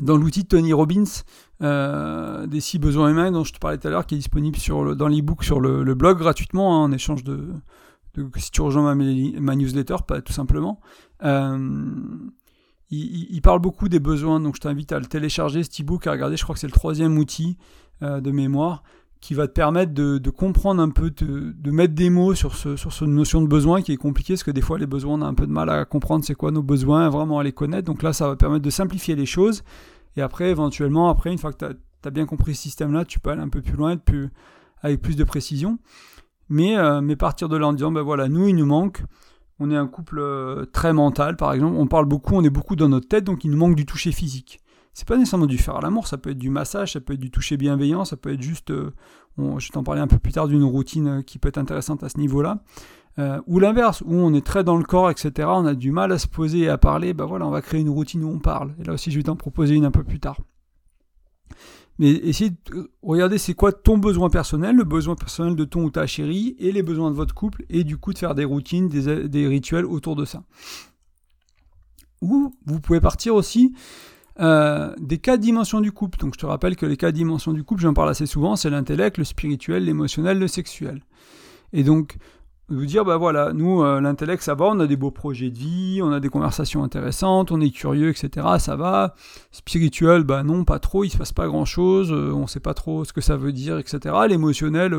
Dans 0.01 0.17
l'outil 0.17 0.43
de 0.43 0.49
Tony 0.49 0.73
Robbins, 0.73 1.05
euh, 1.63 2.47
des 2.47 2.61
six 2.61 2.79
besoins 2.79 3.11
humains 3.11 3.31
dont 3.31 3.45
je 3.45 3.53
te 3.53 3.59
parlais 3.59 3.79
tout 3.79 3.89
à 3.89 3.91
l'heure, 3.91 4.07
qui 4.07 4.15
est 4.15 4.19
disponible 4.19 4.57
sur 4.57 4.85
le, 4.85 4.97
dans 4.97 5.09
l'e-book 5.09 5.45
sur 5.45 5.61
le, 5.61 5.95
blog 5.95 6.19
gratuitement 6.19 6.77
hein, 6.77 6.85
en 6.85 6.93
échange 6.93 7.25
de, 7.25 7.49
si 8.37 8.51
tu 8.51 8.61
rejoins 8.61 8.95
ma, 8.95 9.57
newsletter, 9.57 9.97
pas 10.07 10.21
tout 10.21 10.33
simplement. 10.33 10.81
Euh, 11.25 11.99
il, 12.91 13.41
parle 13.41 13.61
beaucoup 13.61 13.89
des 13.89 14.01
besoins, 14.01 14.39
donc 14.39 14.57
je 14.57 14.61
t'invite 14.61 14.93
à 14.93 14.99
le 14.99 15.07
télécharger, 15.07 15.63
cet 15.63 15.81
e-book, 15.81 16.07
à 16.07 16.13
regarder, 16.13 16.37
je 16.37 16.43
crois 16.43 16.55
que 16.55 16.61
c'est 16.61 16.67
le 16.67 16.75
troisième 16.75 17.17
outil 17.17 17.57
de 18.03 18.31
mémoire 18.31 18.83
qui 19.23 19.35
va 19.35 19.47
te 19.47 19.53
permettre 19.53 19.95
de, 19.95 20.31
comprendre 20.31 20.83
un 20.83 20.91
peu, 20.91 21.11
de, 21.11 21.71
mettre 21.71 21.95
des 21.95 22.11
mots 22.11 22.35
sur, 22.35 22.57
ce, 22.57 22.75
sur 22.75 22.93
cette 22.93 23.07
notion 23.07 23.41
de 23.41 23.47
besoin 23.47 23.81
qui 23.81 23.93
est 23.93 23.97
compliqué, 23.97 24.35
parce 24.35 24.43
que 24.43 24.51
des 24.51 24.61
fois 24.61 24.79
les 24.79 24.87
besoins 24.87 25.21
on 25.21 25.23
a 25.23 25.27
un 25.27 25.35
peu 25.35 25.47
de 25.47 25.53
mal 25.53 25.71
à 25.71 25.85
comprendre 25.85 26.25
c'est 26.25 26.35
quoi 26.35 26.51
nos 26.51 26.63
besoins, 26.63 27.09
vraiment 27.09 27.39
à 27.39 27.45
les 27.45 27.53
connaître. 27.53 27.85
Donc 27.85 28.03
là 28.03 28.13
ça 28.13 28.27
va 28.27 28.35
permettre 28.35 28.65
de 28.65 28.71
simplifier 28.71 29.15
les 29.15 29.25
choses. 29.25 29.63
Et 30.17 30.23
après, 30.23 30.51
éventuellement, 30.51 31.09
après, 31.09 31.33
une 31.33 31.39
fois 31.39 31.53
que 31.53 31.65
tu 31.65 31.65
as, 31.65 32.11
bien 32.11 32.27
compris 32.27 32.55
ce 32.55 32.63
système-là, 32.63 33.07
tu 33.07 33.19
peux 33.21 33.31
aller 33.31 33.41
un 33.41 33.49
peu 33.49 33.63
plus 33.63 33.77
loin, 33.77 33.97
avec 34.83 35.01
plus 35.01 35.17
de 35.17 35.25
précision. 35.25 35.79
Mais, 36.51 36.77
euh, 36.77 37.01
mais 37.01 37.15
partir 37.15 37.49
de 37.49 37.57
là 37.57 37.69
en 37.69 37.73
disant, 37.73 37.93
ben 37.93 38.03
voilà, 38.03 38.29
nous 38.29 38.49
il 38.49 38.57
nous 38.57 38.67
manque, 38.67 39.05
on 39.61 39.71
est 39.71 39.77
un 39.77 39.87
couple 39.87 40.19
euh, 40.19 40.67
très 40.67 40.93
mental 40.93 41.37
par 41.37 41.53
exemple, 41.53 41.77
on 41.79 41.87
parle 41.87 42.07
beaucoup, 42.07 42.35
on 42.35 42.43
est 42.43 42.51
beaucoup 42.51 42.75
dans 42.75 42.89
notre 42.89 43.09
tête, 43.09 43.23
donc 43.23 43.45
il 43.45 43.53
nous 43.53 43.57
manque 43.57 43.77
du 43.77 43.87
toucher 43.87 44.11
physique 44.11 44.59
c'est 44.93 45.09
pas 45.09 45.17
nécessairement 45.17 45.47
du 45.47 45.59
faire 45.59 45.77
à 45.77 45.81
l'amour, 45.81 46.07
ça 46.07 46.19
peut 46.19 46.31
être 46.31 46.39
du 46.39 46.51
massage, 46.51 46.93
ça 46.93 47.01
peut 47.01 47.15
être 47.15 47.21
du 47.21 47.31
toucher 47.31 47.57
bienveillant, 47.57 48.05
ça 48.05 48.17
peut 48.17 48.33
être 48.33 48.43
juste, 48.43 48.71
euh, 48.71 48.93
je 49.39 49.43
vais 49.43 49.73
t'en 49.73 49.83
parler 49.83 50.01
un 50.01 50.07
peu 50.07 50.19
plus 50.19 50.33
tard 50.33 50.49
d'une 50.49 50.65
routine 50.65 51.09
euh, 51.09 51.23
qui 51.23 51.39
peut 51.39 51.49
être 51.49 51.59
intéressante 51.59 52.03
à 52.03 52.09
ce 52.09 52.19
niveau-là. 52.19 52.63
Euh, 53.19 53.41
ou 53.47 53.59
l'inverse, 53.59 54.03
où 54.03 54.15
on 54.15 54.33
est 54.33 54.45
très 54.45 54.65
dans 54.65 54.77
le 54.77 54.85
corps, 54.85 55.11
etc., 55.11 55.49
on 55.53 55.67
a 55.67 55.75
du 55.75 55.93
mal 55.93 56.13
à 56.13 56.19
se 56.19 56.27
poser 56.27 56.61
et 56.61 56.69
à 56.69 56.79
parler, 56.79 57.15
bah 57.15 57.25
voilà, 57.25 57.47
on 57.47 57.51
va 57.51 57.63
créer 57.63 57.81
une 57.81 57.91
routine 57.91 58.25
où 58.25 58.29
on 58.29 58.39
parle. 58.39 58.75
Et 58.81 58.85
là 58.85 58.95
aussi, 58.95 59.11
je 59.11 59.19
vais 59.19 59.23
t'en 59.23 59.37
proposer 59.37 59.75
une 59.75 59.85
un 59.85 59.91
peu 59.91 60.05
plus 60.05 60.21
tard. 60.21 60.39
Mais 61.99 62.11
essayez 62.11 62.51
de 62.51 62.91
regarder 63.03 63.37
c'est 63.37 63.53
quoi 63.55 63.71
ton 63.73 63.99
besoin 63.99 64.31
personnel, 64.31 64.77
le 64.77 64.85
besoin 64.85 65.15
personnel 65.15 65.57
de 65.57 65.65
ton 65.65 65.85
ou 65.85 65.91
ta 65.91 66.07
chérie, 66.07 66.57
et 66.59 66.73
les 66.73 66.83
besoins 66.83 67.11
de 67.11 67.17
votre 67.17 67.35
couple, 67.35 67.65
et 67.69 67.85
du 67.85 67.99
coup 67.99 68.15
de 68.15 68.19
faire 68.19 68.35
des 68.35 68.45
routines, 68.45 68.89
des 68.89 69.47
rituels 69.47 69.85
autour 69.85 70.17
de 70.17 70.25
ça. 70.25 70.43
Ou 72.23 72.55
vous 72.65 72.81
pouvez 72.81 73.01
partir 73.01 73.35
aussi 73.35 73.75
euh, 74.41 74.95
des 74.99 75.19
quatre 75.19 75.41
dimensions 75.41 75.81
du 75.81 75.93
couple. 75.93 76.19
Donc 76.19 76.35
je 76.35 76.39
te 76.39 76.47
rappelle 76.47 76.77
que 76.77 76.87
les 76.87 76.97
quatre 76.97 77.15
dimensions 77.15 77.53
du 77.53 77.65
couple, 77.65 77.83
j'en 77.83 77.95
parle 77.95 78.11
assez 78.11 78.27
souvent, 78.27 78.57
c'est 78.57 78.71
l'intellect, 78.71 79.19
le 79.19 79.25
spirituel, 79.25 79.85
l'émotionnel, 79.85 80.39
le 80.39 80.49
sexuel. 80.49 81.01
Et 81.73 81.85
donc, 81.85 82.17
vous 82.69 82.87
dire, 82.87 83.05
bah 83.05 83.17
voilà, 83.17 83.53
nous, 83.53 83.83
euh, 83.83 84.01
l'intellect, 84.01 84.43
ça 84.43 84.55
va, 84.55 84.67
on 84.67 84.81
a 84.81 84.87
des 84.87 84.97
beaux 84.97 85.11
projets 85.11 85.51
de 85.51 85.59
vie, 85.59 86.01
on 86.03 86.13
a 86.13 86.21
des 86.21 86.29
conversations 86.29 86.83
intéressantes, 86.83 87.53
on 87.53 87.61
est 87.61 87.71
curieux, 87.71 88.09
etc., 88.09 88.47
ça 88.59 88.77
va. 88.77 89.15
Spirituel, 89.51 90.25
bah 90.25 90.43
non, 90.43 90.65
pas 90.65 90.79
trop, 90.79 91.05
il 91.05 91.11
se 91.11 91.19
passe 91.19 91.33
pas 91.33 91.47
grand-chose, 91.47 92.13
euh, 92.13 92.33
on 92.33 92.47
sait 92.47 92.61
pas 92.61 92.75
trop 92.75 93.05
ce 93.05 93.13
que 93.13 93.21
ça 93.21 93.37
veut 93.37 93.53
dire, 93.53 93.79
etc. 93.79 94.15
L'émotionnel, 94.29 94.97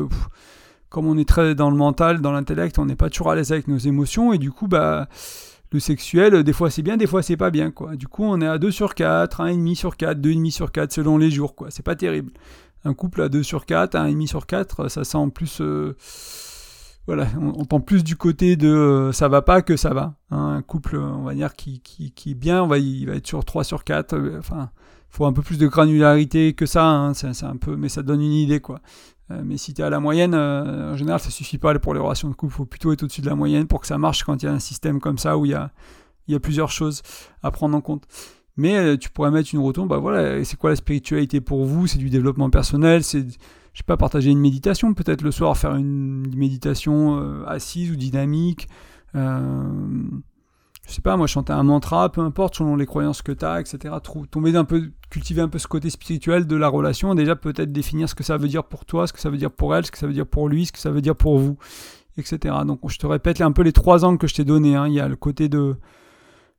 comme 0.88 1.06
on 1.06 1.18
est 1.18 1.28
très 1.28 1.54
dans 1.54 1.70
le 1.70 1.76
mental, 1.76 2.20
dans 2.20 2.32
l'intellect, 2.32 2.78
on 2.78 2.86
n'est 2.86 2.96
pas 2.96 3.10
toujours 3.10 3.30
à 3.30 3.34
l'aise 3.34 3.50
avec 3.50 3.66
nos 3.66 3.78
émotions, 3.78 4.32
et 4.32 4.38
du 4.38 4.52
coup, 4.52 4.68
bah 4.68 5.08
le 5.72 5.80
sexuel, 5.80 6.44
des 6.44 6.52
fois 6.52 6.70
c'est 6.70 6.82
bien, 6.82 6.96
des 6.96 7.06
fois 7.06 7.22
c'est 7.22 7.36
pas 7.36 7.50
bien, 7.50 7.70
quoi. 7.70 7.96
Du 7.96 8.08
coup, 8.08 8.24
on 8.24 8.40
est 8.40 8.46
à 8.46 8.58
2 8.58 8.70
sur 8.70 8.94
4, 8.94 9.42
1,5 9.44 9.74
sur 9.74 9.96
4, 9.96 10.18
2,5 10.18 10.50
sur 10.50 10.72
4, 10.72 10.92
selon 10.92 11.18
les 11.18 11.30
jours, 11.30 11.54
quoi. 11.54 11.70
C'est 11.70 11.84
pas 11.84 11.96
terrible. 11.96 12.32
Un 12.84 12.94
couple 12.94 13.22
à 13.22 13.28
2 13.28 13.42
sur 13.42 13.66
4, 13.66 13.96
1,5 13.96 14.26
sur 14.26 14.46
4, 14.46 14.88
ça 14.88 15.04
sent 15.04 15.16
en 15.16 15.30
plus... 15.30 15.60
Euh, 15.60 15.96
voilà, 17.06 17.26
on, 17.38 17.66
on 17.70 17.80
plus 17.80 18.02
du 18.02 18.16
côté 18.16 18.56
de 18.56 18.68
euh, 18.68 19.12
ça 19.12 19.28
va 19.28 19.42
pas 19.42 19.60
que 19.60 19.76
ça 19.76 19.92
va. 19.92 20.14
Hein. 20.30 20.54
Un 20.56 20.62
couple, 20.62 20.96
on 20.96 21.22
va 21.22 21.34
dire, 21.34 21.54
qui, 21.54 21.82
est 22.26 22.34
bien, 22.34 22.66
va, 22.66 22.78
il 22.78 23.06
va 23.06 23.16
être 23.16 23.26
sur 23.26 23.44
3 23.44 23.64
sur 23.64 23.84
4, 23.84 24.14
euh, 24.14 24.38
enfin 24.38 24.70
faut 25.10 25.26
un 25.26 25.32
peu 25.32 25.42
plus 25.42 25.58
de 25.58 25.68
granularité 25.68 26.54
que 26.54 26.66
ça, 26.66 26.84
hein. 26.84 27.14
c'est 27.14 27.44
un 27.44 27.56
peu, 27.56 27.76
mais 27.76 27.88
ça 27.88 28.02
donne 28.02 28.20
une 28.20 28.32
idée 28.32 28.58
quoi. 28.58 28.80
Euh, 29.30 29.42
mais 29.44 29.56
si 29.56 29.72
tu 29.72 29.80
es 29.80 29.84
à 29.84 29.90
la 29.90 30.00
moyenne, 30.00 30.34
euh, 30.34 30.92
en 30.92 30.96
général, 30.96 31.20
ça 31.20 31.30
suffit 31.30 31.58
pas 31.58 31.78
pour 31.78 31.94
les 31.94 32.00
relations 32.00 32.28
de 32.28 32.34
couple. 32.34 32.52
Il 32.52 32.56
faut 32.56 32.66
plutôt 32.66 32.92
être 32.92 33.02
au-dessus 33.02 33.22
de 33.22 33.26
la 33.26 33.34
moyenne 33.34 33.66
pour 33.66 33.80
que 33.80 33.86
ça 33.86 33.98
marche 33.98 34.22
quand 34.24 34.42
il 34.42 34.46
y 34.46 34.48
a 34.48 34.52
un 34.52 34.58
système 34.58 35.00
comme 35.00 35.18
ça 35.18 35.38
où 35.38 35.46
il 35.46 35.52
y 35.52 35.54
a, 35.54 35.70
y 36.28 36.34
a 36.34 36.40
plusieurs 36.40 36.70
choses 36.70 37.02
à 37.42 37.50
prendre 37.50 37.76
en 37.76 37.80
compte. 37.80 38.04
Mais 38.56 38.76
euh, 38.76 38.96
tu 38.96 39.10
pourrais 39.10 39.30
mettre 39.30 39.50
une 39.52 39.60
rotonde, 39.60 39.88
bah 39.88 39.98
voilà, 39.98 40.44
c'est 40.44 40.56
quoi 40.56 40.70
la 40.70 40.76
spiritualité 40.76 41.40
pour 41.40 41.64
vous? 41.64 41.86
C'est 41.86 41.98
du 41.98 42.10
développement 42.10 42.50
personnel, 42.50 43.02
c'est, 43.02 43.26
je 43.26 43.78
sais 43.78 43.84
pas, 43.84 43.96
partager 43.96 44.30
une 44.30 44.38
méditation, 44.38 44.94
peut-être 44.94 45.22
le 45.22 45.32
soir 45.32 45.56
faire 45.56 45.74
une 45.74 46.32
méditation 46.36 47.44
assise 47.46 47.90
ou 47.90 47.96
dynamique 47.96 48.68
je 50.86 50.92
sais 50.92 51.00
pas, 51.00 51.16
moi 51.16 51.26
chanter 51.26 51.52
un 51.52 51.62
mantra, 51.62 52.10
peu 52.12 52.20
importe, 52.20 52.56
selon 52.56 52.76
les 52.76 52.86
croyances 52.86 53.22
que 53.22 53.32
tu 53.32 53.44
as, 53.44 53.60
etc. 53.60 53.94
Tomber 54.30 54.54
un 54.54 54.64
peu, 54.64 54.90
cultiver 55.10 55.40
un 55.40 55.48
peu 55.48 55.58
ce 55.58 55.66
côté 55.66 55.88
spirituel 55.88 56.46
de 56.46 56.56
la 56.56 56.68
relation, 56.68 57.14
déjà 57.14 57.36
peut-être 57.36 57.72
définir 57.72 58.08
ce 58.08 58.14
que 58.14 58.22
ça 58.22 58.36
veut 58.36 58.48
dire 58.48 58.64
pour 58.64 58.84
toi, 58.84 59.06
ce 59.06 59.12
que 59.12 59.20
ça 59.20 59.30
veut 59.30 59.38
dire 59.38 59.50
pour 59.50 59.74
elle, 59.74 59.86
ce 59.86 59.90
que 59.90 59.98
ça 59.98 60.06
veut 60.06 60.12
dire 60.12 60.26
pour 60.26 60.48
lui, 60.48 60.66
ce 60.66 60.72
que 60.72 60.78
ça 60.78 60.90
veut 60.90 61.00
dire 61.00 61.16
pour 61.16 61.38
vous, 61.38 61.56
etc. 62.18 62.54
Donc 62.66 62.80
je 62.88 62.98
te 62.98 63.06
répète 63.06 63.40
un 63.40 63.52
peu 63.52 63.62
les 63.62 63.72
trois 63.72 64.04
angles 64.04 64.18
que 64.18 64.26
je 64.26 64.34
t'ai 64.34 64.44
donnés. 64.44 64.76
Hein. 64.76 64.88
Il 64.88 64.94
y 64.94 65.00
a 65.00 65.08
le 65.08 65.16
côté 65.16 65.48
de, 65.48 65.76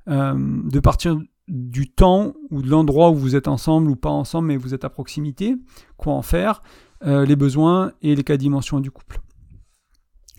euh, 0.07 0.33
de 0.35 0.79
partir 0.79 1.19
du 1.47 1.91
temps 1.91 2.33
ou 2.49 2.63
de 2.63 2.69
l'endroit 2.69 3.11
où 3.11 3.15
vous 3.15 3.35
êtes 3.35 3.47
ensemble 3.47 3.91
ou 3.91 3.95
pas 3.95 4.09
ensemble, 4.09 4.47
mais 4.47 4.57
vous 4.57 4.73
êtes 4.73 4.85
à 4.85 4.89
proximité, 4.89 5.55
quoi 5.97 6.13
en 6.13 6.23
faire, 6.23 6.63
euh, 7.05 7.25
les 7.25 7.35
besoins 7.35 7.91
et 8.01 8.15
les 8.15 8.23
quatre 8.23 8.39
dimensions 8.39 8.79
du 8.79 8.89
couple. 8.89 9.19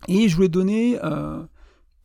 Et 0.08 0.28
je 0.28 0.34
voulais 0.34 0.48
donner 0.48 0.98
euh, 1.04 1.44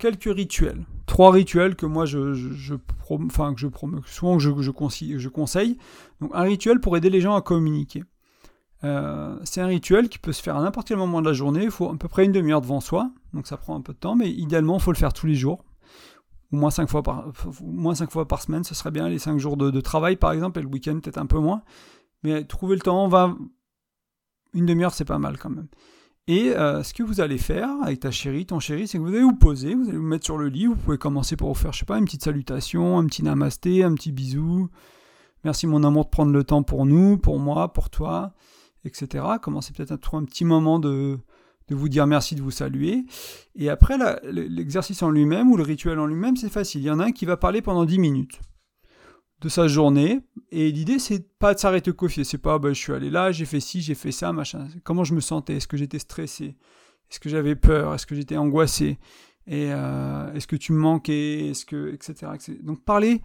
quelques 0.01 0.35
rituels. 0.35 0.83
Trois 1.05 1.31
rituels 1.31 1.75
que 1.75 1.85
moi 1.85 2.05
je, 2.05 2.33
je, 2.33 2.73
enfin, 3.09 3.53
que 3.53 3.59
je 3.59 3.67
souvent 4.07 4.39
je, 4.39 5.29
conseille. 5.29 5.77
Donc 6.19 6.31
un 6.33 6.41
rituel 6.41 6.79
pour 6.79 6.97
aider 6.97 7.11
les 7.11 7.21
gens 7.21 7.35
à 7.35 7.41
communiquer. 7.41 8.03
Euh, 8.83 9.37
c'est 9.43 9.61
un 9.61 9.67
rituel 9.67 10.09
qui 10.09 10.17
peut 10.17 10.31
se 10.31 10.41
faire 10.41 10.57
à 10.57 10.61
n'importe 10.61 10.87
quel 10.87 10.97
moment 10.97 11.21
de 11.21 11.27
la 11.27 11.33
journée. 11.33 11.65
Il 11.65 11.71
faut 11.71 11.87
à 11.87 11.95
peu 11.95 12.07
près 12.07 12.25
une 12.25 12.31
demi-heure 12.31 12.61
devant 12.61 12.81
soi, 12.81 13.11
donc 13.33 13.45
ça 13.45 13.57
prend 13.57 13.75
un 13.75 13.81
peu 13.81 13.93
de 13.93 13.99
temps, 13.99 14.15
mais 14.15 14.31
idéalement 14.31 14.77
il 14.77 14.81
faut 14.81 14.91
le 14.91 14.97
faire 14.97 15.13
tous 15.13 15.27
les 15.27 15.35
jours, 15.35 15.63
au 16.51 16.55
moins 16.57 16.71
cinq 16.71 16.89
fois 16.89 17.03
par, 17.03 17.31
moins 17.61 17.93
cinq 17.93 18.09
fois 18.09 18.27
par 18.27 18.41
semaine. 18.41 18.63
Ce 18.63 18.73
serait 18.73 18.91
bien 18.91 19.07
les 19.07 19.19
cinq 19.19 19.37
jours 19.37 19.55
de, 19.55 19.81
travail 19.81 20.15
par 20.15 20.31
exemple, 20.31 20.59
et 20.59 20.63
le 20.63 20.67
week-end 20.67 20.99
peut-être 20.99 21.19
un 21.19 21.27
peu 21.27 21.37
moins. 21.37 21.61
Mais 22.23 22.43
trouver 22.43 22.75
le 22.75 22.81
temps, 22.81 23.07
une 24.55 24.65
demi-heure, 24.65 24.93
c'est 24.93 25.05
pas 25.05 25.19
mal 25.19 25.37
quand 25.37 25.51
même. 25.51 25.67
Et 26.27 26.49
euh, 26.49 26.83
ce 26.83 26.93
que 26.93 27.03
vous 27.03 27.19
allez 27.19 27.37
faire 27.37 27.69
avec 27.83 27.99
ta 27.99 28.11
chérie, 28.11 28.45
ton 28.45 28.59
chéri, 28.59 28.87
c'est 28.87 28.97
que 28.97 29.03
vous 29.03 29.09
allez 29.09 29.23
vous 29.23 29.35
poser, 29.35 29.73
vous 29.73 29.89
allez 29.89 29.97
vous 29.97 30.03
mettre 30.03 30.25
sur 30.25 30.37
le 30.37 30.49
lit, 30.49 30.67
vous 30.67 30.75
pouvez 30.75 30.97
commencer 30.97 31.35
par 31.35 31.47
vous 31.47 31.55
faire, 31.55 31.73
je 31.73 31.79
sais 31.79 31.85
pas, 31.85 31.97
une 31.97 32.05
petite 32.05 32.23
salutation, 32.23 32.99
un 32.99 33.05
petit 33.05 33.23
namasté, 33.23 33.83
un 33.83 33.93
petit 33.95 34.11
bisou. 34.11 34.69
Merci 35.43 35.65
mon 35.65 35.83
amour 35.83 36.05
de 36.05 36.09
prendre 36.09 36.31
le 36.31 36.43
temps 36.43 36.61
pour 36.61 36.85
nous, 36.85 37.17
pour 37.17 37.39
moi, 37.39 37.73
pour 37.73 37.89
toi, 37.89 38.33
etc. 38.85 39.25
Commencez 39.41 39.73
peut-être 39.73 39.91
à 39.91 39.97
trouver 39.97 40.21
un 40.21 40.25
petit 40.25 40.45
moment 40.45 40.77
de, 40.77 41.17
de 41.69 41.75
vous 41.75 41.89
dire 41.89 42.05
merci, 42.05 42.35
de 42.35 42.41
vous 42.41 42.51
saluer. 42.51 43.03
Et 43.55 43.69
après, 43.69 43.97
l'exercice 44.23 45.01
en 45.01 45.09
lui-même 45.09 45.51
ou 45.51 45.57
le 45.57 45.63
rituel 45.63 45.97
en 45.99 46.05
lui-même, 46.05 46.37
c'est 46.37 46.49
facile. 46.49 46.81
Il 46.81 46.85
y 46.85 46.91
en 46.91 46.99
a 46.99 47.05
un 47.05 47.11
qui 47.11 47.25
va 47.25 47.37
parler 47.37 47.63
pendant 47.63 47.85
10 47.85 47.97
minutes. 47.97 48.39
De 49.41 49.49
sa 49.49 49.67
journée. 49.67 50.21
Et 50.51 50.71
l'idée, 50.71 50.99
c'est 50.99 51.27
pas 51.39 51.53
de 51.53 51.59
s'arrêter 51.59 51.91
au. 51.91 52.23
C'est 52.23 52.37
pas, 52.37 52.59
bah, 52.59 52.69
je 52.69 52.79
suis 52.79 52.93
allé 52.93 53.09
là, 53.09 53.31
j'ai 53.31 53.45
fait 53.45 53.59
ci, 53.59 53.81
j'ai 53.81 53.95
fait 53.95 54.11
ça, 54.11 54.31
machin. 54.31 54.67
Comment 54.83 55.03
je 55.03 55.13
me 55.13 55.19
sentais? 55.19 55.55
Est-ce 55.55 55.67
que 55.67 55.77
j'étais 55.77 55.99
stressé? 55.99 56.55
Est-ce 57.09 57.19
que 57.19 57.29
j'avais 57.29 57.55
peur? 57.55 57.93
Est-ce 57.93 58.05
que 58.05 58.15
j'étais 58.15 58.37
angoissé? 58.37 58.99
Et 59.47 59.69
euh, 59.71 60.31
est-ce 60.33 60.47
que 60.47 60.55
tu 60.55 60.71
me 60.71 60.79
manquais? 60.79 61.49
Est-ce 61.49 61.65
que, 61.65 61.93
etc., 61.93 62.31
Donc 62.61 62.85
parler, 62.85 63.21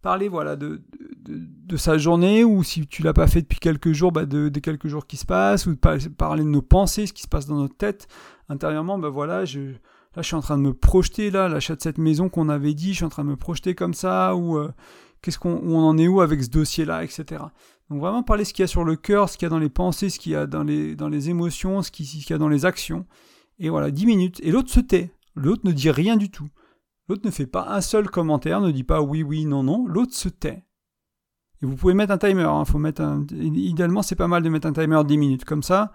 parler 0.00 0.28
voilà 0.28 0.56
de, 0.56 0.82
de, 1.26 1.76
sa 1.76 1.98
journée 1.98 2.44
ou 2.44 2.62
si 2.62 2.86
tu 2.86 3.02
l'as 3.02 3.12
pas 3.12 3.26
fait 3.26 3.42
depuis 3.42 3.58
quelques 3.58 3.92
jours, 3.92 4.12
bah, 4.12 4.24
de, 4.24 4.48
quelques 4.60 4.88
jours 4.88 5.06
qui 5.06 5.16
se 5.16 5.26
passent 5.26 5.66
ou 5.66 5.74
de 5.74 6.08
parler 6.08 6.44
de 6.44 6.48
nos 6.48 6.62
pensées, 6.62 7.06
ce 7.06 7.12
qui 7.12 7.22
se 7.22 7.28
passe 7.28 7.46
dans 7.46 7.56
notre 7.56 7.76
tête 7.76 8.06
intérieurement. 8.48 8.98
Bah 8.98 9.08
voilà, 9.08 9.44
je 9.44 9.60
là 10.14 10.20
je 10.20 10.22
suis 10.22 10.36
en 10.36 10.40
train 10.40 10.58
de 10.58 10.62
me 10.62 10.74
projeter 10.74 11.30
là 11.30 11.48
l'achat 11.48 11.74
de 11.74 11.80
cette 11.80 11.98
maison 11.98 12.28
qu'on 12.28 12.48
avait 12.48 12.74
dit, 12.74 12.90
je 12.90 12.96
suis 12.96 13.04
en 13.04 13.08
train 13.08 13.24
de 13.24 13.30
me 13.30 13.36
projeter 13.36 13.74
comme 13.74 13.94
ça 13.94 14.36
ou 14.36 14.58
euh, 14.58 14.70
qu'est-ce 15.22 15.38
qu'on 15.38 15.60
on 15.64 15.78
en 15.78 15.96
est 15.96 16.08
où 16.08 16.20
avec 16.20 16.42
ce 16.42 16.50
dossier-là, 16.50 17.04
etc. 17.04 17.42
Donc 17.88 18.00
vraiment 18.00 18.22
parler 18.22 18.44
ce 18.44 18.52
qu'il 18.52 18.62
y 18.62 18.64
a 18.64 18.68
sur 18.68 18.84
le 18.84 18.96
cœur, 18.96 19.28
ce 19.28 19.38
qu'il 19.38 19.46
y 19.46 19.48
a 19.48 19.50
dans 19.50 19.58
les 19.58 19.70
pensées, 19.70 20.10
ce 20.10 20.18
qu'il 20.18 20.32
y 20.32 20.36
a 20.36 20.46
dans 20.46 20.64
les, 20.64 20.94
dans 20.94 21.08
les 21.08 21.30
émotions, 21.30 21.82
ce 21.82 21.90
qu'il 21.90 22.06
y 22.06 22.32
a 22.32 22.38
dans 22.38 22.48
les 22.48 22.66
actions. 22.66 23.06
Et 23.58 23.70
voilà, 23.70 23.90
10 23.90 24.06
minutes. 24.06 24.40
Et 24.42 24.50
l'autre 24.50 24.70
se 24.70 24.80
tait. 24.80 25.14
L'autre 25.34 25.62
ne 25.64 25.72
dit 25.72 25.90
rien 25.90 26.16
du 26.16 26.30
tout. 26.30 26.48
L'autre 27.08 27.22
ne 27.24 27.30
fait 27.30 27.46
pas 27.46 27.68
un 27.68 27.80
seul 27.80 28.08
commentaire, 28.08 28.60
ne 28.60 28.70
dit 28.70 28.84
pas 28.84 29.02
oui, 29.02 29.22
oui, 29.22 29.44
non, 29.44 29.62
non. 29.62 29.86
L'autre 29.86 30.14
se 30.14 30.28
tait. 30.28 30.64
Et 31.62 31.66
vous 31.66 31.76
pouvez 31.76 31.94
mettre 31.94 32.12
un 32.12 32.18
timer. 32.18 32.42
Hein. 32.42 32.64
Faut 32.64 32.78
mettre 32.78 33.02
un... 33.02 33.24
Idéalement, 33.32 34.02
c'est 34.02 34.16
pas 34.16 34.28
mal 34.28 34.42
de 34.42 34.48
mettre 34.48 34.66
un 34.66 34.72
timer 34.72 34.98
de 34.98 35.08
10 35.08 35.18
minutes. 35.18 35.44
Comme 35.44 35.62
ça, 35.62 35.92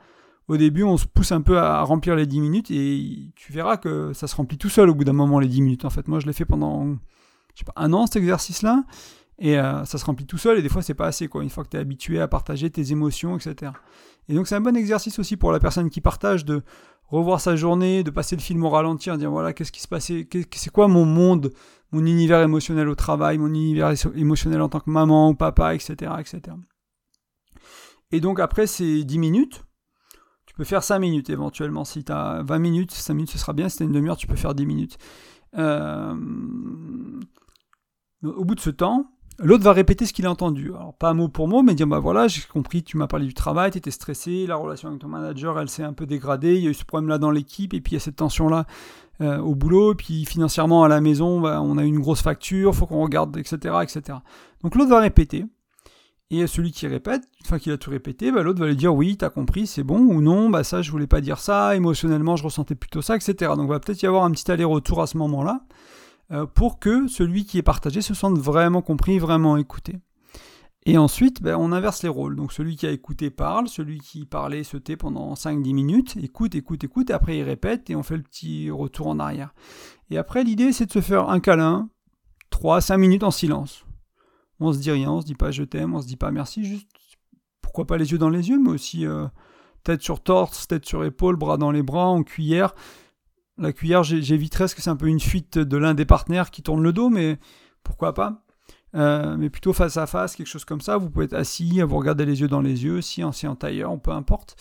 au 0.47 0.55
début, 0.55 0.83
on 0.83 0.97
se 0.97 1.05
pousse 1.05 1.31
un 1.31 1.41
peu 1.41 1.57
à 1.57 1.81
remplir 1.81 2.15
les 2.15 2.25
10 2.25 2.39
minutes 2.39 2.71
et 2.71 3.31
tu 3.35 3.51
verras 3.51 3.77
que 3.77 4.13
ça 4.13 4.27
se 4.27 4.35
remplit 4.35 4.57
tout 4.57 4.69
seul 4.69 4.89
au 4.89 4.95
bout 4.95 5.03
d'un 5.03 5.13
moment, 5.13 5.39
les 5.39 5.47
10 5.47 5.61
minutes. 5.61 5.85
En 5.85 5.89
fait, 5.89 6.07
moi, 6.07 6.19
je 6.19 6.27
l'ai 6.27 6.33
fait 6.33 6.45
pendant 6.45 6.97
je 7.57 7.59
sais 7.59 7.65
pas, 7.65 7.73
un 7.75 7.91
an 7.93 8.05
cet 8.05 8.17
exercice-là. 8.17 8.83
Et 9.39 9.59
euh, 9.59 9.85
ça 9.85 9.97
se 9.97 10.05
remplit 10.05 10.25
tout 10.25 10.39
seul, 10.39 10.57
et 10.57 10.61
des 10.61 10.69
fois 10.69 10.81
c'est 10.81 10.95
pas 10.95 11.05
assez, 11.05 11.27
quoi, 11.27 11.43
une 11.43 11.49
fois 11.49 11.63
que 11.63 11.69
tu 11.69 11.77
es 11.77 11.79
habitué 11.79 12.19
à 12.19 12.27
partager 12.27 12.69
tes 12.71 12.91
émotions, 12.91 13.37
etc. 13.37 13.71
Et 14.29 14.33
donc 14.33 14.47
c'est 14.47 14.55
un 14.55 14.61
bon 14.61 14.75
exercice 14.75 15.19
aussi 15.19 15.37
pour 15.37 15.51
la 15.51 15.59
personne 15.59 15.89
qui 15.89 16.01
partage 16.01 16.43
de 16.43 16.63
revoir 17.07 17.39
sa 17.39 17.55
journée, 17.55 18.03
de 18.03 18.09
passer 18.09 18.35
le 18.35 18.41
film 18.41 18.63
au 18.65 18.69
ralenti, 18.69 19.09
de 19.09 19.15
dire 19.15 19.31
voilà, 19.31 19.53
qu'est-ce 19.53 19.71
qui 19.71 19.81
se 19.81 19.87
passait, 19.87 20.27
c'est 20.53 20.71
quoi 20.71 20.87
mon 20.87 21.05
monde, 21.05 21.53
mon 21.91 22.05
univers 22.05 22.41
émotionnel 22.41 22.89
au 22.89 22.95
travail, 22.95 23.37
mon 23.37 23.47
univers 23.47 23.93
émotionnel 24.15 24.61
en 24.61 24.69
tant 24.69 24.79
que 24.79 24.89
maman 24.89 25.29
ou 25.29 25.35
papa, 25.35 25.75
etc. 25.75 26.11
etc. 26.19 26.57
Et 28.11 28.19
donc 28.19 28.39
après 28.39 28.67
ces 28.67 29.03
10 29.03 29.19
minutes, 29.19 29.63
tu 30.45 30.55
peux 30.55 30.63
faire 30.63 30.83
5 30.83 30.99
minutes 30.99 31.29
éventuellement. 31.29 31.85
Si 31.85 32.03
tu 32.03 32.11
as 32.11 32.41
20 32.43 32.59
minutes, 32.59 32.91
5 32.91 33.13
minutes 33.13 33.31
ce 33.31 33.37
sera 33.37 33.53
bien, 33.53 33.69
si 33.69 33.77
tu 33.77 33.83
une 33.83 33.91
demi-heure, 33.91 34.17
tu 34.17 34.27
peux 34.27 34.35
faire 34.35 34.55
10 34.55 34.65
minutes. 34.65 34.97
Euh, 35.57 36.15
au 38.23 38.43
bout 38.43 38.55
de 38.55 38.59
ce 38.59 38.69
temps, 38.69 39.11
l'autre 39.39 39.63
va 39.63 39.73
répéter 39.73 40.05
ce 40.05 40.13
qu'il 40.13 40.25
a 40.25 40.31
entendu. 40.31 40.71
Alors, 40.73 40.93
pas 40.93 41.13
mot 41.13 41.27
pour 41.27 41.47
mot, 41.47 41.61
mais 41.63 41.75
dire 41.75 41.87
bah 41.87 41.99
voilà, 41.99 42.27
j'ai 42.27 42.41
compris, 42.41 42.83
tu 42.83 42.97
m'as 42.97 43.07
parlé 43.07 43.25
du 43.25 43.33
travail, 43.33 43.71
tu 43.71 43.77
étais 43.77 43.91
stressé, 43.91 44.45
la 44.47 44.55
relation 44.55 44.89
avec 44.89 45.01
ton 45.01 45.07
manager, 45.07 45.59
elle 45.59 45.69
s'est 45.69 45.83
un 45.83 45.93
peu 45.93 46.05
dégradée, 46.05 46.55
il 46.55 46.63
y 46.63 46.67
a 46.67 46.71
eu 46.71 46.73
ce 46.73 46.85
problème-là 46.85 47.17
dans 47.17 47.31
l'équipe, 47.31 47.73
et 47.73 47.81
puis 47.81 47.91
il 47.91 47.95
y 47.95 47.97
a 47.97 48.01
cette 48.01 48.17
tension-là 48.17 48.65
euh, 49.21 49.39
au 49.39 49.55
boulot, 49.55 49.93
et 49.93 49.95
puis 49.95 50.25
financièrement 50.25 50.83
à 50.83 50.87
la 50.87 51.01
maison, 51.01 51.41
bah, 51.41 51.61
on 51.61 51.77
a 51.77 51.83
une 51.83 51.99
grosse 51.99 52.21
facture, 52.21 52.75
faut 52.75 52.85
qu'on 52.85 53.01
regarde, 53.01 53.35
etc., 53.37 53.75
etc. 53.81 54.19
Donc 54.63 54.75
l'autre 54.75 54.89
va 54.89 54.99
répéter. 54.99 55.45
Et 56.29 56.45
celui 56.45 56.73
qui 56.73 56.87
répète, 56.87 57.21
une 57.39 57.45
fois 57.45 57.57
qu'il 57.57 57.71
a 57.71 57.77
tout 57.77 57.89
répété, 57.89 58.33
bah, 58.33 58.43
l'autre 58.43 58.59
va 58.59 58.67
lui 58.67 58.75
dire 58.75 58.93
oui, 58.93 59.15
t'as 59.15 59.29
compris, 59.29 59.65
c'est 59.65 59.83
bon, 59.83 59.99
ou 59.99 60.21
non, 60.21 60.49
bah 60.49 60.65
ça 60.65 60.81
je 60.81 60.91
voulais 60.91 61.07
pas 61.07 61.21
dire 61.21 61.39
ça, 61.39 61.75
émotionnellement 61.75 62.35
je 62.35 62.43
ressentais 62.43 62.75
plutôt 62.75 63.01
ça, 63.01 63.15
etc. 63.15 63.53
Donc 63.55 63.69
va 63.69 63.79
peut-être 63.79 64.01
y 64.01 64.05
avoir 64.05 64.25
un 64.25 64.31
petit 64.31 64.51
aller-retour 64.51 65.01
à 65.01 65.07
ce 65.07 65.17
moment-là. 65.17 65.61
Euh, 66.31 66.45
pour 66.45 66.79
que 66.79 67.07
celui 67.07 67.45
qui 67.45 67.57
est 67.57 67.63
partagé 67.63 68.01
se 68.01 68.13
sente 68.13 68.37
vraiment 68.37 68.81
compris, 68.81 69.17
vraiment 69.17 69.55
écouté. 69.55 69.97
Et 70.85 70.97
ensuite, 70.97 71.41
ben, 71.41 71.55
on 71.57 71.71
inverse 71.71 72.03
les 72.03 72.09
rôles. 72.09 72.35
Donc 72.35 72.53
celui 72.53 72.75
qui 72.75 72.85
a 72.85 72.91
écouté 72.91 73.29
parle, 73.29 73.67
celui 73.67 73.99
qui 73.99 74.25
parlait 74.25 74.63
se 74.63 74.77
tait 74.77 74.97
pendant 74.97 75.33
5-10 75.33 75.73
minutes, 75.73 76.17
écoute, 76.17 76.55
écoute, 76.55 76.83
écoute, 76.83 77.09
et 77.09 77.13
après 77.13 77.37
il 77.37 77.43
répète 77.43 77.89
et 77.89 77.95
on 77.95 78.03
fait 78.03 78.17
le 78.17 78.23
petit 78.23 78.69
retour 78.69 79.07
en 79.07 79.19
arrière. 79.19 79.53
Et 80.09 80.17
après, 80.17 80.43
l'idée 80.43 80.71
c'est 80.71 80.85
de 80.85 80.91
se 80.91 81.01
faire 81.01 81.29
un 81.29 81.39
câlin, 81.39 81.89
3-5 82.51 82.97
minutes 82.97 83.23
en 83.23 83.31
silence. 83.31 83.85
On 84.59 84.71
se 84.73 84.79
dit 84.79 84.91
rien, 84.91 85.11
on 85.11 85.21
se 85.21 85.25
dit 85.25 85.35
pas 85.35 85.51
je 85.51 85.63
t'aime, 85.63 85.93
on 85.93 86.01
se 86.01 86.07
dit 86.07 86.15
pas 86.15 86.31
merci, 86.31 86.63
juste 86.63 86.87
pourquoi 87.61 87.85
pas 87.85 87.97
les 87.97 88.11
yeux 88.11 88.17
dans 88.17 88.29
les 88.29 88.49
yeux, 88.49 88.57
mais 88.57 88.69
aussi 88.69 89.05
euh, 89.05 89.27
tête 89.83 90.01
sur 90.01 90.21
torse, 90.21 90.67
tête 90.67 90.85
sur 90.85 91.03
épaule, 91.03 91.35
bras 91.35 91.57
dans 91.57 91.71
les 91.71 91.83
bras, 91.83 92.07
en 92.07 92.23
cuillère. 92.23 92.73
La 93.57 93.73
cuillère, 93.73 94.03
j'éviterais 94.03 94.65
parce 94.65 94.75
que 94.75 94.81
c'est 94.81 94.89
un 94.89 94.95
peu 94.95 95.07
une 95.07 95.19
fuite 95.19 95.57
de 95.57 95.77
l'un 95.77 95.93
des 95.93 96.05
partenaires 96.05 96.51
qui 96.51 96.61
tourne 96.61 96.83
le 96.83 96.93
dos, 96.93 97.09
mais 97.09 97.39
pourquoi 97.83 98.13
pas 98.13 98.43
euh, 98.95 99.35
mais 99.37 99.49
plutôt 99.49 99.73
face 99.73 99.97
à 99.97 100.07
face, 100.07 100.35
quelque 100.35 100.47
chose 100.47 100.65
comme 100.65 100.81
ça. 100.81 100.97
Vous 100.97 101.09
pouvez 101.09 101.25
être 101.25 101.33
assis, 101.33 101.81
vous 101.81 101.97
regarder 101.97 102.25
les 102.25 102.39
yeux 102.41 102.47
dans 102.47 102.61
les 102.61 102.85
yeux, 102.85 103.01
si 103.01 103.23
en, 103.23 103.31
en 103.31 103.55
tailleur, 103.55 103.99
peu 103.99 104.11
importe. 104.11 104.55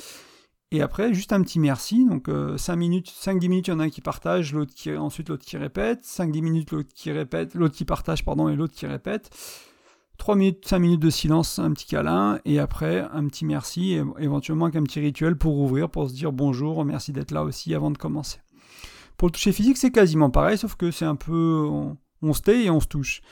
Et 0.73 0.83
après, 0.83 1.15
juste 1.15 1.33
un 1.33 1.43
petit 1.43 1.61
merci. 1.61 2.05
Donc 2.05 2.27
5 2.27 2.33
euh, 2.33 2.77
minutes, 2.77 3.09
5-10 3.09 3.49
minutes, 3.49 3.69
il 3.69 3.71
y 3.71 3.75
en 3.75 3.81
a 3.81 3.85
un 3.85 3.89
qui 3.89 4.01
partage, 4.01 4.53
l'autre 4.53 4.75
qui, 4.75 4.95
ensuite 4.95 5.29
l'autre 5.29 5.45
qui 5.45 5.57
répète. 5.57 6.03
5-10 6.03 6.43
minutes, 6.43 6.71
l'autre 6.73 6.91
qui 6.95 7.13
répète, 7.13 7.55
l'autre 7.55 7.75
qui 7.75 7.85
partage, 7.85 8.25
pardon, 8.25 8.49
et 8.49 8.57
l'autre 8.57 8.75
qui 8.75 8.87
répète. 8.87 9.31
3 10.19 10.35
minutes, 10.35 10.67
5 10.67 10.79
minutes 10.79 11.01
de 11.01 11.11
silence, 11.11 11.59
un 11.59 11.73
petit 11.73 11.87
câlin, 11.87 12.41
et 12.45 12.59
après 12.59 13.07
un 13.13 13.27
petit 13.29 13.45
merci, 13.45 13.93
et 13.93 14.03
éventuellement 14.19 14.67
un 14.67 14.71
petit 14.71 15.01
rituel 15.01 15.37
pour 15.37 15.59
ouvrir, 15.59 15.91
pour 15.91 16.09
se 16.09 16.15
dire 16.15 16.33
bonjour, 16.33 16.85
merci 16.85 17.13
d'être 17.13 17.31
là 17.31 17.45
aussi 17.45 17.75
avant 17.75 17.91
de 17.91 17.99
commencer. 17.99 18.39
Pour 19.17 19.29
le 19.29 19.33
toucher 19.33 19.53
physique, 19.53 19.77
c'est 19.77 19.91
quasiment 19.91 20.31
pareil, 20.31 20.59
sauf 20.59 20.75
que 20.75 20.91
c'est 20.91 21.05
un 21.05 21.17
peu. 21.17 21.67
On, 22.23 22.33
se 22.33 22.43
tait 22.43 22.65
et 22.65 22.71
on 22.71 22.81
se 22.81 22.87
touche. 22.87 23.23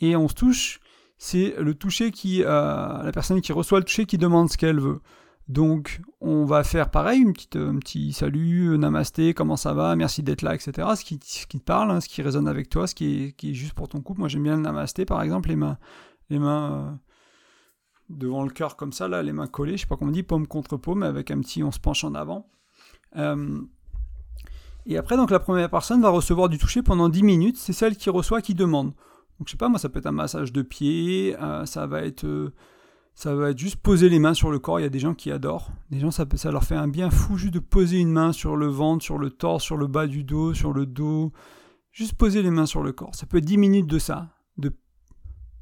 Et 0.00 0.16
on 0.16 0.28
se 0.28 0.34
touche, 0.34 0.80
c'est 1.18 1.54
le 1.58 1.74
toucher 1.74 2.10
qui. 2.10 2.42
Euh, 2.42 3.02
la 3.02 3.12
personne 3.12 3.40
qui 3.40 3.52
reçoit 3.52 3.78
le 3.78 3.84
toucher 3.84 4.06
qui 4.06 4.18
demande 4.18 4.50
ce 4.50 4.56
qu'elle 4.56 4.80
veut. 4.80 5.00
Donc, 5.48 6.00
on 6.22 6.46
va 6.46 6.64
faire 6.64 6.90
pareil, 6.90 7.20
une 7.20 7.34
un 7.60 7.78
petit 7.78 8.14
salut, 8.14 8.78
namasté, 8.78 9.34
comment 9.34 9.56
ça 9.56 9.74
va, 9.74 9.94
merci 9.94 10.22
d'être 10.22 10.40
là, 10.40 10.54
etc. 10.54 10.88
Ce 10.96 11.04
qui, 11.04 11.18
te 11.18 11.58
parle, 11.58 11.90
hein, 11.90 12.00
ce 12.00 12.08
qui 12.08 12.22
résonne 12.22 12.48
avec 12.48 12.70
toi, 12.70 12.86
ce 12.86 12.94
qui 12.94 13.34
est, 13.38 13.52
juste 13.52 13.74
pour 13.74 13.88
ton 13.88 14.00
couple. 14.00 14.20
Moi, 14.20 14.28
j'aime 14.28 14.44
bien 14.44 14.56
le 14.56 14.62
namasté, 14.62 15.04
par 15.04 15.20
exemple, 15.20 15.50
les 15.50 15.56
mains, 15.56 15.76
les 16.30 16.38
mains 16.38 16.72
euh, 16.72 16.90
devant 18.08 18.42
le 18.42 18.50
cœur 18.50 18.76
comme 18.76 18.92
ça, 18.92 19.06
là, 19.06 19.22
les 19.22 19.34
mains 19.34 19.46
collées, 19.46 19.76
je 19.76 19.82
sais 19.82 19.86
pas 19.86 19.98
comment 19.98 20.10
on 20.10 20.14
dit, 20.14 20.22
paume 20.22 20.46
contre 20.46 20.78
paume, 20.78 21.02
avec 21.02 21.30
un 21.30 21.40
petit, 21.40 21.62
on 21.62 21.72
se 21.72 21.78
penche 21.78 22.04
en 22.04 22.14
avant. 22.14 22.50
Euh, 23.16 23.60
et 24.86 24.98
après, 24.98 25.16
donc 25.16 25.30
la 25.30 25.40
première 25.40 25.70
personne 25.70 26.02
va 26.02 26.10
recevoir 26.10 26.48
du 26.48 26.58
toucher 26.58 26.82
pendant 26.82 27.08
10 27.08 27.22
minutes, 27.22 27.56
c'est 27.56 27.72
celle 27.72 27.96
qui 27.96 28.10
reçoit 28.10 28.42
qui 28.42 28.54
demande. 28.54 28.92
Donc 29.38 29.46
je 29.46 29.52
sais 29.52 29.56
pas, 29.56 29.68
moi 29.68 29.78
ça 29.78 29.88
peut 29.88 29.98
être 29.98 30.06
un 30.06 30.12
massage 30.12 30.52
de 30.52 30.62
pied, 30.62 31.36
euh, 31.40 31.66
ça 31.66 31.86
va 31.86 32.02
être 32.02 32.24
euh, 32.24 32.52
ça 33.14 33.34
va 33.34 33.50
être 33.50 33.58
juste 33.58 33.76
poser 33.76 34.08
les 34.08 34.18
mains 34.18 34.34
sur 34.34 34.50
le 34.50 34.58
corps, 34.58 34.80
il 34.80 34.82
y 34.82 34.86
a 34.86 34.90
des 34.90 34.98
gens 34.98 35.14
qui 35.14 35.30
adorent. 35.30 35.70
Des 35.90 36.00
gens 36.00 36.10
ça, 36.10 36.26
leur 36.50 36.64
fait 36.64 36.74
un 36.74 36.88
bien 36.88 37.10
fou 37.10 37.36
juste 37.36 37.54
de 37.54 37.60
poser 37.60 37.98
une 37.98 38.10
main 38.10 38.32
sur 38.32 38.56
le 38.56 38.66
ventre, 38.66 39.04
sur 39.04 39.18
le 39.18 39.30
torse, 39.30 39.62
sur 39.62 39.76
le 39.76 39.86
bas 39.86 40.06
du 40.06 40.24
dos, 40.24 40.52
sur 40.52 40.72
le 40.72 40.84
dos, 40.84 41.32
juste 41.92 42.14
poser 42.14 42.42
les 42.42 42.50
mains 42.50 42.66
sur 42.66 42.82
le 42.82 42.92
corps. 42.92 43.14
Ça 43.14 43.26
peut 43.26 43.38
être 43.38 43.44
10 43.44 43.56
minutes 43.56 43.86
de 43.86 43.98
ça, 43.98 44.30
de, 44.58 44.72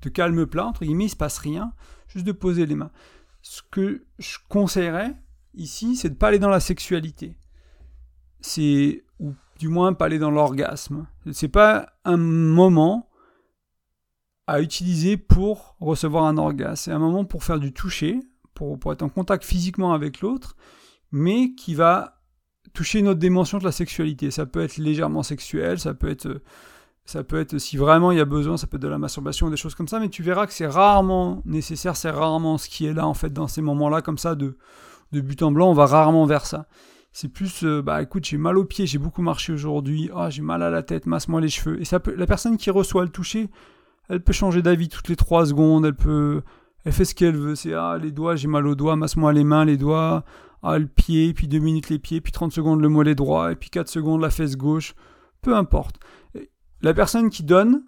calme 0.08 0.46
plat, 0.46 0.66
entre 0.66 0.84
guillemets, 0.84 1.04
il 1.04 1.10
se 1.10 1.16
passe 1.16 1.38
rien, 1.38 1.74
juste 2.08 2.26
de 2.26 2.32
poser 2.32 2.66
les 2.66 2.74
mains. 2.74 2.90
Ce 3.42 3.62
que 3.70 4.04
je 4.18 4.38
conseillerais 4.48 5.14
ici, 5.54 5.94
c'est 5.96 6.10
de 6.10 6.14
pas 6.14 6.28
aller 6.28 6.38
dans 6.38 6.48
la 6.48 6.60
sexualité. 6.60 7.36
C'est 8.40 9.04
du 9.58 9.68
moins 9.68 9.92
pas 9.92 10.06
aller 10.06 10.18
dans 10.18 10.30
l'orgasme. 10.30 11.06
C'est 11.32 11.48
pas 11.48 11.86
un 12.04 12.16
moment 12.16 13.08
à 14.46 14.60
utiliser 14.60 15.16
pour 15.16 15.76
recevoir 15.80 16.24
un 16.24 16.36
orgasme. 16.36 16.76
C'est 16.76 16.92
un 16.92 16.98
moment 16.98 17.24
pour 17.24 17.44
faire 17.44 17.58
du 17.58 17.72
toucher, 17.72 18.20
pour, 18.54 18.92
être 18.92 19.02
en 19.02 19.08
contact 19.08 19.44
physiquement 19.44 19.92
avec 19.92 20.20
l'autre, 20.20 20.56
mais 21.10 21.54
qui 21.54 21.74
va 21.74 22.20
toucher 22.72 23.00
une 23.00 23.08
autre 23.08 23.20
dimension 23.20 23.58
de 23.58 23.64
la 23.64 23.72
sexualité. 23.72 24.30
Ça 24.30 24.46
peut 24.46 24.62
être 24.62 24.76
légèrement 24.76 25.22
sexuel, 25.22 25.78
ça 25.78 25.94
peut 25.94 26.08
être, 26.08 26.42
ça 27.04 27.24
peut 27.24 27.40
être, 27.40 27.58
si 27.58 27.76
vraiment 27.76 28.12
il 28.12 28.18
y 28.18 28.20
a 28.20 28.24
besoin, 28.24 28.56
ça 28.56 28.66
peut 28.66 28.76
être 28.76 28.82
de 28.82 28.88
la 28.88 28.98
masturbation 28.98 29.50
des 29.50 29.56
choses 29.56 29.74
comme 29.74 29.88
ça, 29.88 30.00
mais 30.00 30.08
tu 30.08 30.22
verras 30.22 30.46
que 30.46 30.52
c'est 30.52 30.66
rarement 30.66 31.42
nécessaire, 31.44 31.96
c'est 31.96 32.10
rarement 32.10 32.58
ce 32.58 32.68
qui 32.68 32.86
est 32.86 32.94
là 32.94 33.06
en 33.06 33.14
fait 33.14 33.32
dans 33.32 33.48
ces 33.48 33.62
moments-là, 33.62 34.02
comme 34.02 34.18
ça, 34.18 34.34
de, 34.34 34.56
de 35.12 35.20
but 35.20 35.42
en 35.42 35.52
blanc, 35.52 35.70
on 35.70 35.74
va 35.74 35.86
rarement 35.86 36.26
vers 36.26 36.46
ça. 36.46 36.66
C'est 37.12 37.28
plus, 37.28 37.64
euh, 37.64 37.82
bah 37.82 38.00
écoute, 38.02 38.24
j'ai 38.24 38.38
mal 38.38 38.56
aux 38.56 38.64
pieds, 38.64 38.86
j'ai 38.86 38.98
beaucoup 38.98 39.20
marché 39.20 39.52
aujourd'hui, 39.52 40.10
oh, 40.14 40.26
j'ai 40.30 40.40
mal 40.40 40.62
à 40.62 40.70
la 40.70 40.82
tête, 40.82 41.04
masse-moi 41.04 41.42
les 41.42 41.50
cheveux. 41.50 41.80
Et 41.80 41.84
ça 41.84 42.00
peut, 42.00 42.14
la 42.14 42.26
personne 42.26 42.56
qui 42.56 42.70
reçoit 42.70 43.04
le 43.04 43.10
toucher, 43.10 43.50
elle 44.08 44.22
peut 44.22 44.32
changer 44.32 44.62
d'avis 44.62 44.88
toutes 44.88 45.08
les 45.08 45.16
3 45.16 45.46
secondes, 45.46 45.84
elle 45.84 45.94
peut, 45.94 46.42
elle 46.84 46.92
fait 46.92 47.04
ce 47.04 47.14
qu'elle 47.14 47.36
veut. 47.36 47.54
C'est, 47.54 47.74
ah, 47.74 47.98
les 48.00 48.12
doigts, 48.12 48.34
j'ai 48.36 48.48
mal 48.48 48.66
aux 48.66 48.74
doigts, 48.74 48.96
masse-moi 48.96 49.32
les 49.34 49.44
mains, 49.44 49.66
les 49.66 49.76
doigts, 49.76 50.24
ah, 50.62 50.78
le 50.78 50.86
pied, 50.86 51.34
puis 51.34 51.48
2 51.48 51.58
minutes 51.58 51.90
les 51.90 51.98
pieds, 51.98 52.22
puis 52.22 52.32
30 52.32 52.50
secondes 52.50 52.80
le 52.80 52.88
mollet 52.88 53.14
droit, 53.14 53.52
et 53.52 53.56
puis 53.56 53.68
4 53.68 53.88
secondes 53.88 54.22
la 54.22 54.30
fesse 54.30 54.56
gauche. 54.56 54.94
Peu 55.42 55.54
importe. 55.54 55.96
La 56.80 56.94
personne 56.94 57.28
qui 57.28 57.42
donne, 57.42 57.82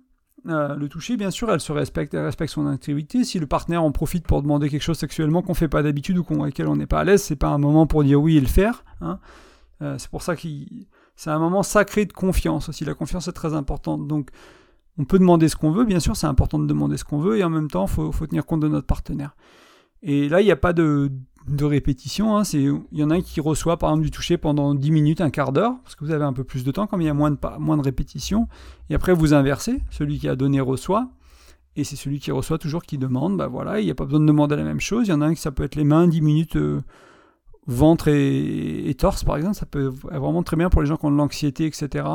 euh, 0.47 0.75
le 0.77 0.89
toucher, 0.89 1.17
bien 1.17 1.31
sûr, 1.31 1.51
elle 1.51 1.61
se 1.61 1.73
respecte, 1.73 2.13
elle 2.15 2.25
respecte 2.25 2.53
son 2.53 2.67
intégrité. 2.67 3.25
Si 3.25 3.39
le 3.39 3.47
partenaire 3.47 3.83
en 3.83 3.93
profite 3.93 4.27
pour 4.27 4.43
demander 4.43 4.69
quelque 4.69 4.83
chose 4.83 4.99
sexuellement 4.99 5.43
qu'on 5.43 5.55
fait 5.55 5.69
pas 5.69 5.83
d'habitude 5.83 6.19
ou 6.19 6.25
avec 6.43 6.55
lequel 6.55 6.69
on 6.69 6.77
n'est 6.77 6.87
pas 6.87 7.01
à 7.01 7.05
l'aise, 7.05 7.23
c'est 7.23 7.37
pas 7.37 7.49
un 7.49 7.59
moment 7.59 7.87
pour 7.87 8.05
dire 8.05 8.21
oui 8.21 8.37
et 8.37 8.41
le 8.41 8.47
faire. 8.47 8.85
Hein. 9.01 9.19
Euh, 9.83 9.97
c'est 9.99 10.11
pour 10.11 10.23
ça 10.23 10.37
que 10.37 10.47
c'est 11.17 11.31
un 11.31 11.39
moment 11.39 11.63
sacré 11.63 12.05
de 12.05 12.13
confiance 12.13 12.69
aussi. 12.69 12.85
La 12.85 12.95
confiance 12.95 13.29
est 13.29 13.33
très 13.33 13.55
importante. 13.55 14.07
Donc, 14.07 14.31
on 14.99 15.05
peut 15.05 15.19
demander 15.19 15.49
ce 15.49 15.57
qu'on 15.57 15.71
veut, 15.71 15.85
bien 15.85 16.01
sûr, 16.01 16.15
c'est 16.15 16.27
important 16.27 16.59
de 16.59 16.67
demander 16.67 16.97
ce 16.97 17.05
qu'on 17.05 17.19
veut, 17.19 17.39
et 17.39 17.45
en 17.45 17.51
même 17.51 17.69
temps, 17.69 17.87
il 17.87 18.13
faut, 18.13 18.27
tenir 18.27 18.47
compte 18.47 18.61
de 18.61 18.69
notre 18.69 18.87
partenaire. 18.87 19.35
Et 20.03 20.29
là, 20.29 20.41
il 20.41 20.45
n'y 20.45 20.53
a 20.53 20.57
pas 20.57 20.73
de, 20.73 21.11
répétition. 21.65 22.37
Hein, 22.37 22.43
il 22.53 22.81
y 22.93 23.05
en 23.05 23.11
a 23.11 23.17
un 23.17 23.21
qui 23.21 23.41
reçoit, 23.41 23.79
par 23.79 23.91
exemple, 23.91 24.05
du 24.05 24.11
toucher 24.11 24.37
pendant 24.39 24.75
10 24.75 24.91
minutes, 24.91 25.21
un 25.21 25.31
quart 25.31 25.53
d'heure, 25.53 25.75
parce 25.83 25.95
que 25.95 26.05
vous 26.05 26.11
avez 26.11 26.25
un 26.25 26.33
peu 26.33 26.45
plus 26.45 26.65
de 26.65 26.71
temps, 26.71 26.87
comme 26.87 27.01
il 27.01 27.07
y 27.07 27.11
a 27.11 27.15
moins 27.15 27.31
de, 27.31 27.39
moins 27.59 27.77
de 27.77 27.83
répétitions. 27.83 28.49
Et 28.91 28.95
après, 28.95 29.13
vous 29.13 29.35
inversez, 29.35 29.83
celui 29.91 30.19
qui 30.19 30.29
a 30.29 30.37
donné 30.37 30.61
reçoit, 30.61 31.09
et 31.77 31.85
c'est 31.85 31.97
celui 31.97 32.21
qui 32.21 32.31
reçoit 32.31 32.59
toujours 32.59 32.83
qui 32.83 32.99
demande. 32.99 33.37
Bah 33.37 33.49
voilà, 33.49 33.81
il 33.81 33.85
n'y 33.85 33.91
a 33.91 33.95
pas 33.95 34.05
besoin 34.05 34.21
de 34.21 34.27
demander 34.27 34.57
la 34.57 34.65
même 34.65 34.81
chose. 34.81 35.07
Il 35.09 35.11
y 35.11 35.15
en 35.15 35.21
a 35.21 35.27
un 35.27 35.35
qui, 35.35 35.41
ça 35.41 35.51
peut 35.51 35.65
être 35.65 35.77
les 35.77 35.85
mains, 35.85 36.09
10 36.09 36.21
minutes... 36.21 36.57
Euh, 36.57 36.83
ventre 37.67 38.09
et, 38.09 38.95
torse 38.99 39.25
par 39.25 39.37
exemple, 39.37 39.57
ça 39.57 39.67
peut 39.67 39.89
être 39.89 40.19
vraiment 40.19 40.43
très 40.43 40.57
bien 40.57 40.69
pour 40.69 40.83
les 40.83 40.87
gens 40.87 40.97
qui 40.97 41.07
ont 41.07 41.11
de 41.11 41.17
l'anxiété, 41.17 41.67
etc. 41.67 42.07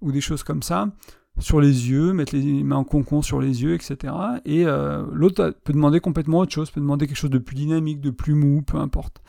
Ou 0.00 0.12
des 0.12 0.20
choses 0.20 0.42
comme 0.42 0.62
ça. 0.62 0.88
Sur 1.40 1.60
les 1.60 1.90
yeux, 1.90 2.12
mettre 2.12 2.34
les 2.36 2.62
mains 2.62 2.76
en 2.76 2.84
concon 2.84 3.22
sur 3.22 3.40
les 3.40 3.62
yeux, 3.62 3.74
etc. 3.74 4.12
Et 4.44 4.66
euh, 4.66 5.04
l'autre 5.12 5.56
peut 5.64 5.72
demander 5.72 6.00
complètement 6.00 6.38
autre 6.38 6.52
chose, 6.52 6.70
peut 6.70 6.80
demander 6.80 7.06
quelque 7.06 7.16
chose 7.16 7.30
de 7.30 7.38
plus 7.38 7.56
dynamique, 7.56 8.00
de 8.00 8.10
plus 8.10 8.34
mou, 8.34 8.62
peu 8.62 8.76
importe. 8.76 9.22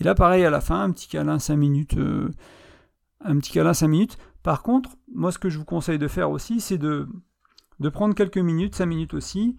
Et 0.00 0.04
là, 0.04 0.14
pareil, 0.14 0.44
à 0.44 0.50
la 0.50 0.60
fin, 0.60 0.82
un 0.82 0.90
petit 0.90 1.08
câlin 1.08 1.38
5 1.38 1.56
minutes. 1.56 1.96
Euh, 1.96 2.30
un 3.24 3.36
petit 3.38 3.52
câlin 3.52 3.74
5 3.74 3.88
minutes. 3.88 4.18
Par 4.42 4.62
contre, 4.62 4.90
moi, 5.12 5.32
ce 5.32 5.38
que 5.38 5.48
je 5.48 5.58
vous 5.58 5.64
conseille 5.64 5.98
de 5.98 6.08
faire 6.08 6.30
aussi, 6.30 6.60
c'est 6.60 6.78
de, 6.78 7.08
de 7.80 7.88
prendre 7.88 8.14
quelques 8.14 8.38
minutes, 8.38 8.74
5 8.74 8.86
minutes 8.86 9.14
aussi, 9.14 9.56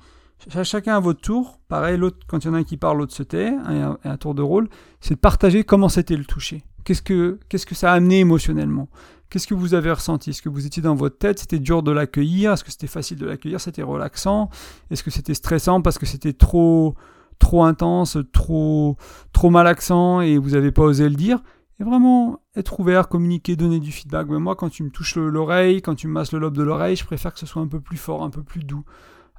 chacun 0.63 0.95
à 0.95 0.99
votre 0.99 1.21
tour, 1.21 1.59
pareil, 1.67 1.97
l'autre, 1.97 2.17
quand 2.27 2.43
il 2.43 2.47
y 2.47 2.49
en 2.49 2.53
a 2.53 2.57
un 2.57 2.63
qui 2.63 2.77
parle, 2.77 2.99
l'autre 2.99 3.13
se 3.13 3.23
tait, 3.23 3.49
un, 3.65 3.97
un, 4.03 4.17
tour 4.17 4.35
de 4.35 4.41
rôle, 4.41 4.69
c'est 5.01 5.15
de 5.15 5.19
partager 5.19 5.63
comment 5.63 5.89
c'était 5.89 6.15
le 6.15 6.25
toucher. 6.25 6.63
Qu'est-ce 6.83 7.01
que, 7.01 7.39
qu'est-ce 7.49 7.65
que 7.65 7.75
ça 7.75 7.91
a 7.91 7.95
amené 7.95 8.19
émotionnellement 8.19 8.87
Qu'est-ce 9.29 9.47
que 9.47 9.53
vous 9.53 9.73
avez 9.73 9.91
ressenti? 9.91 10.29
Est-ce 10.29 10.41
que 10.41 10.49
vous 10.49 10.65
étiez 10.65 10.81
dans 10.81 10.95
votre 10.95 11.17
tête? 11.17 11.39
C'était 11.39 11.59
dur 11.59 11.83
de 11.83 11.91
l'accueillir? 11.91 12.53
Est-ce 12.53 12.63
que 12.63 12.71
c'était 12.71 12.87
facile 12.87 13.17
de 13.17 13.25
l'accueillir? 13.25 13.59
C'était 13.59 13.83
relaxant? 13.83 14.49
Est-ce 14.89 15.03
que 15.03 15.11
c'était 15.11 15.33
stressant 15.33 15.81
parce 15.81 15.97
que 15.97 16.05
c'était 16.05 16.33
trop, 16.33 16.95
trop 17.39 17.63
intense, 17.63 18.17
trop, 18.31 18.95
trop 19.33 19.49
malaxant 19.49 20.21
et 20.21 20.37
vous 20.37 20.51
n'avez 20.51 20.71
pas 20.71 20.83
osé 20.83 21.09
le 21.09 21.15
dire? 21.15 21.41
Et 21.79 21.83
vraiment 21.83 22.39
être 22.55 22.79
ouvert, 22.79 23.07
communiquer, 23.07 23.55
donner 23.55 23.79
du 23.79 23.91
feedback. 23.91 24.27
Mais 24.29 24.39
moi, 24.39 24.55
quand 24.55 24.69
tu 24.69 24.83
me 24.83 24.89
touches 24.89 25.17
l'oreille, 25.17 25.81
quand 25.81 25.95
tu 25.95 26.07
me 26.07 26.13
masses 26.13 26.31
le 26.31 26.39
lobe 26.39 26.55
de 26.55 26.63
l'oreille, 26.63 26.95
je 26.95 27.05
préfère 27.05 27.33
que 27.33 27.39
ce 27.39 27.45
soit 27.45 27.61
un 27.61 27.67
peu 27.67 27.81
plus 27.81 27.97
fort, 27.97 28.23
un 28.23 28.29
peu 28.29 28.43
plus 28.43 28.63
doux. 28.63 28.83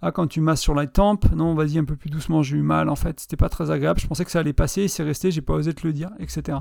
Ah, 0.00 0.12
quand 0.12 0.28
tu 0.28 0.40
masses 0.40 0.60
sur 0.60 0.74
la 0.74 0.86
tempe, 0.86 1.30
non, 1.32 1.54
vas-y 1.54 1.78
un 1.78 1.84
peu 1.84 1.96
plus 1.96 2.08
doucement, 2.08 2.42
j'ai 2.42 2.56
eu 2.56 2.62
mal 2.62 2.88
en 2.88 2.94
fait, 2.94 3.18
c'était 3.18 3.36
pas 3.36 3.48
très 3.48 3.72
agréable, 3.72 3.98
je 3.98 4.06
pensais 4.06 4.24
que 4.24 4.30
ça 4.30 4.38
allait 4.38 4.52
passer, 4.52 4.86
c'est 4.86 5.02
resté, 5.02 5.32
j'ai 5.32 5.40
pas 5.40 5.54
osé 5.54 5.74
te 5.74 5.84
le 5.84 5.92
dire, 5.92 6.10
etc. 6.20 6.58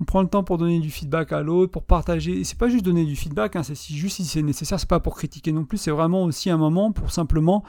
On 0.00 0.04
prend 0.04 0.22
le 0.22 0.28
temps 0.28 0.42
pour 0.42 0.56
donner 0.56 0.80
du 0.80 0.90
feedback 0.90 1.32
à 1.32 1.42
l'autre, 1.42 1.72
pour 1.72 1.84
partager. 1.84 2.38
Et 2.40 2.44
c'est 2.44 2.58
pas 2.58 2.68
juste 2.68 2.84
donner 2.84 3.04
du 3.04 3.16
feedback, 3.16 3.56
hein, 3.56 3.62
c'est 3.62 3.76
juste 3.76 4.16
si 4.16 4.24
c'est 4.24 4.42
nécessaire, 4.42 4.80
c'est 4.80 4.88
pas 4.88 5.00
pour 5.00 5.16
critiquer 5.16 5.52
non 5.52 5.64
plus, 5.64 5.78
c'est 5.78 5.90
vraiment 5.90 6.24
aussi 6.24 6.50
un 6.50 6.56
moment 6.56 6.92
pour 6.92 7.10
simplement 7.10 7.64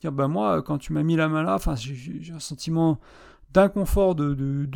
dire 0.00 0.12
bah 0.12 0.28
moi, 0.28 0.62
quand 0.62 0.78
tu 0.78 0.92
m'as 0.92 1.02
mis 1.02 1.16
la 1.16 1.28
main 1.28 1.42
là, 1.42 1.58
j'ai 1.76 2.32
un 2.32 2.40
sentiment 2.40 2.98
d'inconfort, 3.52 4.14
de, 4.14 4.68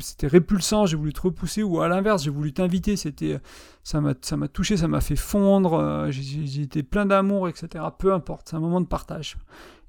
c'était 0.00 0.26
répulsant, 0.26 0.86
j'ai 0.86 0.96
voulu 0.96 1.12
te 1.12 1.20
repousser, 1.20 1.62
ou 1.62 1.80
à 1.80 1.88
l'inverse, 1.88 2.24
j'ai 2.24 2.30
voulu 2.30 2.52
t'inviter, 2.52 2.96
c'était, 2.96 3.38
ça 3.84 4.00
m'a, 4.00 4.14
ça 4.20 4.36
m'a 4.36 4.48
touché, 4.48 4.76
ça 4.76 4.88
m'a 4.88 5.00
fait 5.00 5.16
fondre, 5.16 5.74
euh, 5.74 6.10
j'ai 6.10 6.62
été 6.62 6.82
plein 6.82 7.06
d'amour, 7.06 7.48
etc. 7.48 7.84
Peu 7.96 8.12
importe, 8.12 8.48
c'est 8.50 8.56
un 8.56 8.60
moment 8.60 8.80
de 8.80 8.86
partage. 8.86 9.36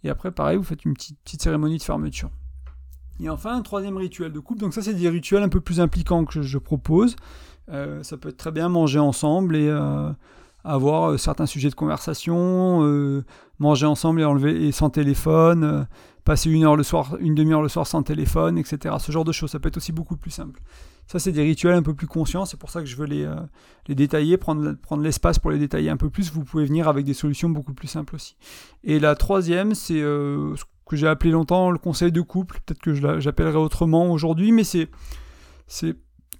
Et 0.04 0.10
après, 0.10 0.32
pareil, 0.32 0.58
vous 0.58 0.64
faites 0.64 0.86
une 0.86 0.94
petite 0.94 1.42
cérémonie 1.42 1.78
de 1.78 1.84
fermeture. 1.84 2.30
Et 3.22 3.30
enfin, 3.30 3.56
un 3.56 3.62
troisième 3.62 3.98
rituel 3.98 4.32
de 4.32 4.40
couple. 4.40 4.62
Donc 4.62 4.74
ça, 4.74 4.82
c'est 4.82 4.94
des 4.94 5.10
rituels 5.10 5.44
un 5.44 5.50
peu 5.50 5.62
plus 5.62 5.80
impliquants 5.80 6.26
que 6.26 6.42
je, 6.42 6.58
propose. 6.58 7.16
Euh, 7.70 8.02
ça 8.04 8.18
peut 8.18 8.30
être 8.30 8.38
très 8.38 8.52
bien 8.52 8.70
manger 8.70 9.00
ensemble 9.00 9.56
et 9.56 9.68
euh, 9.68 10.10
avoir 10.64 11.20
certains 11.20 11.46
sujets 11.46 11.70
de 11.70 11.76
conversation, 11.76 13.24
manger 13.60 13.86
ensemble 13.86 14.22
et 14.22 14.26
enlever 14.26 14.68
et 14.68 14.72
sans 14.72 14.90
téléphone, 14.90 15.88
passer 16.30 16.50
une 16.50 16.64
heure 16.64 16.76
le 16.76 16.84
soir, 16.84 17.18
une 17.20 17.34
demi-heure 17.34 17.64
le 17.64 17.70
soir 17.70 17.88
sans 17.88 18.04
téléphone, 18.04 18.58
etc. 18.58 18.96
Ce 19.00 19.12
genre 19.12 19.26
de 19.26 19.32
choses, 19.32 19.50
ça 19.50 19.60
peut 19.60 19.68
être 19.68 19.78
aussi 19.78 19.92
beaucoup 19.92 20.16
plus 20.16 20.32
simple. 20.32 20.62
Ça, 21.08 21.18
c'est 21.18 21.32
des 21.32 21.42
rituels 21.42 21.74
un 21.74 21.82
peu 21.82 21.96
plus 21.96 22.06
conscients, 22.06 22.46
c'est 22.46 22.60
pour 22.60 22.70
ça 22.70 22.82
que 22.82 22.86
je 22.86 22.96
veux 22.96 23.08
les, 23.08 23.24
euh, 23.26 23.36
détailler, 23.88 24.38
prendre, 24.38 24.74
prendre 24.74 25.02
l'espace 25.02 25.40
pour 25.40 25.50
les 25.50 25.58
détailler 25.58 25.90
un 25.90 25.98
peu 25.98 26.12
plus. 26.12 26.32
Vous 26.32 26.44
pouvez 26.44 26.66
venir 26.66 26.88
avec 26.88 27.04
des 27.04 27.16
solutions 27.16 27.50
beaucoup 27.50 27.74
plus 27.74 27.88
simples 27.88 28.14
aussi. 28.14 28.36
Et 28.84 29.00
la 29.00 29.16
troisième, 29.16 29.74
c'est 29.74 30.02
euh, 30.04 30.56
ce 30.56 30.66
que 30.90 30.98
j'ai 30.98 31.08
appelé 31.08 31.32
longtemps 31.32 31.72
le 31.72 31.78
conseil 31.78 32.12
de 32.12 32.22
couple, 32.22 32.60
peut-être 32.66 32.82
que 32.82 32.94
j'appellerai 33.20 33.58
autrement 33.58 34.12
aujourd'hui, 34.12 34.52
mais 34.52 34.64
c'est, 34.64 34.90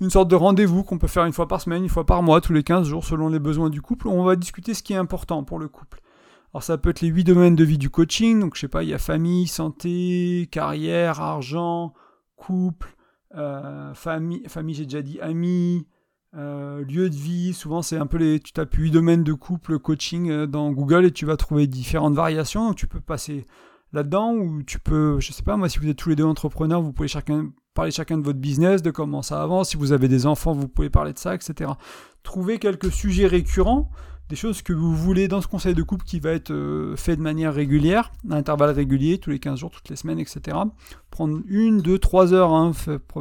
une 0.02 0.10
sorte 0.10 0.30
de 0.30 0.36
rendez-vous 0.36 0.84
qu'on 0.84 0.98
peut 0.98 1.08
faire 1.08 1.26
une 1.26 1.34
fois 1.34 1.48
par 1.48 1.62
semaine, 1.62 1.84
une 1.84 1.90
fois 1.90 2.06
par 2.06 2.24
mois, 2.24 2.42
tous 2.42 2.54
les 2.54 2.64
15 2.64 2.88
jours, 2.88 3.06
selon 3.06 3.30
les 3.30 3.40
besoins 3.40 3.70
du 3.70 3.82
couple. 3.82 4.08
On 4.08 4.24
va 4.24 4.36
discuter 4.36 4.74
ce 4.74 4.82
qui 4.82 4.94
est 4.94 4.98
important 4.98 5.44
pour 5.44 5.60
le 5.60 5.68
couple. 5.68 6.02
Alors 6.54 6.64
ça 6.64 6.78
peut 6.78 6.90
être 6.90 7.02
les 7.02 7.10
huit 7.10 7.24
domaines 7.24 7.56
de 7.56 7.64
vie 7.64 7.78
du 7.78 7.92
coaching, 7.92 8.40
donc 8.40 8.56
je 8.56 8.62
sais 8.62 8.68
pas, 8.68 8.82
il 8.82 8.90
y 8.90 8.94
a 8.94 8.98
famille, 8.98 9.46
santé, 9.46 10.50
carrière, 10.52 11.22
argent, 11.22 11.94
couple, 12.38 12.96
euh, 13.36 13.94
famille, 13.94 14.42
famille 14.48 14.74
j'ai 14.74 14.86
déjà 14.86 15.04
dit, 15.04 15.20
amis, 15.22 15.86
euh, 16.36 16.84
lieu 16.86 17.10
de 17.10 17.16
vie, 17.16 17.54
souvent 17.54 17.84
c'est 17.84 17.98
un 17.98 18.08
peu 18.08 18.18
les, 18.18 18.40
tu 18.40 18.52
tapes 18.52 18.74
huit 18.74 18.90
domaines 18.90 19.24
de 19.24 19.34
couple 19.34 19.78
coaching 19.78 20.32
euh, 20.32 20.48
dans 20.48 20.72
Google 20.72 21.06
et 21.06 21.12
tu 21.12 21.28
vas 21.28 21.38
trouver 21.38 21.68
différentes 21.68 22.16
variations, 22.16 22.68
donc 22.68 22.78
tu 22.78 22.88
peux 22.88 23.00
passer 23.02 23.46
là-dedans 23.94 24.34
ou 24.34 24.64
tu 24.64 24.80
peux, 24.80 25.20
je 25.20 25.32
sais 25.32 25.44
pas, 25.44 25.58
moi 25.58 25.70
si 25.70 25.80
vous 25.80 25.88
êtes 25.88 25.98
tous 25.98 26.10
les 26.10 26.16
deux 26.16 26.26
entrepreneurs, 26.26 26.82
vous 26.82 26.94
pouvez 26.94 27.08
chacun 27.08 27.50
parler 27.74 27.92
chacun 27.92 28.18
de 28.18 28.24
votre 28.24 28.40
business, 28.40 28.82
de 28.82 28.92
comment 28.92 29.22
ça 29.22 29.42
avance, 29.42 29.70
si 29.70 29.78
vous 29.78 29.92
avez 29.94 30.08
des 30.08 30.26
enfants, 30.26 30.54
vous 30.54 30.68
pouvez 30.68 30.90
parler 30.90 31.14
de 31.14 31.20
ça, 31.20 31.34
etc. 31.36 31.72
Trouver 32.24 32.60
quelques 32.60 32.92
sujets 32.92 33.28
récurrents 33.28 33.90
des 34.30 34.36
choses 34.36 34.62
que 34.62 34.74
vous 34.74 34.96
voulez 34.96 35.28
dans 35.28 35.42
ce 35.42 35.48
conseil 35.48 35.74
de 35.74 35.82
couple 35.82 36.06
qui 36.06 36.20
va 36.20 36.32
être 36.32 36.52
euh, 36.52 36.96
fait 36.96 37.16
de 37.16 37.22
manière 37.22 37.52
régulière, 37.52 38.12
à 38.30 38.36
intervalles 38.36 38.76
réguliers, 38.76 39.18
tous 39.18 39.32
les 39.32 39.40
15 39.40 39.60
jours, 39.60 39.72
toutes 39.72 39.90
les 39.90 39.96
semaines, 39.96 40.20
etc. 40.20 40.56
Prendre 41.10 41.40
une, 41.48 41.82
deux, 41.82 41.98
trois 41.98 42.32
heures, 42.32 42.54
hein, 42.54 42.72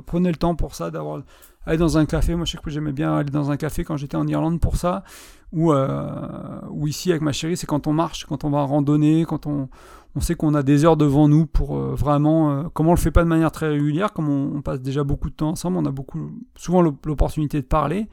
prenez 0.04 0.28
le 0.28 0.36
temps 0.36 0.54
pour 0.54 0.74
ça, 0.74 0.90
d'avoir 0.90 1.22
aller 1.64 1.78
dans 1.78 1.96
un 1.96 2.04
café. 2.04 2.34
Moi, 2.34 2.44
je 2.44 2.52
sais 2.52 2.58
que 2.58 2.70
j'aimais 2.70 2.92
bien 2.92 3.16
aller 3.16 3.30
dans 3.30 3.50
un 3.50 3.56
café 3.56 3.84
quand 3.84 3.96
j'étais 3.96 4.16
en 4.16 4.26
Irlande 4.26 4.60
pour 4.60 4.76
ça, 4.76 5.02
ou, 5.50 5.72
euh, 5.72 6.60
ou 6.70 6.86
ici 6.86 7.10
avec 7.10 7.22
ma 7.22 7.32
chérie, 7.32 7.56
c'est 7.56 7.66
quand 7.66 7.86
on 7.86 7.94
marche, 7.94 8.26
quand 8.26 8.44
on 8.44 8.50
va 8.50 8.62
randonner, 8.64 9.24
quand 9.24 9.46
on, 9.46 9.70
on 10.14 10.20
sait 10.20 10.34
qu'on 10.34 10.54
a 10.54 10.62
des 10.62 10.84
heures 10.84 10.96
devant 10.96 11.28
nous 11.28 11.46
pour 11.46 11.76
euh, 11.76 11.94
vraiment, 11.94 12.68
comme 12.70 12.88
on 12.88 12.92
le 12.92 12.98
fait 12.98 13.10
pas 13.10 13.22
de 13.22 13.28
manière 13.28 13.52
très 13.52 13.68
régulière, 13.68 14.12
comme 14.12 14.28
on, 14.28 14.62
passe 14.62 14.80
déjà 14.80 15.04
beaucoup 15.04 15.30
de 15.30 15.34
temps 15.34 15.50
ensemble, 15.50 15.76
on 15.76 15.84
a 15.84 15.90
beaucoup, 15.90 16.30
souvent 16.56 16.82
l'opportunité 16.82 17.60
de 17.60 17.66
parler. 17.66 18.08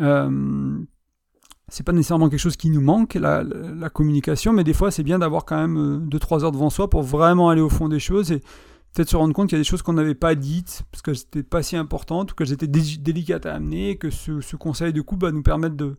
Euh, 0.00 0.78
c'est 1.68 1.84
pas 1.84 1.92
nécessairement 1.92 2.28
quelque 2.28 2.40
chose 2.40 2.56
qui 2.56 2.70
nous 2.70 2.80
manque, 2.80 3.14
la, 3.14 3.42
communication, 3.92 4.52
mais 4.52 4.64
des 4.64 4.74
fois 4.74 4.90
c'est 4.90 5.02
bien 5.02 5.18
d'avoir 5.18 5.44
quand 5.44 5.56
même 5.56 6.08
2-3 6.08 6.40
euh, 6.40 6.44
heures 6.44 6.52
devant 6.52 6.70
soi 6.70 6.90
pour 6.90 7.02
vraiment 7.02 7.48
aller 7.48 7.60
au 7.60 7.70
fond 7.70 7.88
des 7.88 8.00
choses 8.00 8.32
et 8.32 8.40
peut-être 8.92 9.08
se 9.08 9.16
rendre 9.16 9.34
compte 9.34 9.48
qu'il 9.48 9.56
y 9.56 9.60
a 9.60 9.62
des 9.62 9.68
choses 9.68 9.82
qu'on 9.82 9.94
n'avait 9.94 10.14
pas 10.14 10.34
dites 10.34 10.84
parce 10.92 11.02
que 11.02 11.14
c'était 11.14 11.42
pas 11.42 11.62
si 11.62 11.76
importantes 11.76 12.32
ou 12.32 12.34
qu'elles 12.34 12.52
étaient 12.52 12.68
délicates 12.68 13.46
à 13.46 13.54
amener 13.54 13.90
et 13.90 13.96
que 13.96 14.10
ce, 14.10 14.56
conseil 14.56 14.92
de 14.92 15.00
coup 15.00 15.16
va 15.18 15.32
nous 15.32 15.42
permettre 15.42 15.76
de, 15.76 15.96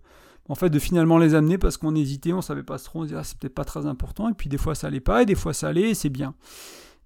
en 0.47 0.55
fait, 0.55 0.69
de 0.69 0.79
finalement 0.79 1.17
les 1.17 1.36
amener 1.36 1.58
parce 1.58 1.77
qu'on 1.77 1.95
hésitait, 1.95 2.34
on 2.34 2.41
savait 2.41 2.63
pas 2.63 2.77
trop, 2.77 2.99
on 2.99 3.01
se 3.03 3.08
disait 3.08 3.19
ah, 3.19 3.23
c'est 3.23 3.38
peut-être 3.38 3.55
pas 3.55 3.65
très 3.65 3.86
important 3.86 4.29
et 4.29 4.34
puis 4.34 4.49
des 4.49 4.58
fois 4.58 4.75
ça 4.75 4.88
allait 4.88 4.99
pas 4.99 5.23
et 5.23 5.25
des 5.25 5.36
fois 5.36 5.53
ça 5.53 5.69
allait 5.69 5.91
et 5.91 5.93
c'est 5.93 6.10
bien. 6.10 6.36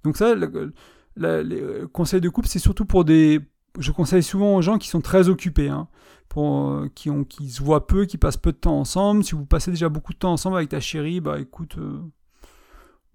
Donc 0.03 0.17
ça, 0.17 0.35
le, 0.35 0.73
le, 1.15 1.87
conseil 1.87 2.21
de 2.21 2.29
couple 2.29 2.47
c'est 2.47 2.59
surtout 2.59 2.85
pour 2.85 3.05
des 3.05 3.41
je 3.77 3.91
conseille 3.91 4.23
souvent 4.23 4.55
aux 4.55 4.61
gens 4.61 4.77
qui 4.77 4.87
sont 4.87 5.01
très 5.01 5.29
occupés, 5.29 5.69
hein, 5.69 5.87
pour, 6.27 6.69
euh, 6.69 6.89
qui, 6.95 7.09
ont, 7.09 7.23
qui 7.23 7.49
se 7.49 7.61
voient 7.61 7.87
peu, 7.87 8.05
qui 8.05 8.17
passent 8.17 8.37
peu 8.37 8.51
de 8.51 8.57
temps 8.57 8.79
ensemble. 8.79 9.23
Si 9.23 9.35
vous 9.35 9.45
passez 9.45 9.71
déjà 9.71 9.89
beaucoup 9.89 10.13
de 10.13 10.17
temps 10.17 10.33
ensemble 10.33 10.57
avec 10.57 10.69
ta 10.69 10.79
chérie, 10.79 11.21
bah 11.21 11.39
écoute, 11.39 11.77
euh, 11.77 11.99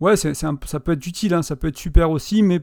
ouais, 0.01 0.17
c'est, 0.17 0.35
ça 0.35 0.53
peut 0.55 0.93
être 0.93 1.07
utile, 1.07 1.35
hein, 1.35 1.43
ça 1.43 1.57
peut 1.57 1.69
être 1.69 1.79
super 1.79 2.11
aussi, 2.11 2.43
mais 2.43 2.61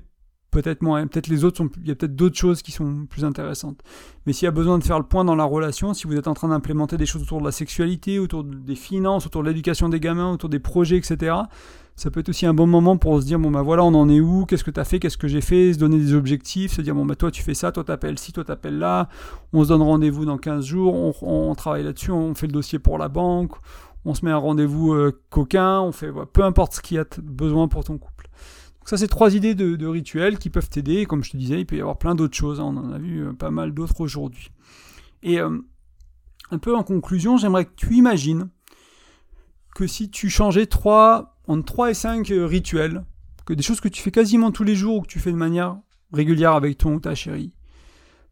peut-être 0.52 0.82
moins. 0.82 1.08
Peut-être 1.08 1.28
les 1.28 1.44
autres 1.44 1.58
sont, 1.58 1.70
il 1.82 1.88
y 1.88 1.92
a 1.92 1.96
peut-être 1.96 2.16
d'autres 2.16 2.38
choses 2.38 2.62
qui 2.62 2.72
sont 2.72 3.06
plus 3.10 3.26
intéressantes. 3.26 3.82
Mais 4.26 4.34
s'il 4.34 4.46
y 4.46 4.50
a 4.50 4.52
besoin 4.52 4.78
de 4.78 4.84
faire 4.84 5.00
le 5.00 5.06
point 5.06 5.26
dans 5.26 5.36
la 5.36 5.46
relation, 5.46 5.94
si 5.94 6.06
vous 6.06 6.16
êtes 6.16 6.28
en 6.28 6.34
train 6.34 6.50
d'implémenter 6.50 6.98
des 6.98 7.06
choses 7.06 7.24
autour 7.24 7.40
de 7.40 7.46
la 7.46 7.52
sexualité, 7.52 8.20
autour 8.20 8.44
des 8.44 8.76
finances, 8.76 9.26
autour 9.26 9.44
de 9.44 9.48
l'éducation 9.48 9.90
des 9.90 10.00
gamins, 10.00 10.32
autour 10.32 10.50
des 10.50 10.60
projets, 10.60 10.98
etc., 10.98 11.36
ça 11.96 12.10
peut 12.10 12.22
être 12.22 12.30
aussi 12.30 12.46
un 12.46 12.54
bon 12.54 12.68
moment 12.68 12.98
pour 12.98 13.22
se 13.22 13.26
dire 13.28 13.38
bon 13.38 13.52
bah 13.52 13.62
voilà 13.62 13.84
on 13.84 13.94
en 13.94 14.10
est 14.10 14.20
où, 14.20 14.46
qu'est-ce 14.46 14.64
que 14.64 14.72
tu 14.72 14.80
as 14.80 14.86
fait, 14.86 15.00
qu'est-ce 15.00 15.18
que 15.18 15.28
j'ai 15.28 15.42
fait, 15.42 15.74
se 15.74 15.78
donner 15.78 15.98
des 15.98 16.14
objectifs, 16.14 16.74
se 16.74 16.82
dire 16.82 16.96
bon 16.96 17.06
bah 17.06 17.16
toi 17.16 17.30
tu 17.30 17.44
fais 17.44 17.54
ça, 17.54 17.72
toi 17.72 17.84
t'appelles 17.84 18.18
ci, 18.18 18.32
toi 18.32 18.44
t'appelles 18.44 18.80
là, 18.80 19.08
on 19.54 19.64
se 19.64 19.70
donne 19.70 19.82
rendez-vous 19.82 20.26
dans 20.26 20.38
15 20.38 20.66
jours, 20.66 21.22
on, 21.22 21.54
travaille 21.54 21.84
là-dessus, 21.84 22.12
on 22.12 22.34
fait 22.34 22.48
le 22.48 22.54
dossier 22.54 22.80
pour 22.80 22.98
la 22.98 23.08
banque, 23.08 23.52
on 24.06 24.16
se 24.16 24.26
met 24.26 24.32
un 24.32 24.38
rendez-vous 24.38 24.94
euh, 24.94 25.22
coquin, 25.30 25.80
on 25.82 25.92
fait 25.92 26.12
peu 26.34 26.44
importe 26.44 26.74
ce 26.74 26.82
qu'il 26.82 26.98
y 26.98 27.00
a 27.00 27.06
besoin 27.22 27.68
pour 27.68 27.84
ton 27.84 27.98
couple. 27.98 28.11
Ça 28.92 28.98
c'est 28.98 29.08
trois 29.08 29.36
idées 29.36 29.56
de, 29.56 29.88
rituels 29.88 30.38
qui 30.38 30.50
peuvent 30.50 30.68
t'aider, 30.68 31.06
comme 31.06 31.24
je 31.24 31.32
te 31.32 31.38
disais, 31.38 31.62
il 31.62 31.66
peut 31.66 31.78
y 31.78 31.80
avoir 31.80 31.98
plein 31.98 32.14
d'autres 32.14 32.36
choses, 32.36 32.60
on 32.60 32.76
en 32.76 32.92
a 32.92 32.98
vu 32.98 33.26
euh, 33.26 33.32
pas 33.32 33.50
mal 33.50 33.74
d'autres 33.74 34.02
aujourd'hui. 34.02 34.52
Et 35.24 35.40
euh, 35.40 35.60
un 36.50 36.58
peu 36.58 36.76
en 36.76 36.84
conclusion, 36.84 37.38
j'aimerais 37.38 37.64
que 37.64 37.74
tu 37.78 37.96
imagines 37.96 38.50
que 39.76 39.88
si 39.88 40.10
tu 40.10 40.30
changeais 40.30 40.66
trois 40.66 41.38
entre 41.48 41.64
3 41.64 41.92
et 41.92 41.94
5 41.94 42.32
euh, 42.32 42.46
rituels, 42.46 43.06
que 43.46 43.54
des 43.54 43.64
choses 43.64 43.80
que 43.80 43.88
tu 43.88 44.02
fais 44.02 44.12
quasiment 44.12 44.52
tous 44.52 44.66
les 44.66 44.76
jours 44.76 44.98
ou 44.98 45.02
que 45.04 45.08
tu 45.08 45.20
fais 45.20 45.32
de 45.32 45.38
manière 45.38 45.78
régulière 46.12 46.52
avec 46.52 46.78
ton 46.78 46.96
ou 46.96 47.00
ta 47.00 47.16
chérie. 47.16 47.54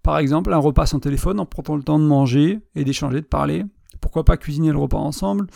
Par 0.03 0.17
exemple, 0.17 0.51
un 0.51 0.57
repas 0.57 0.87
sans 0.87 0.99
téléphone 0.99 1.39
en 1.39 1.45
prenant 1.45 1.77
le 1.77 1.83
temps 1.83 1.99
de 1.99 2.03
manger 2.03 2.59
et 2.75 2.83
d'échanger, 2.83 3.21
de 3.21 3.25
parler. 3.25 3.63
Pourquoi 4.01 4.25
pas 4.25 4.35
cuisiner 4.35 4.73
le 4.73 4.77
repas 4.77 4.97
ensemble? 4.97 5.47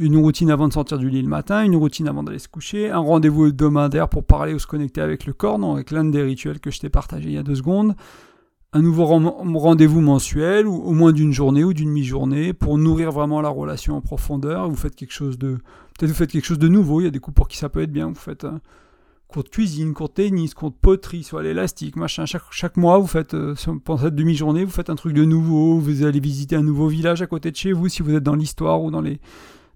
Une 0.00 0.16
routine 0.16 0.50
avant 0.50 0.66
de 0.66 0.72
sortir 0.72 0.98
du 0.98 1.10
lit 1.10 1.22
le 1.22 1.28
matin, 1.28 1.62
une 1.62 1.76
routine 1.76 2.08
avant 2.08 2.22
d'aller 2.22 2.38
se 2.38 2.48
coucher, 2.48 2.90
un 2.90 2.98
rendez-vous 2.98 3.46
hebdomadaire 3.46 4.08
pour 4.08 4.24
parler 4.24 4.54
ou 4.54 4.58
se 4.58 4.66
connecter 4.66 5.02
avec 5.02 5.26
le 5.26 5.34
corps, 5.34 5.58
non, 5.58 5.74
avec 5.74 5.90
l'un 5.90 6.04
des 6.04 6.22
rituels 6.22 6.58
que 6.58 6.70
je 6.70 6.80
t'ai 6.80 6.88
partagé 6.88 7.28
il 7.28 7.34
y 7.34 7.38
a 7.38 7.42
deux 7.42 7.54
secondes, 7.54 7.94
un 8.72 8.82
nouveau 8.82 9.04
rendez-vous 9.04 10.00
mensuel, 10.00 10.66
ou 10.66 10.74
au 10.74 10.92
moins 10.92 11.12
d'une 11.12 11.32
journée 11.32 11.64
ou 11.64 11.74
d'une 11.74 11.90
mi-journée, 11.90 12.52
pour 12.52 12.78
nourrir 12.78 13.10
vraiment 13.10 13.40
la 13.40 13.48
relation 13.48 13.96
en 13.96 14.00
profondeur. 14.00 14.68
Vous 14.68 14.76
faites 14.76 14.94
quelque 14.94 15.12
chose 15.12 15.38
de, 15.38 15.58
peut-être 15.98 16.10
vous 16.10 16.16
faites 16.16 16.30
quelque 16.30 16.46
chose 16.46 16.58
de 16.58 16.68
nouveau. 16.68 17.00
Il 17.00 17.04
y 17.04 17.08
a 17.08 17.10
des 17.10 17.18
cours 17.18 17.34
pour 17.34 17.48
qui 17.48 17.56
ça 17.56 17.68
peut 17.68 17.82
être 17.82 17.92
bien. 17.92 18.08
Vous 18.08 18.14
faites 18.14 18.44
un 18.44 18.60
cours 19.26 19.42
de 19.42 19.48
cuisine, 19.48 19.92
cours 19.92 20.08
de 20.08 20.14
tennis, 20.14 20.54
cours 20.54 20.70
de 20.70 20.76
poterie, 20.80 21.24
soit 21.24 21.42
l'élastique, 21.42 21.96
machin. 21.96 22.26
Chaque, 22.26 22.42
chaque 22.52 22.76
mois, 22.76 22.98
vous 22.98 23.08
faites, 23.08 23.34
euh, 23.34 23.56
pendant 23.84 24.02
cette 24.02 24.14
demi-journée, 24.14 24.64
vous 24.64 24.70
faites 24.70 24.88
un 24.88 24.96
truc 24.96 25.14
de 25.14 25.24
nouveau. 25.24 25.80
Vous 25.80 26.04
allez 26.04 26.20
visiter 26.20 26.54
un 26.54 26.62
nouveau 26.62 26.86
village 26.86 27.22
à 27.22 27.26
côté 27.26 27.50
de 27.50 27.56
chez 27.56 27.72
vous, 27.72 27.88
si 27.88 28.02
vous 28.02 28.14
êtes 28.14 28.22
dans 28.22 28.36
l'histoire 28.36 28.82
ou 28.82 28.92
dans 28.92 29.00
les, 29.00 29.18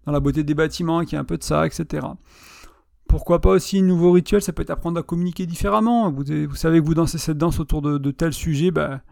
dans 0.06 0.12
la 0.12 0.20
beauté 0.20 0.44
des 0.44 0.54
bâtiments, 0.54 1.04
qui 1.04 1.16
a 1.16 1.20
un 1.20 1.24
peu 1.24 1.38
de 1.38 1.42
ça, 1.42 1.66
etc. 1.66 2.06
Pourquoi 3.08 3.40
pas 3.40 3.50
aussi 3.50 3.78
un 3.78 3.82
nouveau 3.82 4.12
rituel 4.12 4.42
Ça 4.42 4.52
peut 4.52 4.62
être 4.62 4.70
apprendre 4.70 4.98
à 4.98 5.02
communiquer 5.02 5.46
différemment. 5.46 6.10
Vous, 6.10 6.54
savez 6.54 6.80
que 6.80 6.86
vous 6.86 6.94
dansez 6.94 7.18
cette 7.18 7.38
danse 7.38 7.60
autour 7.60 7.82
de, 7.82 8.10
tel 8.10 8.32
sujet, 8.32 8.70
bah, 8.70 9.02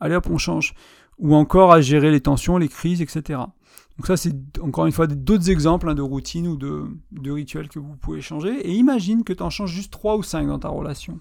allez 0.00 0.14
hop, 0.14 0.28
on 0.30 0.38
change. 0.38 0.74
Ou 1.18 1.34
encore 1.34 1.72
à 1.72 1.80
gérer 1.80 2.10
les 2.10 2.20
tensions, 2.20 2.58
les 2.58 2.68
crises, 2.68 3.00
etc. 3.00 3.40
Donc 3.96 4.06
ça, 4.06 4.16
c'est 4.16 4.34
encore 4.60 4.84
une 4.84 4.92
fois 4.92 5.06
d'autres 5.06 5.48
exemples 5.48 5.88
hein, 5.88 5.94
de 5.94 6.02
routines 6.02 6.46
ou 6.46 6.56
de, 6.56 7.30
rituels 7.30 7.68
que 7.68 7.78
vous 7.78 7.96
pouvez 7.96 8.20
changer. 8.20 8.68
Et 8.68 8.74
imagine 8.74 9.24
que 9.24 9.32
tu 9.32 9.42
en 9.42 9.50
changes 9.50 9.72
juste 9.72 9.92
3 9.92 10.16
ou 10.16 10.22
5 10.22 10.46
dans 10.48 10.58
ta 10.58 10.68
relation. 10.68 11.20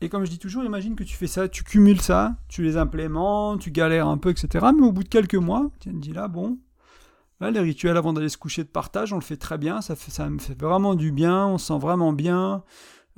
Et 0.00 0.08
comme 0.08 0.24
je 0.24 0.30
dis 0.30 0.38
toujours, 0.38 0.64
imagine 0.64 0.96
que 0.96 1.04
tu 1.04 1.14
fais 1.14 1.26
ça, 1.26 1.48
tu 1.48 1.62
cumules 1.62 2.00
ça, 2.00 2.36
tu 2.48 2.62
les 2.62 2.76
implémentes, 2.76 3.60
tu 3.60 3.70
galères 3.70 4.08
un 4.08 4.16
peu, 4.16 4.30
etc. 4.30 4.66
Mais 4.74 4.84
au 4.84 4.92
bout 4.92 5.04
de 5.04 5.08
quelques 5.08 5.34
mois, 5.34 5.70
tu 5.78 5.92
dis 5.92 6.12
là, 6.12 6.26
bon, 6.26 6.58
Les 7.40 7.60
rituels 7.60 7.96
avant 7.96 8.12
d'aller 8.12 8.28
se 8.28 8.36
coucher 8.36 8.64
de 8.64 8.68
partage, 8.68 9.14
on 9.14 9.16
le 9.16 9.22
fait 9.22 9.38
très 9.38 9.56
bien, 9.56 9.80
ça, 9.80 10.28
me 10.28 10.38
fait 10.38 10.60
vraiment 10.60 10.94
du 10.94 11.10
bien, 11.10 11.46
on 11.46 11.56
se 11.56 11.68
sent 11.68 11.78
vraiment 11.78 12.12
bien. 12.12 12.62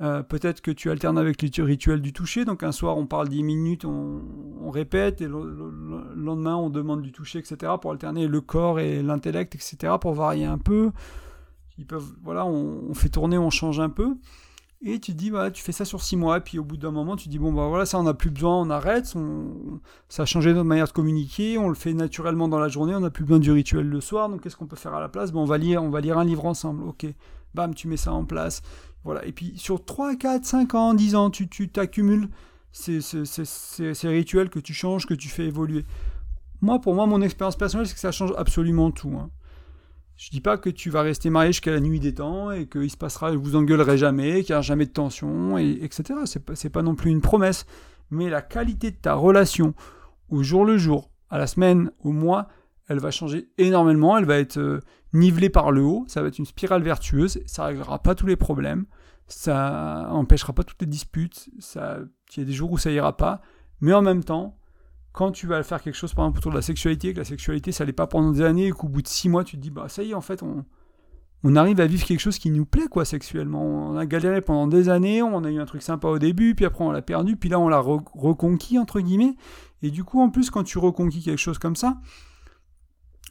Euh, 0.01 0.23
peut-être 0.23 0.61
que 0.61 0.71
tu 0.71 0.89
alternes 0.89 1.17
avec 1.17 1.41
les 1.41 1.63
rituels 1.63 2.01
du 2.01 2.13
toucher, 2.13 2.45
donc 2.45 2.63
un 2.63 2.71
soir 2.71 2.97
on 2.97 3.05
parle 3.05 3.27
10 3.27 3.43
minutes, 3.43 3.85
on, 3.85 4.71
répète, 4.71 5.21
et 5.21 5.27
le, 5.27 6.13
lendemain 6.15 6.55
on 6.55 6.69
demande 6.69 7.01
du 7.01 7.11
toucher, 7.11 7.39
etc., 7.39 7.73
pour 7.81 7.91
alterner 7.91 8.27
le 8.27 8.39
corps 8.39 8.79
et 8.79 9.03
l'intellect, 9.03 9.55
etc., 9.55 9.95
pour 9.99 10.13
varier 10.13 10.45
un 10.45 10.57
peu. 10.57 10.91
Voilà, 12.23 12.45
on 12.45 12.93
fait 12.93 13.09
tourner, 13.09 13.37
on 13.37 13.49
change 13.49 13.79
un 13.81 13.89
peu. 13.89 14.15
Et 14.85 14.99
tu 14.99 15.13
dis, 15.13 15.29
voilà, 15.29 15.49
tu 15.49 15.63
fais 15.63 15.71
ça 15.71 15.85
sur 15.85 16.01
six 16.01 16.17
mois, 16.17 16.41
puis 16.41 16.59
au 16.59 16.63
bout 16.63 16.75
d'un 16.75 16.91
moment, 16.91 17.15
tu 17.15 17.29
dis, 17.29 17.39
bon, 17.39 17.53
bah 17.53 17.67
voilà, 17.67 17.85
ça, 17.85 17.97
on 17.99 18.03
n'a 18.03 18.13
plus 18.13 18.29
besoin, 18.29 18.59
on 18.59 18.69
arrête, 18.69 19.13
ça 20.09 20.23
a 20.23 20.25
changé 20.25 20.53
notre 20.53 20.65
manière 20.65 20.87
de 20.87 20.91
communiquer, 20.91 21.57
on 21.57 21.69
le 21.69 21.75
fait 21.75 21.93
naturellement 21.93 22.49
dans 22.49 22.59
la 22.59 22.67
journée, 22.67 22.93
on 22.93 22.99
n'a 22.99 23.09
plus 23.09 23.23
besoin 23.23 23.39
du 23.39 23.51
rituel 23.51 23.87
le 23.87 24.01
soir, 24.01 24.27
donc 24.27 24.41
qu'est-ce 24.41 24.57
qu'on 24.57 24.67
peut 24.67 24.75
faire 24.75 24.93
à 24.93 24.99
la 24.99 25.07
place? 25.07 25.31
Bon, 25.31 25.43
on, 25.43 25.45
va 25.45 25.57
lire, 25.57 25.81
on 25.81 25.89
va 25.89 26.01
lire 26.01 26.17
un 26.17 26.25
livre 26.25 26.45
ensemble, 26.45 26.83
ok, 26.83 27.05
bam, 27.53 27.73
tu 27.73 27.87
mets 27.87 27.95
ça 27.95 28.11
en 28.11 28.25
place. 28.25 28.61
Voilà, 29.05 29.25
et 29.25 29.31
puis 29.31 29.53
sur 29.55 29.83
3, 29.85 30.17
4, 30.17 30.43
5 30.43 30.75
ans, 30.75 30.93
10 30.93 31.15
ans, 31.15 31.29
tu 31.29 31.47
t'accumules 31.47 32.27
ces, 32.73 32.99
ces, 32.99 33.23
ces, 33.25 33.93
ces, 33.93 34.07
rituels 34.09 34.49
que 34.49 34.59
tu 34.59 34.73
changes, 34.73 35.05
que 35.05 35.13
tu 35.13 35.29
fais 35.29 35.45
évoluer. 35.45 35.85
Moi, 36.59 36.79
pour 36.79 36.93
moi, 36.95 37.05
mon 37.05 37.21
expérience 37.21 37.55
personnelle, 37.55 37.87
c'est 37.87 37.93
que 37.93 37.99
ça 37.99 38.11
change 38.11 38.33
absolument 38.37 38.91
tout. 38.91 39.13
Hein. 39.17 39.29
Je 40.23 40.29
dis 40.29 40.39
pas 40.39 40.57
que 40.57 40.69
tu 40.69 40.89
vas 40.89 41.01
rester 41.01 41.29
marié 41.29 41.51
jusqu'à 41.51 41.71
la 41.71 41.81
nuit 41.81 41.99
des 41.99 42.13
temps 42.13 42.49
et 42.49 42.65
qu'il 42.65 42.89
se 42.89 42.95
passera, 42.95 43.35
vous 43.35 43.57
engueulerez 43.57 43.97
jamais, 43.97 44.41
qu'il 44.41 44.53
n'y 44.53 44.55
aura 44.55 44.61
jamais 44.61 44.85
de 44.85 44.91
tension, 44.91 45.57
et, 45.57 45.79
etc. 45.81 46.21
C'est 46.23 46.45
pas, 46.45 46.53
pas 46.71 46.81
non 46.81 46.95
plus 46.95 47.11
une 47.11 47.19
promesse. 47.19 47.65
Mais 48.09 48.29
la 48.29 48.41
qualité 48.41 48.91
de 48.91 48.95
ta 48.95 49.15
relation 49.15 49.73
au 50.29 50.41
jour 50.41 50.63
le 50.63 50.77
jour, 50.77 51.11
à 51.29 51.37
la 51.37 51.45
semaine, 51.45 51.91
au 51.99 52.13
mois, 52.13 52.47
elle 52.87 52.99
va 52.99 53.11
changer 53.11 53.49
énormément. 53.57 54.17
Elle 54.17 54.23
va 54.23 54.37
être 54.37 54.59
euh, 54.59 54.79
nivelée 55.11 55.49
par 55.49 55.73
le 55.73 55.81
haut. 55.81 56.05
Ça 56.07 56.21
va 56.21 56.29
être 56.29 56.39
une 56.39 56.45
spirale 56.45 56.83
vertueuse. 56.83 57.41
Ça 57.45 57.65
réglera 57.65 57.99
pas 57.99 58.15
tous 58.15 58.25
les 58.25 58.37
problèmes. 58.37 58.85
Ça 59.27 60.07
empêchera 60.09 60.53
pas 60.53 60.63
toutes 60.63 60.79
les 60.79 60.87
disputes. 60.87 61.49
Il 61.57 62.37
y 62.37 62.41
a 62.41 62.45
des 62.45 62.53
jours 62.53 62.71
où 62.71 62.77
ça 62.77 62.91
ira 62.91 63.17
pas. 63.17 63.41
Mais 63.81 63.91
en 63.91 64.01
même 64.01 64.23
temps, 64.23 64.57
quand 65.13 65.31
tu 65.31 65.45
vas 65.45 65.61
faire 65.63 65.81
quelque 65.81 65.95
chose, 65.95 66.13
par 66.13 66.25
exemple, 66.25 66.39
autour 66.39 66.51
de 66.51 66.57
la 66.57 66.63
sexualité, 66.63 67.13
que 67.13 67.19
la 67.19 67.23
sexualité, 67.23 67.71
ça 67.71 67.83
n'allait 67.83 67.93
pas 67.93 68.07
pendant 68.07 68.31
des 68.31 68.41
années, 68.41 68.67
et 68.67 68.71
qu'au 68.71 68.89
bout 68.89 69.03
de 69.03 69.07
six 69.07 69.29
mois, 69.29 69.43
tu 69.43 69.55
te 69.57 69.61
dis, 69.61 69.69
bah 69.69 69.87
ça 69.87 70.03
y 70.03 70.11
est, 70.11 70.13
en 70.15 70.21
fait, 70.21 70.43
on, 70.43 71.55
arrive 71.55 71.79
à 71.79 71.85
vivre 71.85 72.03
quelque 72.03 72.19
chose 72.19 72.39
qui 72.39 72.49
nous 72.49 72.65
plaît, 72.65 72.87
quoi, 72.89 73.05
sexuellement. 73.05 73.63
On 73.91 73.95
a 73.95 74.07
galéré 74.07 74.41
pendant 74.41 74.65
des 74.67 74.89
années, 74.89 75.21
on 75.21 75.43
a 75.43 75.51
eu 75.51 75.59
un 75.59 75.65
truc 75.65 75.83
sympa 75.83 76.07
au 76.07 76.17
début, 76.17 76.55
puis 76.55 76.65
après 76.65 76.83
on 76.83 76.91
l'a 76.91 77.03
perdu, 77.03 77.35
puis 77.35 77.47
là 77.47 77.59
on 77.59 77.67
l'a 77.67 77.79
reconquis, 77.79 78.79
entre 78.79 79.01
guillemets. 79.01 79.35
Et 79.83 79.91
du 79.91 80.03
coup, 80.03 80.19
en 80.19 80.29
plus, 80.29 80.49
quand 80.49 80.63
tu 80.63 80.79
reconquis 80.79 81.21
quelque 81.21 81.37
chose 81.37 81.59
comme 81.59 81.75
ça, 81.75 81.97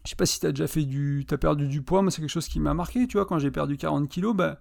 je 0.05 0.11
sais 0.11 0.17
pas 0.17 0.27
si 0.27 0.39
tu 0.39 0.47
as 0.47 0.51
déjà 0.53 0.69
fait 0.69 0.85
du. 0.85 1.27
as 1.31 1.39
perdu 1.39 1.67
du 1.67 1.83
poids, 1.83 2.03
moi 2.03 2.11
c'est 2.11 2.21
quelque 2.21 2.31
chose 2.31 2.49
qui 2.49 2.61
m'a 2.61 2.75
marqué, 2.75 3.07
tu 3.09 3.17
vois, 3.17 3.27
quand 3.27 3.39
j'ai 3.39 3.51
perdu 3.51 3.77
40 3.77 4.09
kilos, 4.09 4.37
bah. 4.37 4.61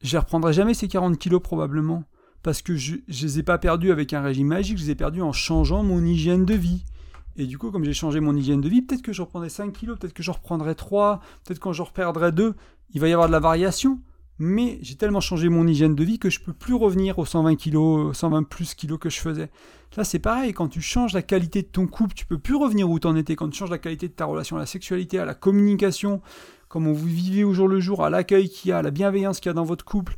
Je 0.00 0.16
reprendrai 0.16 0.52
jamais 0.52 0.74
ces 0.74 0.88
40 0.88 1.18
kilos 1.18 1.42
probablement 1.42 2.04
parce 2.48 2.62
que 2.62 2.76
je 2.76 2.94
ne 2.94 3.00
les 3.08 3.40
ai 3.40 3.42
pas 3.42 3.58
perdus 3.58 3.92
avec 3.92 4.14
un 4.14 4.22
régime 4.22 4.46
magique, 4.46 4.78
je 4.78 4.84
les 4.84 4.90
ai 4.92 4.94
perdus 4.94 5.20
en 5.20 5.32
changeant 5.32 5.82
mon 5.82 6.02
hygiène 6.02 6.46
de 6.46 6.54
vie. 6.54 6.82
Et 7.36 7.44
du 7.44 7.58
coup, 7.58 7.70
comme 7.70 7.84
j'ai 7.84 7.92
changé 7.92 8.20
mon 8.20 8.34
hygiène 8.34 8.62
de 8.62 8.70
vie, 8.70 8.80
peut-être 8.80 9.02
que 9.02 9.12
je 9.12 9.20
reprendrai 9.20 9.50
5 9.50 9.70
kilos, 9.70 9.98
peut-être 9.98 10.14
que 10.14 10.22
je 10.22 10.30
reprendrai 10.30 10.74
3, 10.74 11.20
peut-être 11.44 11.60
quand 11.60 11.74
je 11.74 11.82
reperdrai 11.82 12.32
2, 12.32 12.54
il 12.94 13.00
va 13.02 13.08
y 13.08 13.12
avoir 13.12 13.28
de 13.28 13.32
la 13.32 13.38
variation. 13.38 14.00
Mais 14.38 14.78
j'ai 14.80 14.94
tellement 14.94 15.20
changé 15.20 15.50
mon 15.50 15.66
hygiène 15.66 15.94
de 15.94 16.02
vie 16.02 16.18
que 16.18 16.30
je 16.30 16.40
peux 16.40 16.54
plus 16.54 16.72
revenir 16.72 17.18
aux 17.18 17.26
120 17.26 17.54
kilos, 17.56 18.16
120 18.16 18.44
plus 18.44 18.72
kilos 18.72 18.98
que 18.98 19.10
je 19.10 19.20
faisais. 19.20 19.50
Là, 19.98 20.04
c'est 20.04 20.18
pareil, 20.18 20.54
quand 20.54 20.68
tu 20.68 20.80
changes 20.80 21.12
la 21.12 21.20
qualité 21.20 21.60
de 21.60 21.66
ton 21.66 21.86
couple, 21.86 22.14
tu 22.14 22.24
peux 22.24 22.38
plus 22.38 22.54
revenir 22.54 22.88
où 22.88 22.98
tu 22.98 23.06
en 23.06 23.14
étais. 23.14 23.36
Quand 23.36 23.50
tu 23.50 23.58
changes 23.58 23.70
la 23.70 23.76
qualité 23.76 24.08
de 24.08 24.14
ta 24.14 24.24
relation 24.24 24.56
à 24.56 24.60
la 24.60 24.66
sexualité, 24.66 25.18
à 25.18 25.26
la 25.26 25.34
communication, 25.34 26.22
comment 26.68 26.92
vous 26.92 27.08
vivez 27.08 27.44
au 27.44 27.52
jour 27.52 27.68
le 27.68 27.78
jour, 27.78 28.02
à 28.02 28.08
l'accueil 28.08 28.48
qu'il 28.48 28.70
y 28.70 28.72
a, 28.72 28.78
à 28.78 28.82
la 28.82 28.90
bienveillance 28.90 29.38
qu'il 29.38 29.50
y 29.50 29.52
a 29.52 29.54
dans 29.54 29.64
votre 29.64 29.84
couple, 29.84 30.16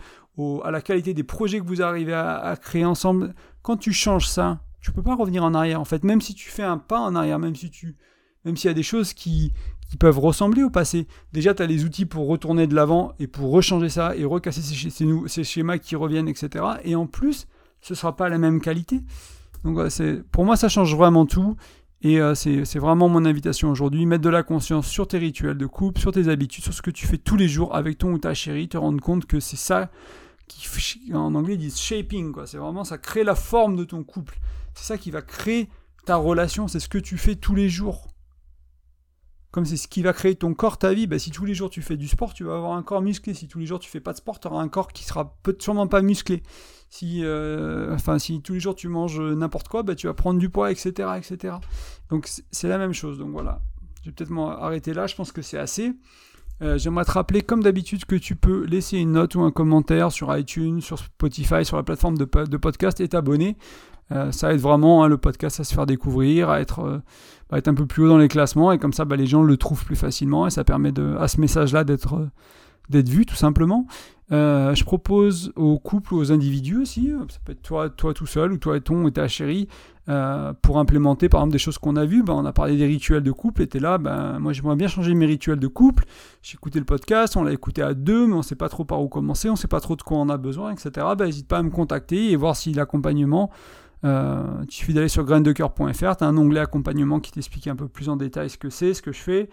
à 0.64 0.70
la 0.70 0.80
qualité 0.80 1.14
des 1.14 1.22
projets 1.22 1.60
que 1.60 1.66
vous 1.66 1.82
arrivez 1.82 2.14
à, 2.14 2.56
créer 2.60 2.84
ensemble, 2.84 3.34
quand 3.62 3.76
tu 3.76 3.92
changes 3.92 4.28
ça, 4.28 4.60
tu 4.80 4.92
peux 4.92 5.02
pas 5.02 5.14
revenir 5.14 5.44
en 5.44 5.54
arrière 5.54 5.80
en 5.80 5.84
fait. 5.84 6.04
Même 6.04 6.20
si 6.20 6.34
tu 6.34 6.48
fais 6.48 6.62
un 6.62 6.78
pas 6.78 7.00
en 7.00 7.14
arrière, 7.14 7.38
même 7.38 7.54
si 7.54 7.70
tu, 7.70 7.96
même 8.44 8.56
s'il 8.56 8.68
y 8.68 8.70
a 8.70 8.74
des 8.74 8.82
choses 8.82 9.12
qui, 9.12 9.52
qui 9.90 9.96
peuvent 9.96 10.18
ressembler 10.18 10.62
au 10.62 10.70
passé. 10.70 11.06
Déjà, 11.32 11.52
tu 11.52 11.62
as 11.62 11.66
les 11.66 11.84
outils 11.84 12.06
pour 12.06 12.26
retourner 12.26 12.66
de 12.66 12.74
l'avant 12.74 13.12
et 13.18 13.26
pour 13.26 13.50
rechanger 13.50 13.88
ça 13.88 14.16
et 14.16 14.24
recasser 14.24 14.62
ces, 14.62 14.90
ces, 14.90 15.06
ces, 15.26 15.44
schémas 15.44 15.78
qui 15.78 15.96
reviennent, 15.96 16.28
etc. 16.28 16.64
Et 16.84 16.94
en 16.94 17.06
plus, 17.06 17.46
ce 17.80 17.94
sera 17.94 18.16
pas 18.16 18.28
la 18.28 18.38
même 18.38 18.60
qualité. 18.60 19.02
Donc 19.64 19.78
pour 20.30 20.44
moi, 20.44 20.56
ça 20.56 20.68
change 20.68 20.96
vraiment 20.96 21.26
tout. 21.26 21.56
Et 22.02 22.20
euh, 22.20 22.34
c'est 22.34 22.78
vraiment 22.78 23.08
mon 23.08 23.24
invitation 23.24 23.70
aujourd'hui. 23.70 24.06
Mettre 24.06 24.22
de 24.22 24.30
la 24.30 24.42
conscience 24.42 24.86
sur 24.86 25.06
tes 25.06 25.18
rituels 25.18 25.58
de 25.58 25.66
couple, 25.66 26.00
sur 26.00 26.12
tes 26.12 26.28
habitudes, 26.28 26.64
sur 26.64 26.72
ce 26.72 26.82
que 26.82 26.90
tu 26.90 27.06
fais 27.06 27.18
tous 27.18 27.36
les 27.36 27.48
jours 27.48 27.74
avec 27.74 27.98
ton 27.98 28.12
ou 28.12 28.18
ta 28.18 28.32
chérie, 28.32 28.68
te 28.68 28.78
rendre 28.78 29.02
compte 29.02 29.26
que 29.26 29.38
c'est 29.38 29.56
ça 29.56 29.90
qui, 30.48 31.14
en 31.14 31.34
anglais, 31.34 31.54
ils 31.54 31.58
disent 31.58 31.78
shaping. 31.78 32.34
C'est 32.46 32.58
vraiment, 32.58 32.84
ça 32.84 32.98
crée 32.98 33.24
la 33.24 33.34
forme 33.34 33.76
de 33.76 33.84
ton 33.84 34.02
couple. 34.02 34.38
C'est 34.74 34.84
ça 34.84 34.98
qui 34.98 35.10
va 35.10 35.22
créer 35.22 35.68
ta 36.06 36.16
relation, 36.16 36.68
c'est 36.68 36.80
ce 36.80 36.88
que 36.88 36.98
tu 36.98 37.18
fais 37.18 37.36
tous 37.36 37.54
les 37.54 37.68
jours. 37.68 38.08
Comme 39.50 39.64
c'est 39.64 39.76
ce 39.76 39.88
qui 39.88 40.02
va 40.02 40.12
créer 40.12 40.36
ton 40.36 40.54
corps, 40.54 40.78
ta 40.78 40.94
vie, 40.94 41.06
bah, 41.06 41.18
si 41.18 41.30
tous 41.30 41.44
les 41.44 41.54
jours 41.54 41.70
tu 41.70 41.82
fais 41.82 41.96
du 41.96 42.06
sport, 42.06 42.34
tu 42.34 42.44
vas 42.44 42.54
avoir 42.54 42.72
un 42.72 42.82
corps 42.82 43.02
musclé. 43.02 43.34
Si 43.34 43.48
tous 43.48 43.58
les 43.58 43.66
jours 43.66 43.80
tu 43.80 43.90
fais 43.90 44.00
pas 44.00 44.12
de 44.12 44.18
sport, 44.18 44.38
tu 44.38 44.46
auras 44.46 44.60
un 44.60 44.68
corps 44.68 44.92
qui 44.92 45.04
sera 45.04 45.36
sûrement 45.58 45.88
pas 45.88 46.02
musclé. 46.02 46.42
Si, 46.88 47.24
euh, 47.24 47.92
enfin, 47.94 48.18
si 48.18 48.40
tous 48.42 48.54
les 48.54 48.60
jours 48.60 48.74
tu 48.74 48.88
manges 48.88 49.20
n'importe 49.20 49.68
quoi, 49.68 49.82
bah, 49.82 49.94
tu 49.94 50.06
vas 50.06 50.14
prendre 50.14 50.38
du 50.38 50.50
poids, 50.50 50.70
etc. 50.70 51.08
etc. 51.16 51.54
Donc 52.10 52.28
c'est 52.50 52.68
la 52.68 52.78
même 52.78 52.92
chose. 52.92 53.18
Donc 53.18 53.30
voilà. 53.30 53.60
Je 54.02 54.10
vais 54.10 54.14
peut-être 54.14 54.30
m'arrêter 54.30 54.94
là, 54.94 55.06
je 55.06 55.14
pense 55.14 55.32
que 55.32 55.42
c'est 55.42 55.58
assez. 55.58 55.92
Euh, 56.62 56.76
j'aimerais 56.76 57.04
te 57.04 57.12
rappeler, 57.12 57.42
comme 57.42 57.62
d'habitude, 57.62 58.04
que 58.04 58.16
tu 58.16 58.36
peux 58.36 58.64
laisser 58.66 58.98
une 58.98 59.12
note 59.12 59.34
ou 59.34 59.42
un 59.42 59.50
commentaire 59.50 60.12
sur 60.12 60.36
iTunes, 60.36 60.80
sur 60.80 60.98
Spotify, 60.98 61.64
sur 61.64 61.76
la 61.76 61.82
plateforme 61.82 62.18
de, 62.18 62.24
podcast 62.24 63.00
et 63.00 63.08
t'abonner. 63.08 63.56
Euh, 64.12 64.32
ça 64.32 64.52
aide 64.52 64.60
vraiment 64.60 65.04
hein, 65.04 65.08
le 65.08 65.16
podcast 65.18 65.60
à 65.60 65.64
se 65.64 65.72
faire 65.72 65.86
découvrir, 65.86 66.50
à 66.50 66.60
être, 66.60 66.80
euh, 66.80 66.98
bah, 67.48 67.58
être 67.58 67.68
un 67.68 67.74
peu 67.74 67.86
plus 67.86 68.04
haut 68.04 68.08
dans 68.08 68.18
les 68.18 68.28
classements 68.28 68.72
et 68.72 68.78
comme 68.78 68.92
ça 68.92 69.04
bah, 69.04 69.14
les 69.14 69.26
gens 69.26 69.44
le 69.44 69.56
trouvent 69.56 69.84
plus 69.84 69.94
facilement 69.94 70.48
et 70.48 70.50
ça 70.50 70.64
permet 70.64 70.90
de, 70.90 71.16
à 71.20 71.28
ce 71.28 71.40
message-là 71.40 71.84
d'être 71.84 72.28
d'être 72.90 73.08
vu 73.08 73.24
tout 73.24 73.36
simplement. 73.36 73.86
Euh, 74.32 74.74
je 74.76 74.84
propose 74.84 75.52
aux 75.56 75.78
couples 75.78 76.14
ou 76.14 76.18
aux 76.18 76.30
individus 76.30 76.76
aussi, 76.76 77.12
ça 77.28 77.38
peut 77.44 77.52
être 77.52 77.62
toi, 77.62 77.90
toi 77.90 78.14
tout 78.14 78.26
seul 78.26 78.52
ou 78.52 78.58
toi 78.58 78.76
et 78.76 78.80
ton 78.80 79.08
et 79.08 79.12
ta 79.12 79.26
chérie, 79.26 79.66
euh, 80.08 80.52
pour 80.62 80.78
implémenter 80.78 81.28
par 81.28 81.40
exemple 81.40 81.52
des 81.52 81.58
choses 81.58 81.78
qu'on 81.78 81.96
a 81.96 82.04
vues. 82.04 82.22
Ben, 82.22 82.34
on 82.34 82.44
a 82.44 82.52
parlé 82.52 82.76
des 82.76 82.86
rituels 82.86 83.24
de 83.24 83.32
couple, 83.32 83.62
et 83.62 83.66
t'es 83.66 83.80
là, 83.80 83.98
ben, 83.98 84.38
moi 84.38 84.52
j'aimerais 84.52 84.76
bien 84.76 84.86
changer 84.86 85.14
mes 85.14 85.26
rituels 85.26 85.58
de 85.58 85.66
couple. 85.66 86.04
J'ai 86.42 86.54
écouté 86.54 86.78
le 86.78 86.84
podcast, 86.84 87.36
on 87.36 87.42
l'a 87.42 87.52
écouté 87.52 87.82
à 87.82 87.92
deux, 87.92 88.26
mais 88.26 88.34
on 88.34 88.42
sait 88.42 88.54
pas 88.54 88.68
trop 88.68 88.84
par 88.84 89.02
où 89.02 89.08
commencer, 89.08 89.50
on 89.50 89.56
sait 89.56 89.68
pas 89.68 89.80
trop 89.80 89.96
de 89.96 90.02
quoi 90.02 90.18
on 90.18 90.28
a 90.28 90.36
besoin, 90.36 90.72
etc. 90.72 90.90
Ben, 91.18 91.26
n'hésite 91.26 91.48
pas 91.48 91.58
à 91.58 91.62
me 91.62 91.70
contacter 91.70 92.30
et 92.30 92.36
voir 92.36 92.56
si 92.56 92.72
l'accompagnement, 92.72 93.50
euh, 94.04 94.42
il 94.62 94.72
suffit 94.72 94.94
d'aller 94.94 95.08
sur 95.08 95.24
graindecoeur.fr, 95.24 96.16
tu 96.16 96.24
as 96.24 96.26
un 96.26 96.36
onglet 96.36 96.60
accompagnement 96.60 97.20
qui 97.20 97.32
t'explique 97.32 97.66
un 97.66 97.76
peu 97.76 97.88
plus 97.88 98.08
en 98.08 98.16
détail 98.16 98.48
ce 98.48 98.58
que 98.58 98.70
c'est, 98.70 98.94
ce 98.94 99.02
que 99.02 99.12
je 99.12 99.20
fais, 99.20 99.50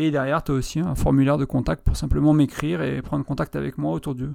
et 0.00 0.10
derrière, 0.10 0.42
tu 0.42 0.52
as 0.52 0.54
aussi 0.54 0.80
un 0.80 0.94
formulaire 0.94 1.36
de 1.36 1.44
contact 1.44 1.84
pour 1.84 1.94
simplement 1.94 2.32
m'écrire 2.32 2.80
et 2.80 3.02
prendre 3.02 3.22
contact 3.24 3.54
avec 3.54 3.76
moi 3.76 3.92
autour 3.92 4.14
de, 4.14 4.30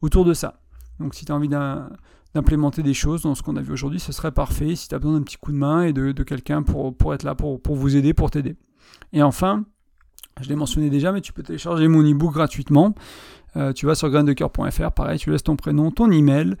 autour 0.00 0.24
de 0.24 0.32
ça. 0.32 0.60
Donc 0.98 1.14
si 1.14 1.26
tu 1.26 1.32
as 1.32 1.34
envie 1.34 1.48
d'implémenter 1.48 2.82
des 2.82 2.94
choses 2.94 3.22
dans 3.22 3.34
ce 3.34 3.42
qu'on 3.42 3.56
a 3.56 3.60
vu 3.60 3.72
aujourd'hui, 3.72 4.00
ce 4.00 4.12
serait 4.12 4.32
parfait. 4.32 4.74
Si 4.76 4.88
tu 4.88 4.94
as 4.94 4.98
besoin 4.98 5.18
d'un 5.18 5.22
petit 5.22 5.36
coup 5.36 5.52
de 5.52 5.58
main 5.58 5.82
et 5.82 5.92
de, 5.92 6.22
quelqu'un 6.22 6.62
pour, 6.62 6.96
pour 6.96 7.12
être 7.12 7.22
là, 7.22 7.34
pour, 7.34 7.60
pour 7.60 7.76
vous 7.76 7.96
aider, 7.96 8.14
pour 8.14 8.30
t'aider. 8.30 8.56
Et 9.12 9.22
enfin, 9.22 9.64
Je 10.40 10.48
l'ai 10.48 10.56
mentionné 10.56 10.88
déjà, 10.88 11.12
mais 11.12 11.20
tu 11.20 11.34
peux 11.34 11.42
télécharger 11.42 11.86
mon 11.86 12.02
e-book 12.02 12.32
gratuitement. 12.32 12.94
Euh, 13.56 13.72
tu 13.72 13.86
vas 13.86 13.94
sur 13.94 14.10
graindecoeur.fr, 14.10 14.92
pareil, 14.92 15.18
tu 15.18 15.30
laisses 15.30 15.42
ton 15.42 15.56
prénom, 15.56 15.90
ton 15.90 16.10
email, 16.10 16.56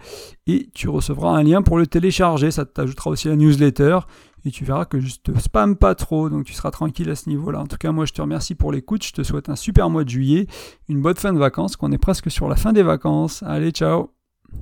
et 0.46 0.70
tu 0.74 0.88
recevras 0.88 1.36
un 1.36 1.42
lien 1.42 1.62
pour 1.62 1.78
le 1.78 1.86
télécharger. 1.86 2.50
Ça 2.50 2.64
t'ajoutera 2.64 3.10
aussi 3.10 3.28
la 3.28 3.36
newsletter, 3.36 4.00
et 4.44 4.50
tu 4.50 4.64
verras 4.64 4.84
que 4.84 5.00
je 5.00 5.16
te 5.22 5.38
spam 5.38 5.76
pas 5.76 5.94
trop, 5.94 6.30
donc 6.30 6.44
tu 6.44 6.52
seras 6.52 6.70
tranquille 6.70 7.10
à 7.10 7.14
ce 7.14 7.28
niveau-là. 7.28 7.60
En 7.60 7.66
tout 7.66 7.76
cas, 7.76 7.92
moi, 7.92 8.06
je 8.06 8.12
te 8.12 8.22
remercie 8.22 8.54
pour 8.54 8.72
l'écoute. 8.72 9.04
Je 9.04 9.12
te 9.12 9.22
souhaite 9.22 9.48
un 9.48 9.56
super 9.56 9.90
mois 9.90 10.04
de 10.04 10.08
juillet, 10.08 10.46
une 10.88 11.00
bonne 11.00 11.16
fin 11.16 11.32
de 11.32 11.38
vacances, 11.38 11.76
qu'on 11.76 11.92
est 11.92 11.98
presque 11.98 12.30
sur 12.30 12.48
la 12.48 12.56
fin 12.56 12.72
des 12.72 12.82
vacances. 12.82 13.42
Allez, 13.42 13.70
ciao 13.70 14.19